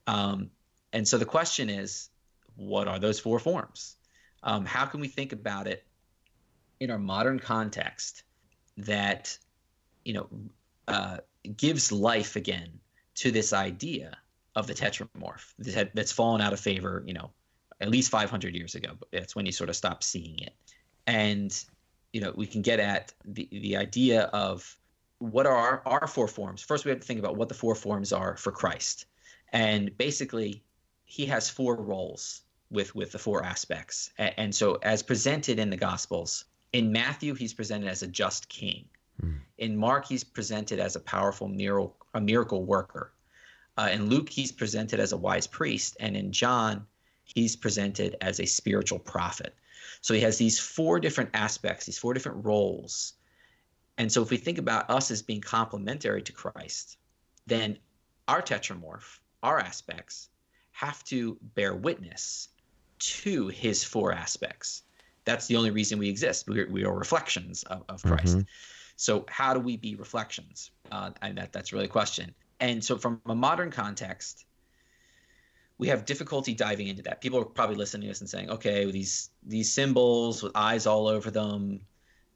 Um, 0.07 0.49
and 0.91 1.07
so 1.07 1.17
the 1.17 1.25
question 1.25 1.69
is, 1.69 2.09
what 2.55 2.87
are 2.87 2.99
those 2.99 3.19
four 3.19 3.39
forms? 3.39 3.95
Um, 4.41 4.65
how 4.65 4.85
can 4.85 4.99
we 4.99 5.07
think 5.07 5.31
about 5.33 5.67
it 5.67 5.85
in 6.79 6.91
our 6.91 6.99
modern 6.99 7.39
context 7.39 8.23
that 8.77 9.37
you 10.03 10.13
know 10.13 10.29
uh, 10.87 11.17
gives 11.55 11.91
life 11.91 12.35
again 12.35 12.79
to 13.15 13.31
this 13.31 13.53
idea 13.53 14.17
of 14.55 14.67
the 14.67 14.73
tetramorph 14.73 15.53
that's 15.93 16.11
fallen 16.11 16.41
out 16.41 16.53
of 16.53 16.59
favor 16.59 17.03
you 17.05 17.13
know 17.13 17.31
at 17.81 17.89
least 17.89 18.11
500 18.11 18.55
years 18.55 18.75
ago 18.75 18.91
that's 19.11 19.35
when 19.35 19.45
you 19.45 19.51
sort 19.51 19.69
of 19.69 19.75
stop 19.75 20.03
seeing 20.03 20.37
it 20.39 20.53
and 21.07 21.65
you 22.11 22.21
know 22.21 22.31
we 22.35 22.45
can 22.45 22.61
get 22.61 22.79
at 22.79 23.13
the 23.25 23.47
the 23.51 23.75
idea 23.75 24.23
of 24.25 24.77
what 25.31 25.45
are 25.45 25.55
our, 25.55 25.81
our 25.85 26.07
four 26.07 26.27
forms. 26.27 26.61
First, 26.61 26.83
we 26.83 26.91
have 26.91 26.99
to 26.99 27.05
think 27.05 27.19
about 27.19 27.37
what 27.37 27.47
the 27.47 27.55
four 27.55 27.75
forms 27.75 28.11
are 28.11 28.35
for 28.35 28.51
Christ, 28.51 29.05
and 29.53 29.95
basically, 29.97 30.63
he 31.05 31.25
has 31.27 31.49
four 31.49 31.75
roles 31.75 32.41
with 32.69 32.93
with 32.93 33.11
the 33.11 33.19
four 33.19 33.43
aspects. 33.43 34.11
And, 34.17 34.33
and 34.37 34.55
so, 34.55 34.75
as 34.83 35.01
presented 35.01 35.59
in 35.59 35.69
the 35.69 35.77
Gospels, 35.77 36.45
in 36.73 36.91
Matthew, 36.91 37.35
he's 37.35 37.53
presented 37.53 37.87
as 37.87 38.03
a 38.03 38.07
just 38.07 38.49
king. 38.49 38.85
Mm. 39.21 39.37
In 39.59 39.77
Mark, 39.77 40.07
he's 40.07 40.23
presented 40.23 40.79
as 40.79 40.95
a 40.95 40.99
powerful 40.99 41.47
miracle, 41.47 41.95
a 42.13 42.19
miracle 42.19 42.65
worker. 42.65 43.12
Uh, 43.77 43.89
in 43.91 44.09
Luke, 44.09 44.29
he's 44.29 44.51
presented 44.51 44.99
as 44.99 45.13
a 45.13 45.17
wise 45.17 45.47
priest, 45.47 45.97
and 45.99 46.15
in 46.15 46.31
John, 46.31 46.85
he's 47.23 47.55
presented 47.55 48.15
as 48.21 48.39
a 48.39 48.45
spiritual 48.45 48.99
prophet. 48.99 49.55
So 50.01 50.13
he 50.13 50.21
has 50.21 50.37
these 50.37 50.59
four 50.59 50.99
different 50.99 51.31
aspects, 51.33 51.85
these 51.85 51.97
four 51.97 52.13
different 52.13 52.45
roles. 52.45 53.13
And 53.97 54.11
so 54.11 54.21
if 54.21 54.29
we 54.29 54.37
think 54.37 54.57
about 54.57 54.89
us 54.89 55.11
as 55.11 55.21
being 55.21 55.41
complementary 55.41 56.21
to 56.23 56.31
Christ, 56.31 56.97
then 57.47 57.77
our 58.27 58.41
tetramorph, 58.41 59.19
our 59.41 59.59
aspects, 59.59 60.29
have 60.71 61.03
to 61.05 61.37
bear 61.55 61.73
witness 61.73 62.49
to 62.99 63.47
his 63.47 63.83
four 63.83 64.11
aspects. 64.11 64.83
That's 65.25 65.47
the 65.47 65.55
only 65.55 65.71
reason 65.71 65.99
we 65.99 66.09
exist. 66.09 66.47
We 66.47 66.61
are, 66.61 66.69
we 66.69 66.83
are 66.85 66.93
reflections 66.93 67.63
of, 67.63 67.83
of 67.87 68.01
Christ. 68.01 68.37
Mm-hmm. 68.37 68.41
So 68.95 69.25
how 69.29 69.53
do 69.53 69.59
we 69.59 69.77
be 69.77 69.95
reflections? 69.95 70.71
Uh, 70.91 71.11
and 71.21 71.37
that, 71.37 71.53
that's 71.53 71.71
really 71.73 71.85
a 71.85 71.89
question. 71.89 72.33
And 72.63 72.81
so 72.81 72.97
from 72.97 73.19
a 73.25 73.35
modern 73.35 73.71
context, 73.71 74.45
we 75.77 75.89
have 75.89 76.05
difficulty 76.05 76.53
diving 76.53 76.87
into 76.87 77.03
that. 77.03 77.19
People 77.19 77.39
are 77.39 77.45
probably 77.45 77.75
listening 77.75 78.07
to 78.07 78.11
us 78.11 78.21
and 78.21 78.29
saying, 78.29 78.49
okay, 78.49 78.89
these 78.89 79.31
these 79.45 79.71
symbols 79.71 80.41
with 80.41 80.53
eyes 80.55 80.87
all 80.87 81.07
over 81.07 81.29
them, 81.29 81.81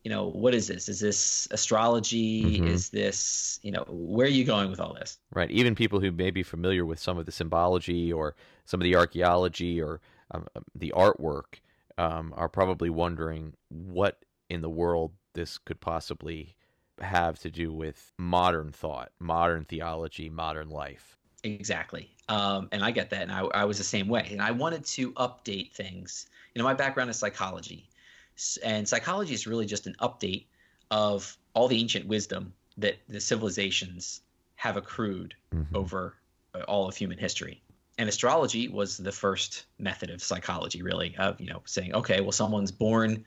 you 0.04 0.12
know, 0.12 0.28
what 0.28 0.54
is 0.54 0.68
this? 0.68 0.90
Is 0.90 1.00
this 1.00 1.48
astrology? 1.52 2.44
Mm-hmm. 2.44 2.68
Is 2.68 2.90
this, 2.90 3.60
you 3.64 3.72
know, 3.72 3.86
where 3.88 4.28
are 4.28 4.30
you 4.30 4.44
going 4.44 4.70
with 4.70 4.82
all 4.82 4.94
this? 4.96 5.18
Right. 5.34 5.50
Even 5.50 5.76
people 5.76 6.02
who 6.02 6.12
may 6.12 6.30
be 6.30 6.44
familiar 6.44 6.86
with 6.86 7.00
some 7.00 7.18
of 7.18 7.26
the 7.26 7.32
symbology 7.32 8.12
or 8.12 8.36
some 8.66 8.82
of 8.82 8.84
the 8.84 8.98
archaeology 8.98 9.82
or 9.82 10.02
um, 10.32 10.46
um, 10.58 10.66
the 10.76 10.92
artwork 10.94 11.62
um, 11.98 12.34
are 12.36 12.50
probably 12.50 12.90
wondering 12.90 13.54
what 13.70 14.26
in 14.50 14.60
the 14.62 14.70
world 14.70 15.14
this 15.36 15.58
could 15.58 15.80
possibly 15.80 16.58
have 17.02 17.40
to 17.40 17.50
do 17.50 17.72
with 17.72 18.12
modern 18.18 18.72
thought, 18.72 19.12
modern 19.20 19.66
theology, 19.66 20.30
modern 20.30 20.70
life. 20.70 21.18
Exactly. 21.44 22.12
Um, 22.30 22.70
and 22.72 22.84
I 22.84 22.92
get 22.92 23.10
that. 23.12 23.24
And 23.24 23.32
I, 23.32 23.42
I 23.42 23.66
was 23.66 23.78
the 23.78 23.84
same 23.84 24.08
way. 24.08 24.28
And 24.32 24.42
I 24.42 24.52
wanted 24.52 24.86
to 24.86 25.12
update 25.14 25.72
things. 25.72 26.28
You 26.54 26.60
know, 26.60 26.66
my 26.66 26.74
background 26.74 27.10
is 27.10 27.18
psychology. 27.18 27.90
And 28.64 28.88
psychology 28.88 29.34
is 29.34 29.48
really 29.48 29.66
just 29.66 29.88
an 29.88 29.96
update 30.02 30.46
of 30.92 31.38
all 31.54 31.68
the 31.68 31.80
ancient 31.80 32.08
wisdom 32.08 32.54
that 32.78 32.98
the 33.08 33.20
civilizations 33.20 34.22
have 34.56 34.78
accrued 34.78 35.36
mm-hmm. 35.54 35.76
over 35.76 36.16
uh, 36.54 36.60
all 36.68 36.88
of 36.88 36.96
human 36.96 37.18
history. 37.18 37.62
And 37.98 38.08
astrology 38.08 38.68
was 38.68 38.98
the 38.98 39.12
first 39.12 39.66
method 39.80 40.12
of 40.12 40.22
psychology, 40.22 40.84
really, 40.84 41.16
of 41.18 41.40
you 41.42 41.48
know 41.48 41.64
saying, 41.66 41.96
okay, 41.96 42.22
well, 42.22 42.32
someone's 42.32 42.72
born 42.72 43.26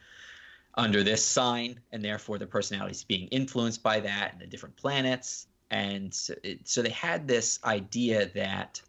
under 0.80 1.02
this 1.02 1.24
sign, 1.24 1.78
and 1.92 2.04
therefore 2.04 2.38
their 2.38 2.48
personality 2.48 2.92
is 2.92 3.04
being 3.04 3.28
influenced 3.28 3.82
by 3.82 4.00
that 4.00 4.32
and 4.32 4.40
the 4.40 4.46
different 4.46 4.76
planets. 4.76 5.46
And 5.70 6.12
so, 6.12 6.34
it, 6.42 6.66
so 6.68 6.82
they 6.82 6.90
had 6.90 7.28
this 7.28 7.60
idea 7.64 8.30
that 8.34 8.80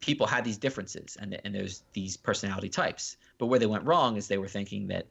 people 0.00 0.26
had 0.26 0.44
these 0.44 0.58
differences 0.58 1.16
and, 1.18 1.40
and 1.44 1.54
there's 1.54 1.82
these 1.92 2.16
personality 2.16 2.68
types. 2.68 3.16
But 3.38 3.46
where 3.46 3.58
they 3.58 3.66
went 3.66 3.84
wrong 3.84 4.16
is 4.16 4.28
they 4.28 4.38
were 4.38 4.48
thinking 4.48 4.88
that 4.88 5.06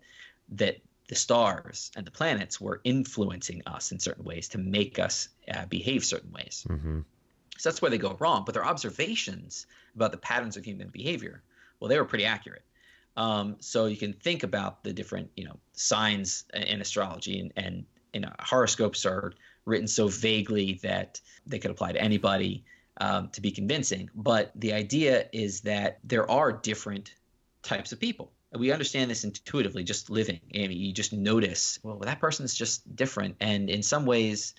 that 0.49 0.77
the 1.07 1.15
stars 1.15 1.91
and 1.95 2.05
the 2.05 2.11
planets 2.11 2.61
were 2.61 2.79
influencing 2.83 3.63
us 3.65 3.91
in 3.91 3.99
certain 3.99 4.23
ways 4.23 4.49
to 4.49 4.57
make 4.57 4.99
us 4.99 5.29
uh, 5.53 5.65
behave 5.65 6.03
certain 6.03 6.31
ways. 6.31 6.65
Mm-hmm. 6.69 6.99
So 7.57 7.69
that's 7.69 7.81
where 7.81 7.91
they 7.91 7.97
go 7.97 8.15
wrong. 8.19 8.43
But 8.45 8.53
their 8.53 8.65
observations 8.65 9.65
about 9.95 10.11
the 10.11 10.17
patterns 10.17 10.57
of 10.57 10.65
human 10.65 10.89
behavior, 10.89 11.41
well, 11.79 11.89
they 11.89 11.97
were 11.97 12.05
pretty 12.05 12.25
accurate. 12.25 12.63
Um, 13.15 13.57
so 13.59 13.85
you 13.85 13.97
can 13.97 14.13
think 14.13 14.43
about 14.43 14.83
the 14.83 14.93
different, 14.93 15.29
you 15.35 15.45
know, 15.45 15.59
signs 15.73 16.45
in 16.53 16.81
astrology 16.81 17.39
and, 17.39 17.53
and 17.55 17.85
you 18.13 18.21
know, 18.21 18.31
horoscopes 18.39 19.05
are 19.05 19.33
written 19.65 19.87
so 19.87 20.07
vaguely 20.07 20.79
that 20.83 21.21
they 21.45 21.59
could 21.59 21.71
apply 21.71 21.93
to 21.93 22.01
anybody 22.01 22.63
um, 22.99 23.29
to 23.29 23.41
be 23.41 23.51
convincing. 23.51 24.09
But 24.15 24.51
the 24.55 24.73
idea 24.73 25.27
is 25.31 25.61
that 25.61 25.99
there 26.03 26.29
are 26.29 26.51
different 26.51 27.13
types 27.61 27.91
of 27.91 27.99
people. 27.99 28.31
We 28.55 28.71
understand 28.71 29.09
this 29.09 29.23
intuitively, 29.23 29.83
just 29.83 30.11
living. 30.11 30.39
I 30.53 30.67
mean, 30.67 30.77
you 30.77 30.93
just 30.93 31.11
notice, 31.11 31.79
well, 31.81 31.97
that 31.99 32.19
person's 32.19 32.53
just 32.53 32.95
different, 32.95 33.37
and 33.39 33.67
in 33.67 33.81
some 33.81 34.05
ways, 34.05 34.53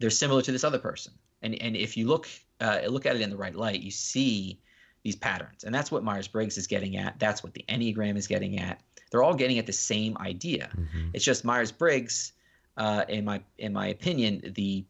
they're 0.00 0.10
similar 0.10 0.42
to 0.42 0.50
this 0.50 0.64
other 0.64 0.78
person. 0.78 1.12
And 1.40 1.54
and 1.54 1.76
if 1.76 1.96
you 1.96 2.08
look 2.08 2.26
uh, 2.60 2.80
look 2.88 3.06
at 3.06 3.14
it 3.14 3.22
in 3.22 3.30
the 3.30 3.36
right 3.36 3.54
light, 3.54 3.80
you 3.80 3.92
see 3.92 4.58
these 5.02 5.16
patterns, 5.16 5.64
and 5.64 5.74
that's 5.74 5.90
what 5.90 6.04
Myers 6.04 6.28
Briggs 6.28 6.58
is 6.58 6.66
getting 6.66 6.96
at. 6.96 7.18
That's 7.18 7.42
what 7.42 7.54
the 7.54 7.64
Enneagram 7.68 8.16
is 8.16 8.26
getting 8.26 8.58
at. 8.58 8.82
They're 9.10 9.22
all 9.22 9.34
getting 9.34 9.58
at 9.58 9.66
the 9.66 9.72
same 9.72 10.16
idea. 10.18 10.70
Mm-hmm. 10.76 11.10
It's 11.14 11.24
just 11.24 11.44
Myers 11.44 11.72
Briggs, 11.72 12.32
uh, 12.76 13.04
in 13.08 13.24
my 13.24 13.42
in 13.58 13.72
my 13.72 13.88
opinion, 13.88 14.52
the 14.54 14.84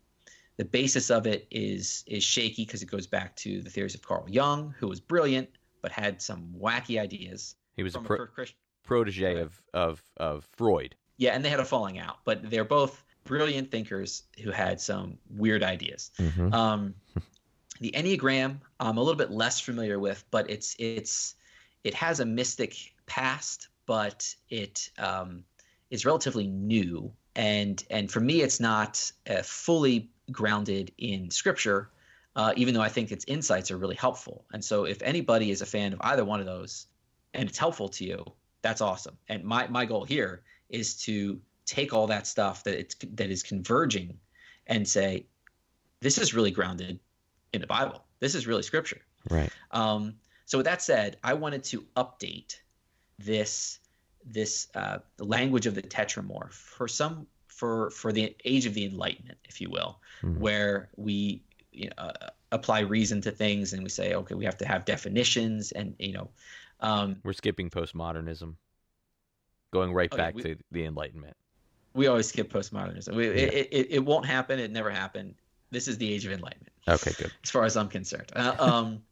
the 0.57 0.65
basis 0.65 1.11
of 1.11 1.27
it 1.27 1.47
is 1.51 2.05
is 2.07 2.23
shaky 2.23 2.65
because 2.65 2.83
it 2.83 2.91
goes 2.91 3.07
back 3.07 3.37
to 3.37 3.63
the 3.63 3.71
theories 3.71 3.95
of 3.95 4.03
Carl 4.03 4.27
Jung, 4.29 4.75
who 4.79 4.89
was 4.89 5.01
brilliant 5.01 5.49
but 5.83 5.93
had 5.93 6.21
some 6.21 6.55
wacky 6.59 7.01
ideas. 7.01 7.57
He 7.77 7.83
was 7.83 7.95
a, 7.95 8.01
pro- 8.01 8.25
a 8.25 8.47
protege 8.85 9.41
of, 9.41 9.61
of 9.73 10.03
of 10.17 10.49
Freud. 10.57 10.95
Yeah, 11.17 11.33
and 11.33 11.45
they 11.45 11.49
had 11.49 11.61
a 11.61 11.65
falling 11.65 11.99
out, 11.99 12.19
but 12.25 12.51
they're 12.51 12.65
both 12.65 13.05
brilliant 13.25 13.71
thinkers 13.71 14.25
who 14.43 14.51
had 14.51 14.81
some 14.81 15.19
weird 15.29 15.63
ideas. 15.63 16.11
Mm-hmm. 16.19 16.53
Um, 16.53 16.95
the 17.81 17.93
Enneagram, 17.93 18.59
I'm 18.79 18.99
a 18.99 19.03
little 19.03 19.17
bit 19.17 19.31
less 19.31 19.59
familiar 19.59 19.99
with, 19.99 20.23
but 20.31 20.49
it's 20.51 20.77
it's 20.79 21.35
it 21.83 21.95
has 21.95 22.21
a 22.21 22.27
mystic 22.27 22.77
past, 23.07 23.69
but 23.87 24.35
it 24.51 24.91
um, 24.99 25.45
is 25.91 26.05
relatively 26.05 26.47
new, 26.47 27.13
and 27.35 27.83
and 27.91 28.11
for 28.11 28.21
me, 28.21 28.43
it's 28.43 28.61
not 28.61 29.11
uh, 29.29 29.43
fully 29.43 30.11
grounded 30.31 30.93
in 30.99 31.31
scripture, 31.31 31.91
uh, 32.37 32.53
even 32.57 32.75
though 32.75 32.83
I 32.83 32.91
think 32.91 33.11
its 33.11 33.25
insights 33.27 33.71
are 33.71 33.79
really 33.79 33.97
helpful. 33.97 34.45
And 34.53 34.63
so, 34.63 34.85
if 34.85 35.01
anybody 35.03 35.51
is 35.51 35.63
a 35.63 35.67
fan 35.67 35.95
of 35.95 36.01
either 36.03 36.25
one 36.25 36.41
of 36.41 36.47
those 36.47 36.87
and 37.33 37.49
it's 37.49 37.59
helpful 37.59 37.89
to 37.89 38.05
you, 38.05 38.25
that's 38.61 38.83
awesome. 38.83 39.17
And 39.29 39.43
my, 39.45 39.67
my 39.69 39.87
goal 39.87 40.05
here 40.05 40.43
is 40.69 40.97
to 41.03 41.41
take 41.65 41.95
all 41.95 42.09
that 42.09 42.27
stuff 42.27 42.65
that 42.65 42.79
it's 42.79 42.95
that 43.15 43.31
is 43.31 43.43
converging 43.43 44.19
and 44.67 44.87
say, 44.87 45.25
this 46.01 46.19
is 46.19 46.35
really 46.35 46.51
grounded 46.51 47.01
in 47.53 47.61
the 47.61 47.67
Bible. 47.67 48.05
This 48.21 48.35
is 48.35 48.47
really 48.47 48.63
scripture. 48.63 49.01
Right. 49.29 49.51
Um, 49.71 50.15
so 50.47 50.59
with 50.59 50.67
that 50.67 50.83
said, 50.83 51.17
I 51.23 51.35
wanted 51.35 51.65
to 51.65 51.85
update 51.97 52.57
this 53.19 53.79
this 54.25 54.69
uh, 54.75 54.99
language 55.19 55.67
of 55.67 55.75
the 55.75 55.83
tetramorph 55.83 56.53
for 56.53 56.89
some 56.89 57.27
for 57.47 57.91
for 57.91 58.13
the 58.13 58.35
age 58.45 58.67
of 58.67 58.75
the 58.75 58.85
enlightenment 58.85 59.39
if 59.45 59.61
you 59.61 59.71
will 59.71 59.99
mm-hmm. 60.23 60.41
where 60.41 60.89
we 60.97 61.43
you 61.73 61.89
know, 61.89 61.95
uh, 61.99 62.29
apply 62.53 62.81
reason 62.81 63.21
to 63.21 63.31
things 63.31 63.73
and 63.73 63.83
we 63.83 63.89
say 63.89 64.15
okay 64.15 64.35
we 64.35 64.45
have 64.45 64.57
to 64.57 64.67
have 64.67 64.85
definitions 64.85 65.73
and 65.73 65.95
you 65.99 66.13
know 66.13 66.29
um, 66.81 67.17
we're 67.23 67.33
skipping 67.33 67.69
postmodernism 67.69 68.55
going 69.73 69.93
right 69.93 70.11
back 70.11 70.35
we, 70.35 70.43
to 70.43 70.57
the 70.73 70.85
enlightenment 70.85 71.37
we 71.95 72.07
always 72.07 72.29
skip 72.29 72.53
postmodernism 72.53 73.15
we, 73.15 73.27
yeah. 73.27 73.33
it, 73.35 73.69
it, 73.71 73.87
it 73.91 74.05
won't 74.05 74.27
happen 74.27 74.59
it 74.59 74.71
never 74.71 74.91
happened 74.91 75.35
this 75.71 75.87
is 75.87 75.99
the 75.99 76.13
age 76.13 76.25
of 76.25 76.33
enlightenment 76.33 76.70
okay 76.89 77.13
good 77.19 77.33
as 77.43 77.51
far 77.51 77.65
as 77.65 77.77
i'm 77.77 77.89
concerned 77.89 78.31
uh, 78.35 78.55
um, 78.59 79.03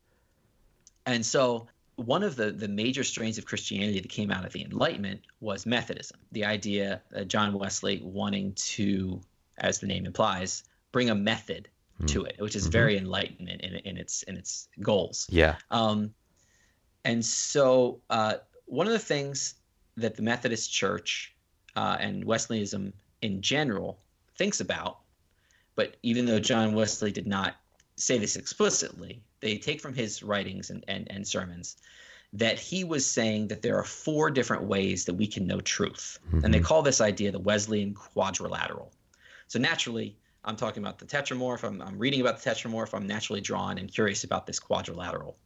and 1.07 1.25
so 1.25 1.67
one 1.99 2.23
of 2.23 2.37
the, 2.37 2.53
the 2.53 2.69
major 2.69 3.03
strains 3.03 3.39
of 3.39 3.45
Christianity 3.45 3.99
that 3.99 4.09
came 4.09 4.31
out 4.31 4.45
of 4.45 4.53
the 4.53 4.63
Enlightenment 4.63 5.21
was 5.41 5.67
Methodism. 5.67 6.17
The 6.31 6.45
idea 6.45 7.03
that 7.11 7.27
John 7.27 7.59
Wesley 7.59 8.01
wanting 8.05 8.53
to, 8.53 9.21
as 9.59 9.81
the 9.81 9.89
name 9.89 10.07
implies, 10.07 10.63
bring 10.93 11.11
a 11.11 11.15
method 11.15 11.69
mm. 12.01 12.07
to 12.07 12.23
it, 12.23 12.37
which 12.39 12.55
is 12.55 12.65
mm-hmm. 12.65 12.73
very 12.73 12.97
Enlightenment 12.99 13.63
in, 13.63 13.75
in, 13.75 13.81
in, 13.85 13.97
its 13.97 14.23
in 14.23 14.37
its 14.37 14.69
goals. 14.81 15.27
Yeah. 15.29 15.57
Um, 15.73 16.15
and 17.05 17.25
so 17.25 18.01
uh, 18.11 18.35
one 18.67 18.87
of 18.87 18.93
the 18.93 18.99
things 19.01 19.55
that 19.97 20.15
the 20.15 20.23
Methodist 20.23 20.73
Church 20.73 21.35
uh, 21.75 21.97
and 21.99 22.25
Wesleyanism 22.25 22.93
in 23.23 23.43
general 23.43 23.99
thinks 24.37 24.61
about, 24.61 24.99
but 25.75 25.97
even 26.05 26.27
though 26.27 26.39
John 26.39 26.75
Wesley 26.75 27.11
did 27.11 27.27
not 27.27 27.57
say 27.99 28.19
this 28.19 28.37
explicitly, 28.37 29.23
they 29.41 29.59
take 29.59 29.81
from 29.81 29.95
his 29.95 30.23
writings 30.23 30.71
and, 30.71 30.85
and, 30.89 31.11
and 31.11 31.27
sermons 31.27 31.77
that 32.35 32.59
he 32.59 32.85
was 32.85 33.07
saying 33.07 33.49
that 33.49 33.63
there 33.63 33.79
are 33.79 33.85
four 33.85 34.31
different 34.31 34.65
ways 34.65 35.07
that 35.07 35.15
we 35.15 35.27
can 35.27 35.47
know 35.47 35.61
truth. 35.61 36.19
Mm-hmm. 36.27 36.45
And 36.45 36.53
they 36.53 36.61
call 36.61 36.83
this 36.83 37.01
idea 37.01 37.33
the 37.33 37.39
Wesleyan 37.39 37.95
quadrilateral. 37.95 38.93
So 39.47 39.59
naturally, 39.59 40.17
I'm 40.45 40.57
talking 40.57 40.83
about 40.83 40.99
the 40.99 41.07
tetramorph. 41.07 41.65
I'm, 41.65 41.81
I'm 41.81 41.99
reading 41.99 42.21
about 42.21 42.43
the 42.43 42.51
tetramorph. 42.51 42.95
I'm 42.95 43.07
naturally 43.07 43.41
drawn 43.41 43.79
and 43.79 43.93
curious 43.93 44.25
about 44.25 44.47
this 44.47 44.59
quadrilateral. 44.59 45.37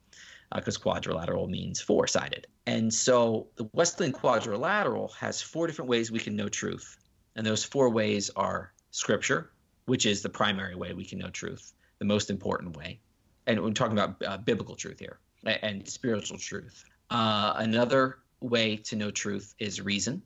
because 0.55 0.77
uh, 0.77 0.81
quadrilateral 0.81 1.47
means 1.49 1.81
four 1.81 2.07
sided. 2.07 2.47
And 2.67 2.93
so 2.93 3.47
the 3.57 3.69
Wesleyan 3.73 4.13
quadrilateral 4.13 5.09
has 5.21 5.41
four 5.41 5.67
different 5.67 5.89
ways 5.89 6.11
we 6.11 6.19
can 6.19 6.37
know 6.37 6.49
truth. 6.49 6.99
And 7.37 7.47
those 7.47 7.65
four 7.65 7.91
ways 7.91 8.31
are 8.35 8.73
scripture, 8.91 9.51
which 9.87 10.05
is 10.05 10.23
the 10.23 10.29
primary 10.29 10.75
way 10.75 10.93
we 10.93 11.05
can 11.05 11.19
know 11.19 11.31
truth, 11.31 11.73
the 12.03 12.09
most 12.09 12.31
important 12.31 12.77
way. 12.77 12.99
And 13.47 13.63
we're 13.63 13.71
talking 13.71 13.97
about 13.97 14.21
uh, 14.27 14.37
biblical 14.39 14.75
truth 14.75 14.99
here 14.99 15.21
and 15.45 15.89
spiritual 15.89 16.37
truth. 16.37 16.85
Uh, 17.11 17.53
another 17.59 18.19
way 18.41 18.77
to 18.77 18.97
know 18.97 19.13
truth 19.13 19.55
is 19.61 19.81
reason. 19.81 20.21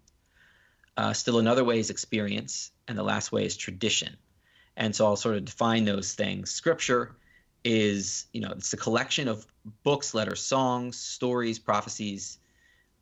Uh, 0.97 1.13
still 1.13 1.39
another 1.39 1.65
way 1.65 1.79
is 1.79 1.91
experience. 1.91 2.71
And 2.89 2.97
the 2.97 3.03
last 3.03 3.31
way 3.31 3.45
is 3.45 3.59
tradition. 3.59 4.17
And 4.79 4.97
so 4.97 5.05
I'll 5.05 5.17
sort 5.17 5.37
of 5.37 5.45
define 5.45 5.85
those 5.85 6.15
things. 6.15 6.51
Scripture 6.51 7.17
is, 7.63 8.25
you 8.33 8.41
know, 8.41 8.53
it's 8.53 8.73
a 8.73 8.79
collection 8.79 9.29
of 9.29 9.45
books, 9.83 10.15
letters, 10.15 10.41
songs, 10.41 10.97
stories, 10.97 11.59
prophecies, 11.59 12.39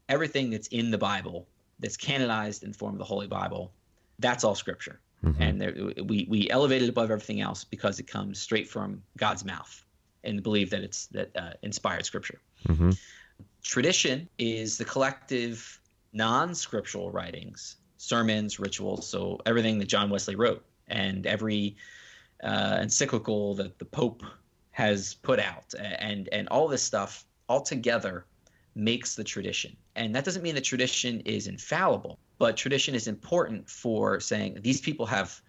everything 0.08 0.50
that's 0.50 0.66
in 0.68 0.90
the 0.90 0.98
Bible 0.98 1.46
that's 1.78 1.96
canonized 1.96 2.64
in 2.64 2.72
the 2.72 2.78
form 2.78 2.94
of 2.94 2.98
the 2.98 3.04
Holy 3.04 3.28
Bible. 3.28 3.72
That's 4.18 4.42
all 4.42 4.56
Scripture. 4.56 4.98
Mm-hmm. 5.24 5.42
And 5.42 5.60
there, 5.60 5.74
we 6.04 6.26
we 6.28 6.50
elevate 6.50 6.82
it 6.82 6.88
above 6.88 7.10
everything 7.10 7.40
else 7.40 7.64
because 7.64 7.98
it 7.98 8.06
comes 8.06 8.38
straight 8.38 8.68
from 8.68 9.02
God's 9.16 9.44
mouth, 9.44 9.84
and 10.22 10.42
believe 10.42 10.70
that 10.70 10.82
it's 10.82 11.06
that 11.08 11.30
uh, 11.36 11.52
inspired 11.62 12.04
Scripture. 12.04 12.40
Mm-hmm. 12.68 12.90
Tradition 13.62 14.28
is 14.38 14.76
the 14.76 14.84
collective 14.84 15.80
non-scriptural 16.12 17.10
writings, 17.10 17.76
sermons, 17.96 18.60
rituals, 18.60 19.06
so 19.06 19.40
everything 19.46 19.78
that 19.78 19.88
John 19.88 20.10
Wesley 20.10 20.36
wrote 20.36 20.64
and 20.88 21.26
every 21.26 21.76
uh, 22.42 22.78
encyclical 22.80 23.54
that 23.54 23.78
the 23.78 23.84
Pope 23.86 24.22
has 24.72 25.14
put 25.14 25.40
out, 25.40 25.72
and 25.78 26.28
and 26.32 26.48
all 26.48 26.68
this 26.68 26.82
stuff 26.82 27.24
all 27.48 27.62
together 27.62 28.26
makes 28.74 29.14
the 29.14 29.24
tradition. 29.24 29.76
And 29.94 30.14
that 30.14 30.24
doesn't 30.24 30.42
mean 30.42 30.54
that 30.54 30.64
tradition 30.64 31.20
is 31.20 31.46
infallible, 31.46 32.18
but 32.38 32.56
tradition 32.56 32.94
is 32.94 33.06
important 33.06 33.68
for 33.68 34.20
saying 34.20 34.58
these 34.60 34.80
people 34.80 35.06
have 35.06 35.40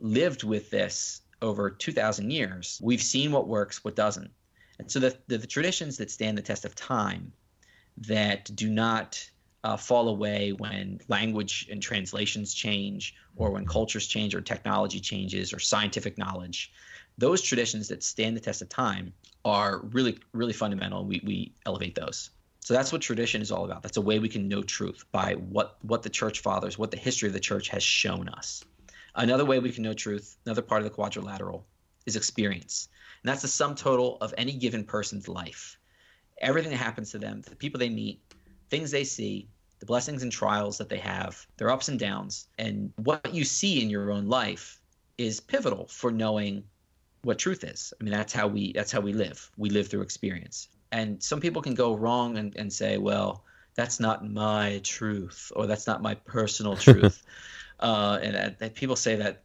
lived 0.00 0.44
with 0.44 0.70
this 0.70 1.22
over 1.40 1.70
2,000 1.70 2.30
years. 2.30 2.80
We've 2.82 3.02
seen 3.02 3.32
what 3.32 3.46
works, 3.46 3.84
what 3.84 3.96
doesn't. 3.96 4.30
And 4.78 4.90
so 4.90 5.00
the, 5.00 5.16
the, 5.26 5.38
the 5.38 5.46
traditions 5.46 5.96
that 5.98 6.10
stand 6.10 6.38
the 6.38 6.42
test 6.42 6.64
of 6.64 6.74
time, 6.74 7.32
that 8.06 8.54
do 8.54 8.70
not 8.70 9.28
uh, 9.64 9.76
fall 9.76 10.08
away 10.08 10.52
when 10.52 11.00
language 11.08 11.68
and 11.70 11.82
translations 11.82 12.54
change, 12.54 13.14
or 13.36 13.50
when 13.50 13.66
cultures 13.66 14.06
change, 14.06 14.34
or 14.34 14.40
technology 14.40 15.00
changes, 15.00 15.52
or 15.52 15.58
scientific 15.58 16.16
knowledge. 16.16 16.72
Those 17.18 17.42
traditions 17.42 17.88
that 17.88 18.04
stand 18.04 18.36
the 18.36 18.40
test 18.40 18.62
of 18.62 18.68
time 18.68 19.12
are 19.44 19.80
really, 19.92 20.18
really 20.32 20.52
fundamental. 20.52 21.04
We, 21.04 21.20
we 21.24 21.52
elevate 21.66 21.96
those. 21.96 22.30
So 22.68 22.74
that's 22.74 22.92
what 22.92 23.00
tradition 23.00 23.40
is 23.40 23.50
all 23.50 23.64
about. 23.64 23.82
That's 23.82 23.96
a 23.96 24.02
way 24.02 24.18
we 24.18 24.28
can 24.28 24.46
know 24.46 24.60
truth 24.60 25.06
by 25.10 25.36
what, 25.36 25.78
what 25.80 26.02
the 26.02 26.10
church 26.10 26.40
fathers, 26.40 26.76
what 26.76 26.90
the 26.90 26.98
history 26.98 27.26
of 27.26 27.32
the 27.32 27.40
church 27.40 27.70
has 27.70 27.82
shown 27.82 28.28
us. 28.28 28.62
Another 29.14 29.46
way 29.46 29.58
we 29.58 29.72
can 29.72 29.82
know 29.82 29.94
truth, 29.94 30.36
another 30.44 30.60
part 30.60 30.82
of 30.82 30.84
the 30.84 30.94
quadrilateral, 30.94 31.66
is 32.04 32.14
experience. 32.14 32.90
And 33.22 33.30
that's 33.30 33.40
the 33.40 33.48
sum 33.48 33.74
total 33.74 34.18
of 34.20 34.34
any 34.36 34.52
given 34.52 34.84
person's 34.84 35.28
life. 35.28 35.78
Everything 36.42 36.70
that 36.72 36.76
happens 36.76 37.10
to 37.12 37.18
them, 37.18 37.40
the 37.40 37.56
people 37.56 37.80
they 37.80 37.88
meet, 37.88 38.20
things 38.68 38.90
they 38.90 39.04
see, 39.04 39.48
the 39.78 39.86
blessings 39.86 40.22
and 40.22 40.30
trials 40.30 40.76
that 40.76 40.90
they 40.90 40.98
have, 40.98 41.46
their 41.56 41.70
ups 41.70 41.88
and 41.88 41.98
downs, 41.98 42.48
and 42.58 42.92
what 42.96 43.32
you 43.32 43.44
see 43.44 43.80
in 43.80 43.88
your 43.88 44.10
own 44.10 44.26
life 44.26 44.78
is 45.16 45.40
pivotal 45.40 45.86
for 45.86 46.10
knowing 46.10 46.64
what 47.22 47.38
truth 47.38 47.64
is. 47.64 47.94
I 47.98 48.04
mean, 48.04 48.12
that's 48.12 48.34
how 48.34 48.46
we 48.46 48.74
that's 48.74 48.92
how 48.92 49.00
we 49.00 49.14
live. 49.14 49.50
We 49.56 49.70
live 49.70 49.88
through 49.88 50.02
experience. 50.02 50.68
And 50.90 51.22
some 51.22 51.40
people 51.40 51.62
can 51.62 51.74
go 51.74 51.94
wrong 51.94 52.38
and, 52.38 52.56
and 52.56 52.72
say, 52.72 52.98
well, 52.98 53.44
that's 53.74 54.00
not 54.00 54.28
my 54.28 54.80
truth, 54.82 55.52
or 55.54 55.66
that's 55.66 55.86
not 55.86 56.02
my 56.02 56.14
personal 56.14 56.76
truth. 56.88 57.22
uh, 57.80 58.18
and, 58.22 58.56
and 58.60 58.74
people 58.74 58.96
say 58.96 59.16
that 59.16 59.42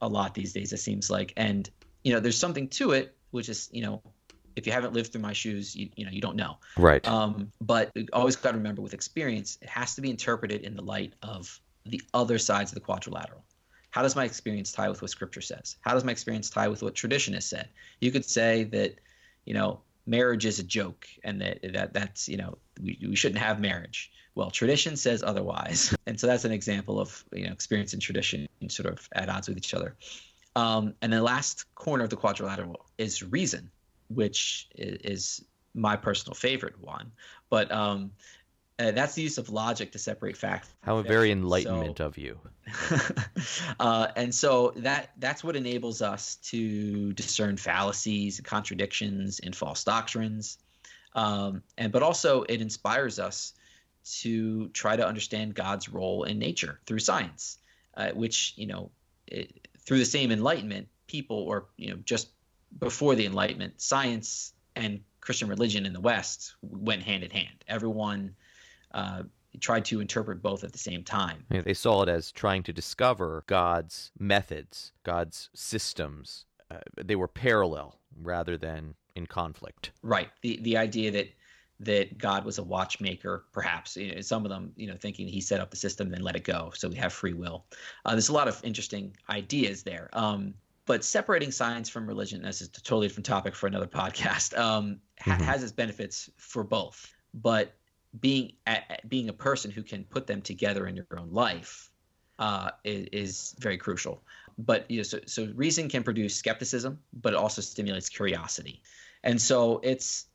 a 0.00 0.08
lot 0.08 0.34
these 0.34 0.52
days, 0.52 0.72
it 0.72 0.78
seems 0.78 1.10
like. 1.10 1.32
And 1.36 1.70
you 2.04 2.12
know, 2.12 2.20
there's 2.20 2.38
something 2.38 2.68
to 2.68 2.92
it, 2.92 3.16
which 3.32 3.48
is, 3.48 3.68
you 3.72 3.82
know, 3.82 4.00
if 4.54 4.66
you 4.66 4.72
haven't 4.72 4.94
lived 4.94 5.12
through 5.12 5.22
my 5.22 5.32
shoes, 5.32 5.76
you, 5.76 5.90
you 5.96 6.04
know, 6.04 6.10
you 6.10 6.20
don't 6.20 6.36
know. 6.36 6.56
Right. 6.76 7.06
Um, 7.06 7.52
but 7.60 7.92
always 8.12 8.36
got 8.36 8.52
to 8.52 8.56
remember 8.56 8.80
with 8.80 8.94
experience, 8.94 9.58
it 9.60 9.68
has 9.68 9.94
to 9.96 10.00
be 10.00 10.08
interpreted 10.08 10.62
in 10.62 10.76
the 10.76 10.82
light 10.82 11.14
of 11.22 11.60
the 11.84 12.00
other 12.14 12.38
sides 12.38 12.70
of 12.70 12.74
the 12.74 12.80
quadrilateral. 12.80 13.44
How 13.90 14.02
does 14.02 14.16
my 14.16 14.24
experience 14.24 14.72
tie 14.72 14.88
with 14.88 15.02
what 15.02 15.10
scripture 15.10 15.40
says? 15.40 15.76
How 15.80 15.94
does 15.94 16.04
my 16.04 16.12
experience 16.12 16.48
tie 16.48 16.68
with 16.68 16.82
what 16.82 16.94
tradition 16.94 17.34
has 17.34 17.44
said? 17.44 17.68
You 18.00 18.12
could 18.12 18.24
say 18.24 18.64
that, 18.64 18.94
you 19.44 19.54
know, 19.54 19.80
marriage 20.06 20.46
is 20.46 20.58
a 20.58 20.62
joke 20.62 21.06
and 21.24 21.40
that, 21.40 21.58
that 21.72 21.92
that's, 21.92 22.28
you 22.28 22.36
know, 22.36 22.58
we, 22.80 22.98
we 23.08 23.16
shouldn't 23.16 23.40
have 23.40 23.60
marriage. 23.60 24.10
Well, 24.34 24.50
tradition 24.50 24.96
says 24.96 25.22
otherwise. 25.22 25.94
And 26.08 26.20
so 26.20 26.28
that's 26.28 26.44
an 26.44 26.52
example 26.52 27.00
of, 27.00 27.24
you 27.32 27.46
know, 27.46 27.52
experience 27.52 27.92
and 27.92 28.00
tradition 28.00 28.46
sort 28.68 28.92
of 28.92 29.08
at 29.16 29.28
odds 29.28 29.48
with 29.48 29.58
each 29.58 29.74
other. 29.74 29.96
Um, 30.54 30.94
and 31.02 31.12
the 31.12 31.20
last 31.20 31.74
corner 31.74 32.04
of 32.04 32.10
the 32.10 32.16
quadrilateral 32.16 32.86
is 32.96 33.24
reason 33.24 33.72
which 34.08 34.68
is 34.76 35.44
my 35.74 35.96
personal 35.96 36.34
favorite 36.34 36.80
one. 36.80 37.12
But 37.50 37.70
um, 37.70 38.12
uh, 38.78 38.90
that's 38.90 39.14
the 39.14 39.22
use 39.22 39.38
of 39.38 39.48
logic 39.48 39.92
to 39.92 39.98
separate 39.98 40.36
fact. 40.36 40.68
How 40.82 41.00
very 41.02 41.30
enlightenment 41.30 41.98
so, 41.98 42.06
of 42.06 42.18
you. 42.18 42.38
uh, 43.80 44.08
and 44.16 44.34
so 44.34 44.72
that 44.76 45.12
that's 45.18 45.42
what 45.42 45.56
enables 45.56 46.02
us 46.02 46.36
to 46.36 47.12
discern 47.14 47.56
fallacies, 47.56 48.40
contradictions, 48.40 49.40
and 49.40 49.56
false 49.56 49.84
doctrines. 49.84 50.58
Um, 51.14 51.62
and 51.78 51.90
but 51.90 52.02
also 52.02 52.42
it 52.42 52.60
inspires 52.60 53.18
us 53.18 53.54
to 54.20 54.68
try 54.68 54.94
to 54.94 55.06
understand 55.06 55.54
God's 55.54 55.88
role 55.88 56.24
in 56.24 56.38
nature 56.38 56.78
through 56.86 56.98
science, 56.98 57.58
uh, 57.96 58.10
which 58.10 58.52
you 58.56 58.66
know 58.66 58.90
it, 59.26 59.68
through 59.80 59.98
the 59.98 60.04
same 60.04 60.30
enlightenment, 60.30 60.88
people 61.06 61.38
or 61.38 61.66
you 61.78 61.90
know 61.90 61.96
just 62.04 62.28
before 62.78 63.14
the 63.14 63.24
Enlightenment, 63.24 63.80
science 63.80 64.52
and 64.74 65.00
Christian 65.20 65.48
religion 65.48 65.86
in 65.86 65.92
the 65.92 66.00
West 66.00 66.54
went 66.62 67.02
hand 67.02 67.24
in 67.24 67.30
hand. 67.30 67.64
Everyone 67.68 68.34
uh, 68.96 69.22
tried 69.60 69.84
to 69.86 70.00
interpret 70.00 70.42
both 70.42 70.64
at 70.64 70.72
the 70.72 70.78
same 70.78 71.04
time. 71.04 71.44
Yeah, 71.50 71.62
they 71.62 71.74
saw 71.74 72.02
it 72.02 72.08
as 72.08 72.32
trying 72.32 72.62
to 72.64 72.72
discover 72.72 73.44
God's 73.46 74.10
methods, 74.18 74.92
God's 75.04 75.50
systems. 75.54 76.46
Uh, 76.70 76.78
they 77.02 77.16
were 77.16 77.28
parallel 77.28 78.00
rather 78.20 78.56
than 78.56 78.94
in 79.14 79.26
conflict. 79.26 79.92
Right. 80.02 80.30
The 80.42 80.58
the 80.62 80.76
idea 80.76 81.10
that 81.12 81.28
that 81.78 82.16
God 82.16 82.44
was 82.44 82.58
a 82.58 82.62
watchmaker, 82.62 83.44
perhaps 83.52 83.96
you 83.96 84.14
know, 84.14 84.20
some 84.22 84.44
of 84.44 84.50
them, 84.50 84.72
you 84.76 84.86
know, 84.86 84.96
thinking 84.96 85.28
he 85.28 85.40
set 85.40 85.60
up 85.60 85.70
the 85.70 85.76
system 85.76 86.12
and 86.14 86.24
let 86.24 86.34
it 86.34 86.44
go, 86.44 86.72
so 86.74 86.88
we 86.88 86.96
have 86.96 87.12
free 87.12 87.34
will. 87.34 87.66
Uh, 88.04 88.12
there's 88.12 88.30
a 88.30 88.32
lot 88.32 88.48
of 88.48 88.58
interesting 88.64 89.14
ideas 89.28 89.82
there. 89.82 90.08
Um, 90.14 90.54
but 90.86 91.04
separating 91.04 91.50
science 91.50 91.88
from 91.88 92.06
religion, 92.06 92.42
this 92.42 92.62
is 92.62 92.68
a 92.68 92.70
totally 92.80 93.08
different 93.08 93.26
topic 93.26 93.54
for 93.54 93.66
another 93.66 93.86
podcast, 94.02 94.56
um, 94.56 95.00
mm-hmm. 95.20 95.42
has 95.42 95.62
its 95.62 95.72
benefits 95.72 96.30
for 96.38 96.64
both. 96.64 97.12
But 97.34 97.74
being 98.20 98.52
being 99.08 99.28
a 99.28 99.32
person 99.32 99.70
who 99.70 99.82
can 99.82 100.04
put 100.04 100.26
them 100.26 100.42
together 100.42 100.86
in 100.86 100.96
your 100.96 101.06
own 101.16 101.32
life 101.32 101.90
uh, 102.38 102.70
is, 102.84 103.08
is, 103.12 103.54
very 103.58 103.78
crucial. 103.78 104.22
But 104.58 104.90
you 104.90 104.98
know, 104.98 105.02
so, 105.02 105.20
so 105.26 105.50
reason 105.54 105.88
can 105.88 106.02
produce 106.02 106.34
skepticism, 106.34 106.98
but 107.12 107.32
it 107.32 107.36
also 107.36 107.62
stimulates 107.62 108.08
curiosity. 108.08 108.82
And 109.22 109.40
so 109.40 109.80
it's 109.82 110.26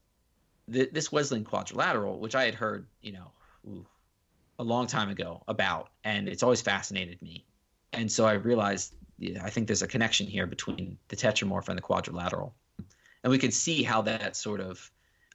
th- 0.71 0.91
this 0.91 1.11
Wesleyan 1.11 1.43
quadrilateral, 1.43 2.19
which 2.19 2.35
I 2.35 2.45
had 2.45 2.55
heard, 2.55 2.87
you 3.01 3.13
know, 3.13 3.31
ooh, 3.67 3.85
a 4.59 4.63
long 4.63 4.87
time 4.87 5.09
ago 5.09 5.43
about, 5.47 5.89
and 6.03 6.27
it's 6.27 6.43
always 6.43 6.61
fascinated 6.61 7.21
me. 7.21 7.45
And 7.93 8.11
so 8.11 8.25
I 8.25 8.33
realized 8.33 8.93
I 9.41 9.49
think 9.49 9.67
there's 9.67 9.83
a 9.83 9.87
connection 9.87 10.25
here 10.27 10.47
between 10.47 10.97
the 11.09 11.15
tetramorph 11.15 11.69
and 11.69 11.77
the 11.77 11.81
quadrilateral, 11.81 12.55
and 13.23 13.31
we 13.31 13.37
can 13.37 13.51
see 13.51 13.83
how 13.83 14.03
that 14.03 14.35
sort 14.35 14.59
of 14.59 14.91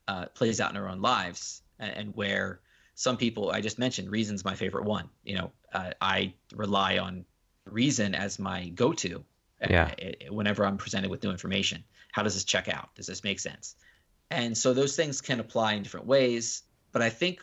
uh, 0.08 0.26
plays 0.26 0.60
out 0.60 0.70
in 0.70 0.76
our 0.76 0.88
own 0.88 1.00
lives, 1.00 1.62
and, 1.78 1.92
and, 1.96 2.14
where 2.14 2.60
some 2.94 3.16
people 3.16 3.50
I 3.50 3.60
just 3.60 3.78
mentioned, 3.78 4.10
reason's 4.10 4.44
my 4.44 4.54
favorite 4.54 4.84
one. 4.84 5.08
You 5.24 5.36
know, 5.36 5.52
uh, 5.72 5.90
I 6.00 6.34
rely 6.54 6.98
on 6.98 7.24
reason 7.64 8.14
as 8.14 8.38
my 8.38 8.68
go-to. 8.68 9.24
Uh, 9.62 9.68
yeah. 9.70 9.90
whenever 10.28 10.66
I'm 10.66 10.76
presented 10.76 11.10
with 11.10 11.24
new 11.24 11.30
information, 11.30 11.82
how 12.12 12.22
does 12.22 12.34
this 12.34 12.44
check 12.44 12.68
out? 12.68 12.94
Does 12.94 13.06
this 13.06 13.24
make 13.24 13.40
sense? 13.40 13.74
And 14.30 14.56
so 14.56 14.74
those 14.74 14.96
things 14.96 15.20
can 15.20 15.40
apply 15.40 15.74
in 15.74 15.82
different 15.82 16.06
ways, 16.06 16.62
but 16.92 17.00
I 17.00 17.10
think 17.10 17.40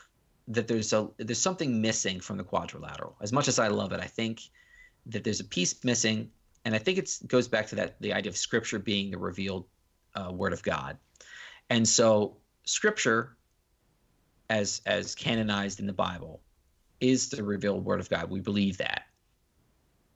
that 0.49 0.67
there's 0.67 0.91
a 0.93 1.09
there's 1.17 1.39
something 1.39 1.81
missing 1.81 2.19
from 2.19 2.37
the 2.37 2.43
quadrilateral. 2.43 3.15
As 3.21 3.31
much 3.31 3.47
as 3.47 3.59
I 3.59 3.69
love 3.69 3.93
it, 3.93 3.99
I 3.99 4.07
think 4.07 4.41
that 5.07 5.23
there's 5.23 5.39
a 5.39 5.45
piece 5.45 5.83
missing, 5.83 6.31
and 6.65 6.75
I 6.75 6.77
think 6.77 6.97
it 6.97 7.17
goes 7.27 7.47
back 7.47 7.67
to 7.67 7.75
that 7.75 8.01
the 8.01 8.13
idea 8.13 8.29
of 8.29 8.37
Scripture 8.37 8.79
being 8.79 9.11
the 9.11 9.17
revealed 9.17 9.65
uh, 10.15 10.31
Word 10.31 10.53
of 10.53 10.63
God, 10.63 10.97
and 11.69 11.87
so 11.87 12.37
Scripture, 12.65 13.35
as 14.53 14.81
as 14.85 15.15
canonized 15.15 15.79
in 15.79 15.87
the 15.87 15.93
Bible, 15.93 16.39
is 16.99 17.29
the 17.29 17.43
revealed 17.43 17.83
Word 17.83 17.99
of 17.99 18.09
God. 18.09 18.29
We 18.29 18.39
believe 18.39 18.77
that, 18.77 19.03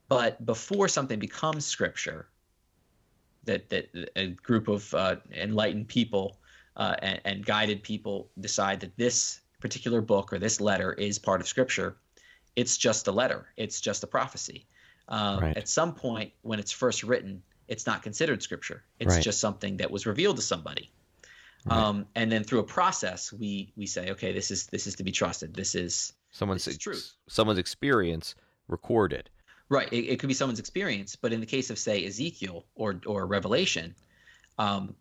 but 0.08 0.46
before 0.46 0.88
something 0.88 1.18
becomes 1.18 1.66
Scripture, 1.66 2.30
that 3.46 3.70
that 3.70 3.90
a 4.16 4.28
group 4.28 4.68
of 4.68 4.94
uh, 4.94 5.16
enlightened 5.36 5.88
people 5.88 6.38
uh, 6.76 6.96
and, 7.02 7.20
and 7.26 7.46
guided 7.46 7.82
people 7.82 8.30
decide 8.40 8.80
that 8.82 8.96
this 8.96 9.42
particular 9.60 10.02
book 10.02 10.32
or 10.32 10.38
this 10.38 10.62
letter 10.62 10.94
is 10.94 11.18
part 11.18 11.42
of 11.42 11.48
Scripture, 11.48 11.98
it's 12.56 12.78
just 12.78 13.08
a 13.08 13.12
letter. 13.12 13.48
It's 13.58 13.82
just 13.82 14.04
a 14.04 14.08
prophecy. 14.08 14.68
Um, 15.08 15.40
right. 15.40 15.58
At 15.58 15.68
some 15.68 15.96
point, 15.96 16.32
when 16.44 16.60
it's 16.60 16.72
first 16.72 17.02
written, 17.02 17.42
it's 17.68 17.88
not 17.88 18.04
considered 18.04 18.44
Scripture. 18.44 18.84
It's 19.00 19.16
right. 19.16 19.24
just 19.24 19.40
something 19.40 19.78
that 19.78 19.90
was 19.90 20.06
revealed 20.06 20.36
to 20.36 20.44
somebody. 20.44 20.92
Right. 21.70 21.78
Um, 21.78 22.06
and 22.16 22.32
then 22.32 22.44
through 22.44 22.60
a 22.60 22.64
process, 22.64 23.34
we 23.34 23.74
we 23.76 23.86
say, 23.86 24.12
okay, 24.12 24.32
this 24.32 24.52
is 24.52 24.68
this 24.68 24.88
is 24.88 24.96
to 24.96 25.04
be 25.04 25.12
trusted. 25.12 25.54
This 25.54 25.76
is 25.76 26.14
someone's 26.32 26.66
this 26.66 26.78
is. 26.78 27.16
Someone's 27.28 27.60
experience 27.60 28.36
recorded. 28.68 29.30
Right. 29.70 29.92
It, 29.92 30.06
it, 30.06 30.20
could 30.20 30.28
be 30.28 30.34
someone's 30.34 30.60
experience, 30.60 31.18
but 31.18 31.34
in 31.34 31.42
the 31.42 31.46
case 31.46 31.70
of 31.70 31.78
say 31.78 32.06
Ezekiel 32.06 32.66
or 32.76 33.02
or 33.06 33.26
Revelation, 33.28 33.96
um, 34.58 34.96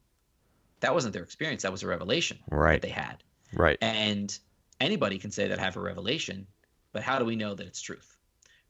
that 0.81 0.93
wasn't 0.93 1.14
their 1.14 1.23
experience. 1.23 1.62
That 1.62 1.73
was 1.73 1.83
a 1.83 1.87
revelation 1.87 2.39
right. 2.51 2.83
they 2.83 2.89
had. 2.89 3.23
Right. 3.53 3.79
And 3.81 4.37
anybody 4.81 5.19
can 5.19 5.31
say 5.31 5.49
that 5.49 5.59
have 5.59 5.77
a 5.77 5.81
revelation, 5.81 6.47
but 6.93 7.03
how 7.03 7.19
do 7.19 7.25
we 7.25 7.37
know 7.37 7.55
that 7.55 7.67
it's 7.67 7.81
truth? 7.81 8.17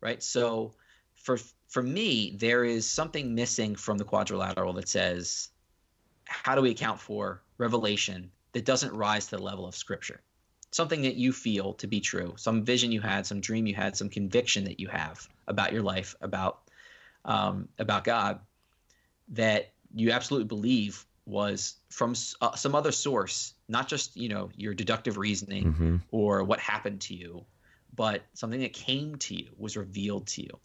Right. 0.01 0.23
So 0.23 0.75
for 1.15 1.39
for 1.69 1.83
me, 1.83 2.37
there 2.39 2.65
is 2.65 2.89
something 2.89 3.35
missing 3.35 3.75
from 3.75 3.99
the 3.99 4.05
quadrilateral 4.05 4.75
that 4.75 4.89
says, 4.89 5.49
how 6.25 6.55
do 6.55 6.63
we 6.63 6.71
account 6.71 7.01
for 7.01 7.43
revelation 7.59 8.31
that 8.53 8.65
doesn't 8.65 8.95
rise 8.95 9.27
to 9.27 9.37
the 9.37 9.43
level 9.43 9.67
of 9.67 9.77
scripture? 9.77 10.21
Something 10.71 11.03
that 11.03 11.15
you 11.15 11.33
feel 11.33 11.75
to 11.75 11.87
be 11.87 12.01
true, 12.01 12.35
some 12.37 12.65
vision 12.65 12.93
you 12.93 13.01
had, 13.01 13.27
some 13.27 13.41
dream 13.41 13.67
you 13.67 13.75
had, 13.75 13.97
some 13.97 14.09
conviction 14.09 14.65
that 14.65 14.81
you 14.81 14.89
have 14.89 15.27
about 15.47 15.73
your 15.73 15.83
life, 15.83 16.15
about 16.21 16.61
um, 17.25 17.69
about 17.79 18.05
God, 18.05 18.41
that 19.29 19.73
you 19.95 20.11
absolutely 20.11 20.47
believe 20.47 21.05
was 21.27 21.75
from 21.91 22.15
uh, 22.41 22.55
some 22.55 22.75
other 22.75 22.93
source, 22.93 23.55
not 23.69 23.89
just 23.89 24.17
you 24.17 24.29
know 24.29 24.51
your 24.57 24.75
deductive 24.75 25.19
reasoning 25.19 25.65
mm-hmm. 25.65 25.97
or 26.11 26.45
what 26.45 26.61
happened 26.61 27.01
to 27.03 27.15
you, 27.15 27.45
but 27.95 28.23
something 28.35 28.61
that 28.61 28.73
came 28.73 29.17
to 29.17 29.35
you 29.35 29.49
was 29.59 29.77
revealed 29.77 30.27
to 30.29 30.43
you. 30.43 30.59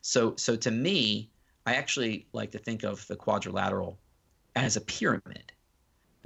So 0.00 0.34
so 0.36 0.56
to 0.56 0.70
me, 0.70 1.30
I 1.66 1.74
actually 1.74 2.26
like 2.32 2.52
to 2.52 2.58
think 2.58 2.84
of 2.84 3.06
the 3.08 3.16
quadrilateral 3.16 3.98
as 4.54 4.76
a 4.76 4.80
pyramid. 4.80 5.52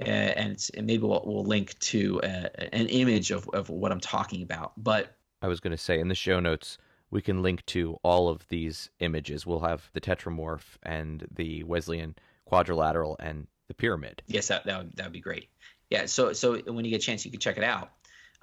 Uh, 0.01 0.05
and, 0.05 0.69
and 0.75 0.87
maybe 0.87 1.03
we'll, 1.03 1.23
we'll 1.25 1.43
link 1.43 1.77
to 1.79 2.21
uh, 2.21 2.47
an 2.71 2.87
image 2.87 3.31
of, 3.31 3.49
of 3.49 3.69
what 3.69 3.91
I'm 3.91 3.99
talking 3.99 4.43
about. 4.43 4.71
But 4.77 5.15
I 5.41 5.47
was 5.47 5.59
going 5.59 5.71
to 5.71 5.77
say 5.77 5.99
in 5.99 6.07
the 6.07 6.15
show 6.15 6.39
notes, 6.39 6.77
we 7.11 7.21
can 7.21 7.41
link 7.41 7.65
to 7.67 7.97
all 8.03 8.29
of 8.29 8.47
these 8.47 8.89
images. 8.99 9.45
We'll 9.45 9.59
have 9.61 9.89
the 9.93 10.01
tetramorph 10.01 10.77
and 10.83 11.27
the 11.35 11.63
Wesleyan 11.63 12.15
quadrilateral 12.45 13.17
and 13.19 13.47
the 13.67 13.73
pyramid. 13.73 14.21
Yes, 14.27 14.47
that 14.47 14.65
that 14.65 14.77
would, 14.77 14.95
that 14.95 15.03
would 15.05 15.13
be 15.13 15.19
great. 15.19 15.49
Yeah. 15.89 16.05
So 16.05 16.33
so 16.33 16.57
when 16.59 16.85
you 16.85 16.91
get 16.91 17.01
a 17.01 17.05
chance, 17.05 17.25
you 17.25 17.31
can 17.31 17.39
check 17.39 17.57
it 17.57 17.63
out. 17.63 17.91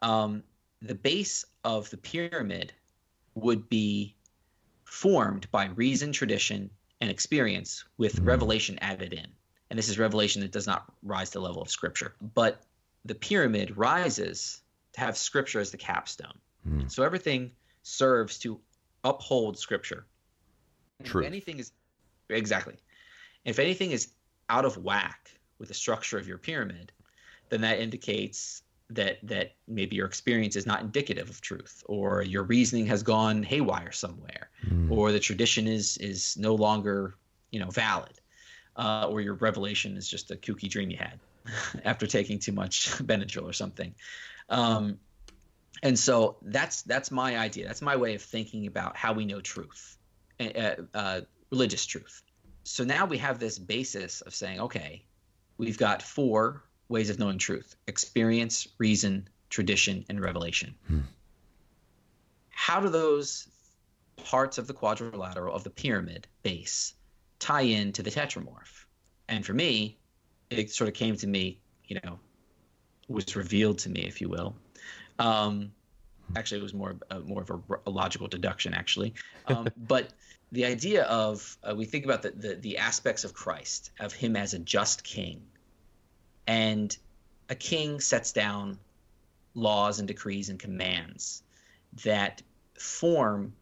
Um, 0.02 0.42
the 0.82 0.94
base 0.94 1.44
of 1.64 1.88
the 1.90 1.96
pyramid 1.96 2.72
would 3.34 3.68
be 3.68 4.14
formed 4.84 5.50
by 5.50 5.66
reason, 5.66 6.12
tradition, 6.12 6.70
and 7.00 7.11
experience 7.11 7.84
with 7.98 8.20
mm. 8.20 8.26
revelation 8.26 8.78
added 8.80 9.12
in. 9.12 9.26
And 9.71 9.79
this 9.79 9.89
is 9.89 9.99
revelation 9.99 10.43
that 10.43 10.53
does 10.53 10.67
not 10.67 10.85
rise 11.03 11.31
to 11.31 11.39
the 11.39 11.45
level 11.45 11.61
of 11.61 11.71
scripture. 11.71 12.14
But 12.35 12.62
the 13.05 13.14
pyramid 13.14 13.77
rises 13.77 14.61
to 14.93 15.01
have 15.01 15.17
scripture 15.17 15.61
as 15.61 15.71
the 15.71 15.77
capstone. 15.77 16.39
Mm. 16.69 16.91
So 16.91 17.03
everything 17.03 17.53
serves 17.83 18.39
to 18.39 18.61
uphold 19.05 19.59
scripture. 19.59 20.07
True. 21.05 21.23
If 21.23 21.27
anything 21.27 21.59
is 21.59 21.73
exactly. 22.29 22.75
If 23.45 23.59
anything 23.59 23.91
is 23.93 24.09
out 24.49 24.64
of 24.64 24.77
whack 24.79 25.31
with 25.59 25.69
the 25.69 25.75
structure 25.75 26.19
of 26.19 26.27
your 26.27 26.39
pyramid, 26.39 26.93
then 27.49 27.61
that 27.61 27.79
indicates 27.79 28.62
that 28.91 29.19
that 29.23 29.55
maybe 29.67 29.97
your 29.97 30.07
experience 30.07 30.55
is 30.55 30.67
not 30.67 30.81
indicative 30.81 31.29
of 31.29 31.41
truth 31.41 31.83
or 31.87 32.23
your 32.23 32.45
reasoning 32.45 32.87
has 32.87 33.03
gone 33.03 33.43
haywire 33.43 33.91
somewhere 33.91 34.49
mm. 34.64 34.91
or 34.91 35.11
the 35.11 35.19
tradition 35.19 35.67
is 35.67 35.97
is 35.97 36.37
no 36.37 36.55
longer 36.55 37.17
you 37.51 37.59
know 37.59 37.69
valid 37.71 38.21
uh, 38.77 39.09
or 39.09 39.20
your 39.20 39.35
revelation 39.35 39.97
is 39.97 40.09
just 40.09 40.31
a 40.31 40.37
kooky 40.37 40.68
dream 40.68 40.91
you 40.91 40.99
had 40.99 41.18
after 41.85 42.07
taking 42.07 42.39
too 42.39 42.53
much 42.53 42.91
Benadryl 42.99 43.45
or 43.45 43.53
something 43.53 43.95
um, 44.49 44.99
and 45.83 45.99
so 45.99 46.37
that's 46.43 46.83
that's 46.83 47.11
my 47.11 47.39
idea 47.39 47.66
that's 47.66 47.83
my 47.83 47.97
way 47.97 48.14
of 48.14 48.22
thinking 48.22 48.66
about 48.66 48.97
how 48.97 49.12
we 49.12 49.24
know 49.24 49.41
truth 49.41 49.97
uh, 50.41 50.72
uh, 50.95 51.20
religious 51.51 51.87
truth 51.87 52.22
so 52.66 52.83
now 52.83 53.07
we 53.07 53.18
have 53.18 53.39
this 53.39 53.61
basis 53.61 54.22
of 54.22 54.35
saying, 54.35 54.59
okay, 54.59 55.05
we've 55.57 55.79
got 55.79 56.03
four 56.03 56.64
ways 56.89 57.11
of 57.11 57.18
knowing 57.18 57.39
truth 57.39 57.77
experience, 57.87 58.66
reason, 58.79 59.29
tradition, 59.51 60.05
and 60.09 60.20
revelation. 60.20 60.74
Hmm. 60.89 61.01
How 62.51 62.81
do 62.81 62.89
those 62.89 63.47
parts 64.16 64.59
of 64.59 64.66
the 64.66 64.72
quadrilateral 64.72 65.55
of 65.55 65.62
the 65.62 65.70
pyramid 65.70 66.27
base 66.43 66.95
tie 67.39 67.62
in 67.62 67.93
to 67.93 68.03
the 68.03 68.11
tetramorph? 68.11 68.84
And 69.28 69.45
for 69.45 69.55
me, 69.55 69.99
it 70.51 70.70
sort 70.70 70.89
of 70.89 70.95
came 70.95 71.16
to 71.16 71.26
me, 71.26 71.61
you 71.87 72.01
know, 72.05 72.18
was 73.09 73.37
revealed 73.37 73.78
to 73.78 73.89
me, 73.89 74.03
if 74.03 74.20
you 74.20 74.28
will. 74.28 74.55
Um, 75.18 75.72
actually, 76.37 76.61
it 76.61 76.62
was 76.62 76.74
more 76.74 76.97
uh, 77.11 77.20
more 77.20 77.43
of 77.43 77.51
a, 77.51 77.61
a, 77.87 77.91
logical 77.91 78.28
deduction, 78.28 78.74
actually. 78.74 79.14
Um, 79.47 79.68
but 79.76 80.11
the 80.53 80.64
idea 80.64 81.05
of 81.05 81.57
uh, 81.68 81.74
we 81.74 81.84
think 81.84 82.05
about 82.05 82.22
the, 82.22 82.30
the, 82.30 82.55
the 82.57 82.78
aspects 82.78 83.24
of 83.24 83.34
Christ, 83.34 83.91
of 84.01 84.12
him 84.12 84.37
as 84.37 84.55
a 84.55 84.59
just 84.59 85.05
king, 85.05 85.43
and 86.47 86.97
a 87.49 87.55
king 87.55 88.01
sets 88.01 88.32
down 88.32 88.78
laws 89.55 89.99
and 89.99 90.07
decrees 90.07 90.49
and 90.49 90.59
commands 90.59 91.43
that 92.05 92.43
form 92.78 93.55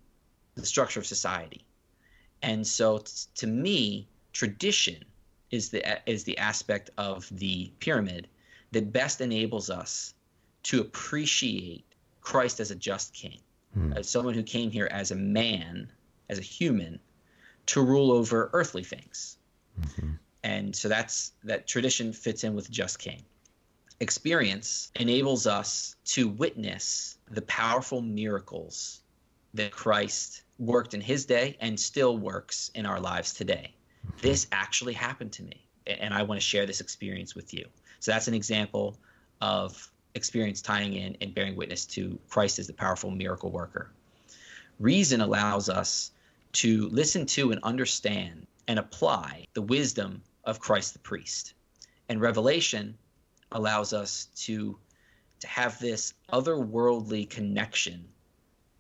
the 0.55 0.67
structure 0.67 1.01
of 1.01 1.07
society. 1.07 1.65
And 2.45 2.67
so, 2.67 2.99
t- 2.99 3.11
to 3.37 3.47
me, 3.47 4.07
tradition 4.35 5.03
is 5.51 5.71
the 5.71 5.83
is 6.09 6.25
the 6.25 6.37
aspect 6.37 6.91
of 6.99 7.27
the 7.31 7.73
pyramid 7.81 8.29
that 8.73 8.93
best 8.93 9.23
enables 9.23 9.71
us 9.71 10.13
to 10.65 10.83
appreciate 10.83 11.87
Christ 12.21 12.61
as 12.61 12.71
a 12.71 12.75
just 12.75 13.15
king, 13.15 13.39
mm. 13.77 13.97
as 13.97 14.11
someone 14.11 14.35
who 14.35 14.43
came 14.43 14.71
here 14.71 14.89
as 14.91 15.11
a 15.11 15.17
man 15.17 15.91
as 16.29 16.39
a 16.39 16.43
human 16.43 17.01
to 17.67 17.83
rule 17.83 18.13
over 18.13 18.51
earthly 18.53 18.85
things. 18.85 19.39
Mm-hmm. 19.81 20.11
And 20.43 20.77
so 20.77 20.89
that's 20.89 21.33
that 21.45 21.67
tradition 21.67 22.13
fits 22.13 22.45
in 22.45 22.55
with 22.55 22.71
just 22.71 22.99
king. 22.99 23.23
Experience 24.01 24.93
enables 24.97 25.47
us 25.47 25.97
to 26.13 26.29
witness 26.29 27.17
the 27.31 27.43
powerful 27.43 28.03
miracles 28.03 29.01
that 29.55 29.71
Christ 29.71 30.43
worked 30.59 30.95
in 30.95 31.01
his 31.01 31.27
day 31.27 31.57
and 31.61 31.79
still 31.79 32.17
works 32.17 32.71
in 32.75 32.87
our 32.87 33.01
lives 33.01 33.35
today. 33.35 33.75
This 34.21 34.47
actually 34.53 34.93
happened 34.93 35.33
to 35.33 35.43
me, 35.43 35.67
and 35.87 36.15
I 36.15 36.23
want 36.23 36.41
to 36.41 36.47
share 36.47 36.67
this 36.67 36.81
experience 36.81 37.35
with 37.35 37.53
you. 37.55 37.67
So 38.01 38.13
that's 38.13 38.29
an 38.29 38.35
example 38.35 38.99
of 39.41 39.91
experience 40.15 40.63
tying 40.63 40.93
in 40.95 41.17
and 41.21 41.35
bearing 41.35 41.57
witness 41.57 41.87
to 41.87 42.19
Christ 42.29 42.59
as 42.59 42.67
the 42.67 42.73
powerful 42.73 43.11
miracle 43.11 43.51
worker. 43.51 43.91
Reason 44.79 45.21
allows 45.21 45.69
us 45.69 46.11
to 46.53 46.89
listen 46.91 47.27
to 47.27 47.51
and 47.51 47.61
understand 47.63 48.47
and 48.69 48.79
apply 48.79 49.47
the 49.55 49.63
wisdom 49.63 50.23
of 50.45 50.61
Christ 50.61 50.93
the 50.93 50.99
priest. 51.01 51.55
And 52.09 52.21
revelation 52.21 52.97
allows 53.51 53.93
us 53.93 54.29
to 54.37 54.79
to 55.41 55.51
have 55.51 55.79
this 55.79 56.15
otherworldly 56.33 57.29
connection 57.29 58.09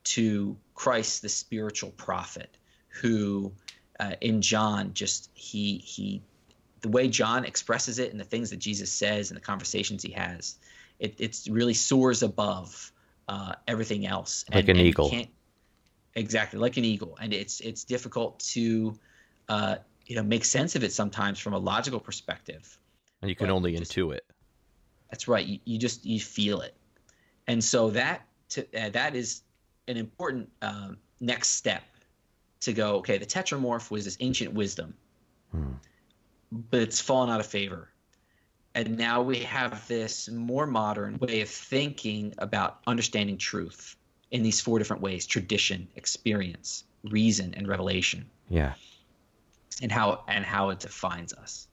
to 0.02 0.56
Christ 0.74 1.22
the 1.22 1.28
spiritual 1.28 1.90
prophet 1.90 2.56
who 2.88 3.52
uh, 4.00 4.14
in 4.20 4.42
John 4.42 4.92
just 4.94 5.30
he 5.34 5.78
he 5.78 6.22
the 6.80 6.88
way 6.88 7.08
John 7.08 7.44
expresses 7.44 7.98
it 7.98 8.10
and 8.10 8.20
the 8.20 8.24
things 8.24 8.50
that 8.50 8.58
Jesus 8.58 8.92
says 8.92 9.30
and 9.30 9.36
the 9.36 9.44
conversations 9.44 10.02
he 10.02 10.12
has 10.12 10.56
it 10.98 11.14
it's 11.18 11.48
really 11.48 11.74
soars 11.74 12.22
above 12.22 12.92
uh, 13.28 13.54
everything 13.66 14.06
else 14.06 14.44
like 14.52 14.68
and, 14.68 14.78
an 14.78 14.84
eagle 14.84 15.10
Exactly, 16.16 16.60
like 16.60 16.76
an 16.76 16.84
eagle, 16.84 17.18
and 17.20 17.32
it's 17.32 17.60
it's 17.60 17.82
difficult 17.82 18.38
to 18.38 18.96
uh, 19.48 19.76
you 20.06 20.14
know 20.14 20.22
make 20.22 20.44
sense 20.44 20.76
of 20.76 20.84
it 20.84 20.92
sometimes 20.92 21.40
from 21.40 21.54
a 21.54 21.58
logical 21.58 21.98
perspective. 21.98 22.78
And 23.20 23.28
you 23.28 23.34
can 23.34 23.50
only 23.50 23.76
just, 23.76 23.92
intuit. 23.92 24.20
That's 25.10 25.26
right. 25.26 25.44
You, 25.44 25.58
you 25.64 25.76
just 25.76 26.06
you 26.06 26.20
feel 26.20 26.60
it, 26.60 26.76
and 27.48 27.62
so 27.62 27.90
that 27.90 28.22
to, 28.50 28.62
uh, 28.80 28.90
that 28.90 29.16
is 29.16 29.42
an 29.88 29.96
important 29.96 30.50
um, 30.62 30.98
next 31.20 31.48
step 31.50 31.82
to 32.60 32.72
go. 32.72 32.96
Okay, 32.96 33.18
the 33.18 33.26
tetramorph 33.26 33.90
was 33.90 34.04
this 34.04 34.16
ancient 34.20 34.52
wisdom, 34.52 34.94
hmm. 35.50 35.72
but 36.70 36.80
it's 36.80 37.00
fallen 37.00 37.30
out 37.30 37.40
of 37.40 37.46
favor. 37.46 37.88
And 38.76 38.98
now 38.98 39.22
we 39.22 39.38
have 39.38 39.86
this 39.86 40.28
more 40.28 40.66
modern 40.66 41.18
way 41.18 41.42
of 41.42 41.48
thinking 41.48 42.34
about 42.38 42.80
understanding 42.86 43.38
truth 43.38 43.96
in 44.34 44.42
these 44.42 44.60
four 44.60 44.78
different 44.78 45.00
ways 45.00 45.26
tradition 45.26 45.86
experience 45.94 46.84
reason 47.04 47.54
and 47.54 47.68
revelation 47.68 48.28
yeah 48.48 48.74
and 49.80 49.92
how 49.92 50.24
and 50.26 50.44
how 50.44 50.70
it 50.70 50.80
defines 50.80 51.32
us 51.32 51.68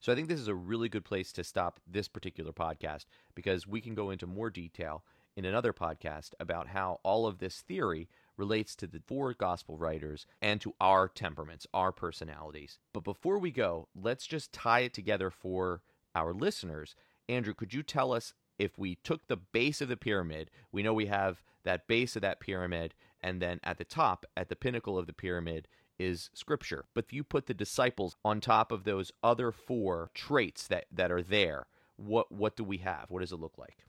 So 0.00 0.10
I 0.10 0.14
think 0.14 0.28
this 0.28 0.40
is 0.40 0.48
a 0.48 0.54
really 0.54 0.88
good 0.88 1.04
place 1.04 1.30
to 1.32 1.44
stop 1.44 1.78
this 1.86 2.08
particular 2.08 2.52
podcast 2.52 3.04
because 3.34 3.66
we 3.66 3.80
can 3.80 3.94
go 3.94 4.10
into 4.10 4.26
more 4.26 4.48
detail 4.48 5.04
in 5.36 5.44
another 5.44 5.72
podcast 5.72 6.30
about 6.38 6.68
how 6.68 7.00
all 7.02 7.26
of 7.26 7.38
this 7.38 7.60
theory 7.60 8.08
relates 8.36 8.74
to 8.76 8.86
the 8.86 9.00
four 9.06 9.34
gospel 9.34 9.76
writers 9.76 10.26
and 10.40 10.60
to 10.60 10.74
our 10.80 11.08
temperaments, 11.08 11.66
our 11.72 11.92
personalities. 11.92 12.78
But 12.92 13.04
before 13.04 13.38
we 13.38 13.50
go, 13.50 13.88
let's 13.94 14.26
just 14.26 14.52
tie 14.52 14.80
it 14.80 14.94
together 14.94 15.30
for 15.30 15.82
our 16.14 16.32
listeners. 16.32 16.94
Andrew, 17.28 17.54
could 17.54 17.72
you 17.74 17.82
tell 17.82 18.12
us 18.12 18.34
if 18.58 18.78
we 18.78 18.96
took 18.96 19.26
the 19.26 19.36
base 19.36 19.80
of 19.80 19.88
the 19.88 19.96
pyramid, 19.96 20.50
we 20.70 20.82
know 20.82 20.92
we 20.92 21.06
have 21.06 21.42
that 21.64 21.86
base 21.86 22.16
of 22.16 22.22
that 22.22 22.40
pyramid, 22.40 22.94
and 23.22 23.40
then 23.40 23.60
at 23.62 23.78
the 23.78 23.84
top, 23.84 24.26
at 24.36 24.48
the 24.48 24.56
pinnacle 24.56 24.98
of 24.98 25.06
the 25.06 25.12
pyramid, 25.12 25.68
is 25.98 26.30
scripture. 26.34 26.84
But 26.94 27.04
if 27.06 27.12
you 27.12 27.22
put 27.22 27.46
the 27.46 27.54
disciples 27.54 28.16
on 28.24 28.40
top 28.40 28.72
of 28.72 28.84
those 28.84 29.12
other 29.22 29.52
four 29.52 30.10
traits 30.14 30.66
that, 30.66 30.86
that 30.92 31.12
are 31.12 31.22
there, 31.22 31.66
what 31.96 32.32
what 32.32 32.56
do 32.56 32.64
we 32.64 32.78
have? 32.78 33.06
What 33.10 33.20
does 33.20 33.32
it 33.32 33.40
look 33.40 33.58
like? 33.58 33.84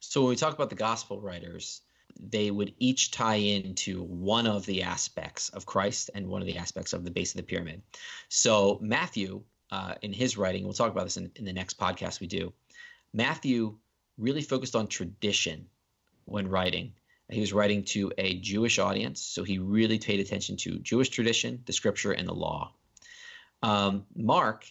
So 0.00 0.22
when 0.22 0.30
we 0.30 0.36
talk 0.36 0.54
about 0.54 0.70
the 0.70 0.76
gospel 0.76 1.20
writers, 1.20 1.82
they 2.18 2.50
would 2.50 2.74
each 2.78 3.10
tie 3.10 3.36
into 3.36 4.02
one 4.02 4.46
of 4.46 4.66
the 4.66 4.82
aspects 4.82 5.48
of 5.50 5.66
Christ 5.66 6.10
and 6.14 6.28
one 6.28 6.40
of 6.42 6.46
the 6.46 6.58
aspects 6.58 6.92
of 6.92 7.04
the 7.04 7.10
base 7.10 7.32
of 7.32 7.36
the 7.36 7.42
pyramid. 7.42 7.82
So 8.28 8.78
Matthew, 8.80 9.42
uh, 9.70 9.94
in 10.02 10.12
his 10.12 10.36
writing, 10.36 10.64
we'll 10.64 10.72
talk 10.72 10.90
about 10.90 11.04
this 11.04 11.16
in, 11.16 11.30
in 11.36 11.44
the 11.44 11.52
next 11.52 11.78
podcast 11.78 12.20
we 12.20 12.26
do. 12.26 12.52
Matthew 13.12 13.76
really 14.16 14.42
focused 14.42 14.74
on 14.74 14.86
tradition 14.86 15.66
when 16.24 16.48
writing. 16.48 16.92
He 17.30 17.40
was 17.40 17.52
writing 17.52 17.84
to 17.84 18.10
a 18.16 18.38
Jewish 18.40 18.78
audience, 18.78 19.20
so 19.20 19.44
he 19.44 19.58
really 19.58 19.98
paid 19.98 20.20
attention 20.20 20.56
to 20.58 20.78
Jewish 20.78 21.10
tradition, 21.10 21.62
the 21.66 21.74
scripture, 21.74 22.12
and 22.12 22.26
the 22.26 22.34
law. 22.34 22.72
Um, 23.62 24.06
Mark 24.16 24.64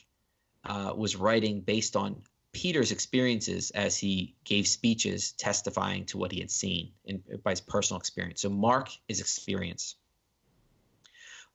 uh, 0.64 0.94
was 0.96 1.16
writing 1.16 1.62
based 1.62 1.96
on 1.96 2.24
Peter's 2.58 2.92
experiences 2.92 3.70
as 3.70 4.00
he 4.00 4.36
gave 4.44 4.68
speeches 4.68 5.34
testifying 5.34 6.04
to 6.04 6.18
what 6.18 6.32
he 6.32 6.40
had 6.40 6.50
seen 6.50 6.92
in, 7.06 7.22
by 7.44 7.52
his 7.52 7.62
personal 7.62 8.00
experience. 8.00 8.42
So 8.42 8.50
Mark 8.50 8.90
is 9.08 9.22
experience. 9.22 9.94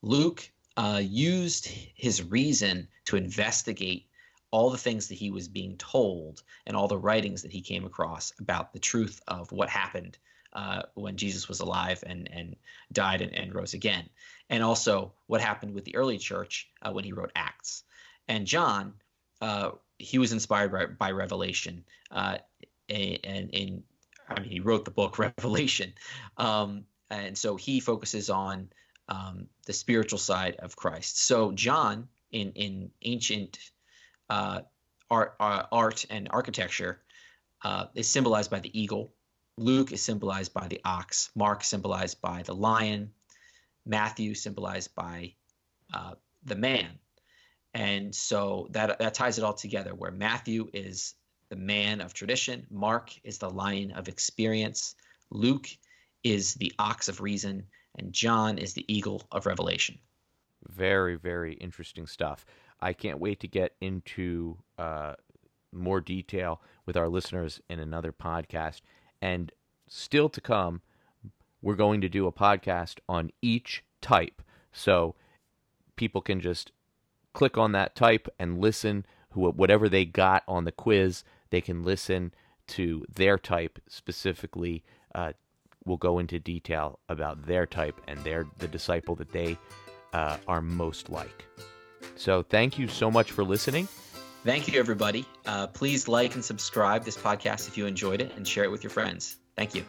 Luke 0.01 0.49
uh, 0.77 1.01
used 1.03 1.67
his 1.67 2.23
reason 2.23 2.87
to 3.07 3.17
investigate 3.17 4.07
all 4.53 4.71
the 4.71 4.79
things 4.79 5.09
that 5.09 5.17
he 5.17 5.33
was 5.33 5.49
being 5.49 5.77
told 5.77 6.45
and 6.67 6.77
all 6.77 6.87
the 6.87 6.97
writings 6.97 7.43
that 7.43 7.51
he 7.51 7.63
came 7.63 7.85
across 7.85 8.33
about 8.39 8.73
the 8.73 8.79
truth 8.79 9.21
of 9.27 9.51
what 9.51 9.69
happened 9.69 10.19
uh, 10.53 10.83
when 10.95 11.17
Jesus 11.17 11.49
was 11.49 11.59
alive 11.59 12.05
and 12.07 12.31
and 12.31 12.55
died 12.93 13.23
and, 13.23 13.35
and, 13.35 13.53
rose 13.53 13.75
again, 13.75 14.09
and 14.51 14.63
also 14.63 15.15
what 15.27 15.41
happened 15.41 15.75
with 15.75 15.85
the 15.85 15.97
early 15.97 16.19
church 16.19 16.71
uh, 16.83 16.93
when 16.93 17.03
he 17.05 17.13
wrote 17.13 17.33
Acts. 17.35 17.83
And 18.29 18.47
John, 18.47 18.93
uh, 19.41 19.71
he 20.03 20.19
was 20.19 20.33
inspired 20.33 20.73
by, 20.73 20.87
by 20.87 21.11
Revelation, 21.13 21.85
uh, 22.11 22.39
and 22.89 23.51
in 23.51 23.83
I 24.29 24.41
mean 24.41 24.51
he 24.51 24.61
wrote 24.61 24.85
the 24.85 24.91
book 24.91 25.19
Revelation, 25.39 25.93
um, 26.37 26.85
and 27.11 27.37
so 27.37 27.57
he 27.57 27.81
focuses 27.81 28.31
on 28.31 28.69
um, 29.09 29.47
the 29.67 29.73
spiritual 29.73 30.19
side 30.19 30.57
of 30.59 30.77
Christ. 30.77 31.21
So 31.27 31.53
John 31.53 32.09
in 32.31 32.53
in 32.53 32.91
ancient 33.03 33.59
uh, 34.29 34.63
art, 35.11 35.35
uh, 35.39 35.65
art 35.71 36.05
and 36.11 36.29
architecture 36.31 37.01
uh, 37.63 37.87
is 37.95 38.09
symbolized 38.09 38.51
by 38.51 38.61
the 38.61 38.79
eagle. 38.79 39.13
Luke 39.59 39.93
is 39.93 40.03
symbolized 40.03 40.55
by 40.55 40.67
the 40.69 40.81
ox. 40.85 41.31
Mark 41.35 41.63
symbolized 41.63 42.21
by 42.21 42.43
the 42.43 42.55
lion. 42.55 43.13
Matthew 43.85 44.35
symbolized 44.35 44.95
by 44.95 45.35
uh, 45.93 46.15
the 46.45 46.57
man. 46.57 46.99
And 47.75 48.15
so 48.15 48.69
that 48.71 48.99
that 48.99 49.15
ties 49.15 49.39
it 49.39 49.45
all 49.45 49.55
together. 49.55 49.95
Where 49.95 50.11
Matthew 50.11 50.69
is 50.73 51.15
the 51.49 51.57
man 51.57 52.01
of 52.01 52.15
tradition, 52.15 52.67
Mark 52.71 53.13
is 53.25 53.39
the 53.39 53.51
lion 53.51 53.93
of 53.93 54.09
experience, 54.09 54.95
Luke 55.31 55.69
is 56.25 56.55
the 56.55 56.73
ox 56.79 57.09
of 57.09 57.21
reason, 57.21 57.65
and 57.99 58.13
John 58.13 58.59
is 58.59 58.75
the 58.75 58.85
eagle 58.93 59.23
of 59.33 59.47
revelation. 59.47 59.99
Very, 60.69 61.17
very 61.17 61.55
interesting 61.55 62.07
stuff. 62.07 62.47
I 62.81 62.93
can't 62.93 63.19
wait 63.19 63.41
to 63.41 63.49
get 63.49 63.75
into 63.81 64.59
uh, 64.79 65.15
more 65.73 66.01
detail 66.01 66.61
with 66.87 66.97
our 66.97 67.09
listeners 67.09 67.61
in 67.69 67.79
another 67.79 68.13
podcast. 68.13 68.81
And 69.21 69.53
still 69.89 70.29
to 70.31 70.41
come, 70.41 70.83
we're 71.61 71.77
going 71.77 72.01
to 72.01 72.09
do 72.09 72.27
a 72.27 72.33
podcast 72.33 72.99
on 73.09 73.31
each 73.41 73.85
type. 74.01 74.43
So 74.73 75.15
people 75.97 76.21
can 76.21 76.41
just 76.41 76.73
click 77.33 77.57
on 77.57 77.73
that 77.73 77.95
type 77.95 78.29
and 78.39 78.61
listen 78.61 79.07
whatever 79.35 79.89
they 79.89 80.05
got 80.05 80.43
on 80.47 80.65
the 80.65 80.73
quiz 80.73 81.25
they 81.51 81.61
can 81.61 81.83
listen 81.85 82.33
to 82.67 83.05
their 83.15 83.39
type 83.39 83.79
specifically 83.89 84.85
uh, 85.15 85.33
we'll 85.85 85.97
go 85.97 86.19
into 86.19 86.39
detail 86.39 86.99
about 87.09 87.47
their 87.47 87.67
type 87.67 88.01
and 88.07 88.23
the 88.59 88.69
disciple 88.69 89.15
that 89.15 89.33
they 89.33 89.57
uh, 90.13 90.37
are 90.47 90.61
most 90.61 91.09
like 91.09 91.47
so 92.17 92.43
thank 92.43 92.79
you 92.79 92.89
so 92.89 93.11
much 93.11 93.33
for 93.33 93.45
listening. 93.45 93.89
Thank 94.45 94.69
you, 94.69 94.79
everybody. 94.79 95.25
Uh, 95.47 95.69
please 95.69 96.09
like 96.09 96.35
and 96.35 96.45
subscribe 96.45 97.05
this 97.05 97.17
podcast 97.17 97.69
if 97.69 97.79
you 97.79 97.87
enjoyed 97.87 98.21
it 98.21 98.33
and 98.37 98.47
share 98.47 98.65
it 98.65 98.71
with 98.71 98.83
your 98.83 98.91
friends. 98.91 99.37
Thank 99.57 99.75
you. 99.75 99.85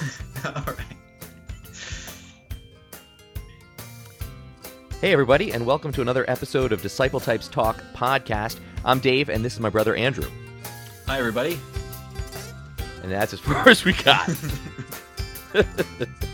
all 0.44 0.52
right. 0.52 0.76
Hey, 5.00 5.12
everybody, 5.12 5.52
and 5.52 5.66
welcome 5.66 5.92
to 5.92 6.02
another 6.02 6.28
episode 6.28 6.72
of 6.72 6.82
Disciple 6.82 7.20
Types 7.20 7.48
Talk 7.48 7.76
podcast. 7.94 8.60
I'm 8.84 8.98
Dave, 8.98 9.28
and 9.28 9.44
this 9.44 9.54
is 9.54 9.60
my 9.60 9.70
brother 9.70 9.94
Andrew. 9.94 10.28
Hi, 11.06 11.18
everybody. 11.18 11.58
And 13.02 13.12
that's 13.12 13.32
as 13.32 13.40
far 13.40 13.68
as 13.68 13.84
we 13.84 13.92
got. 13.92 14.30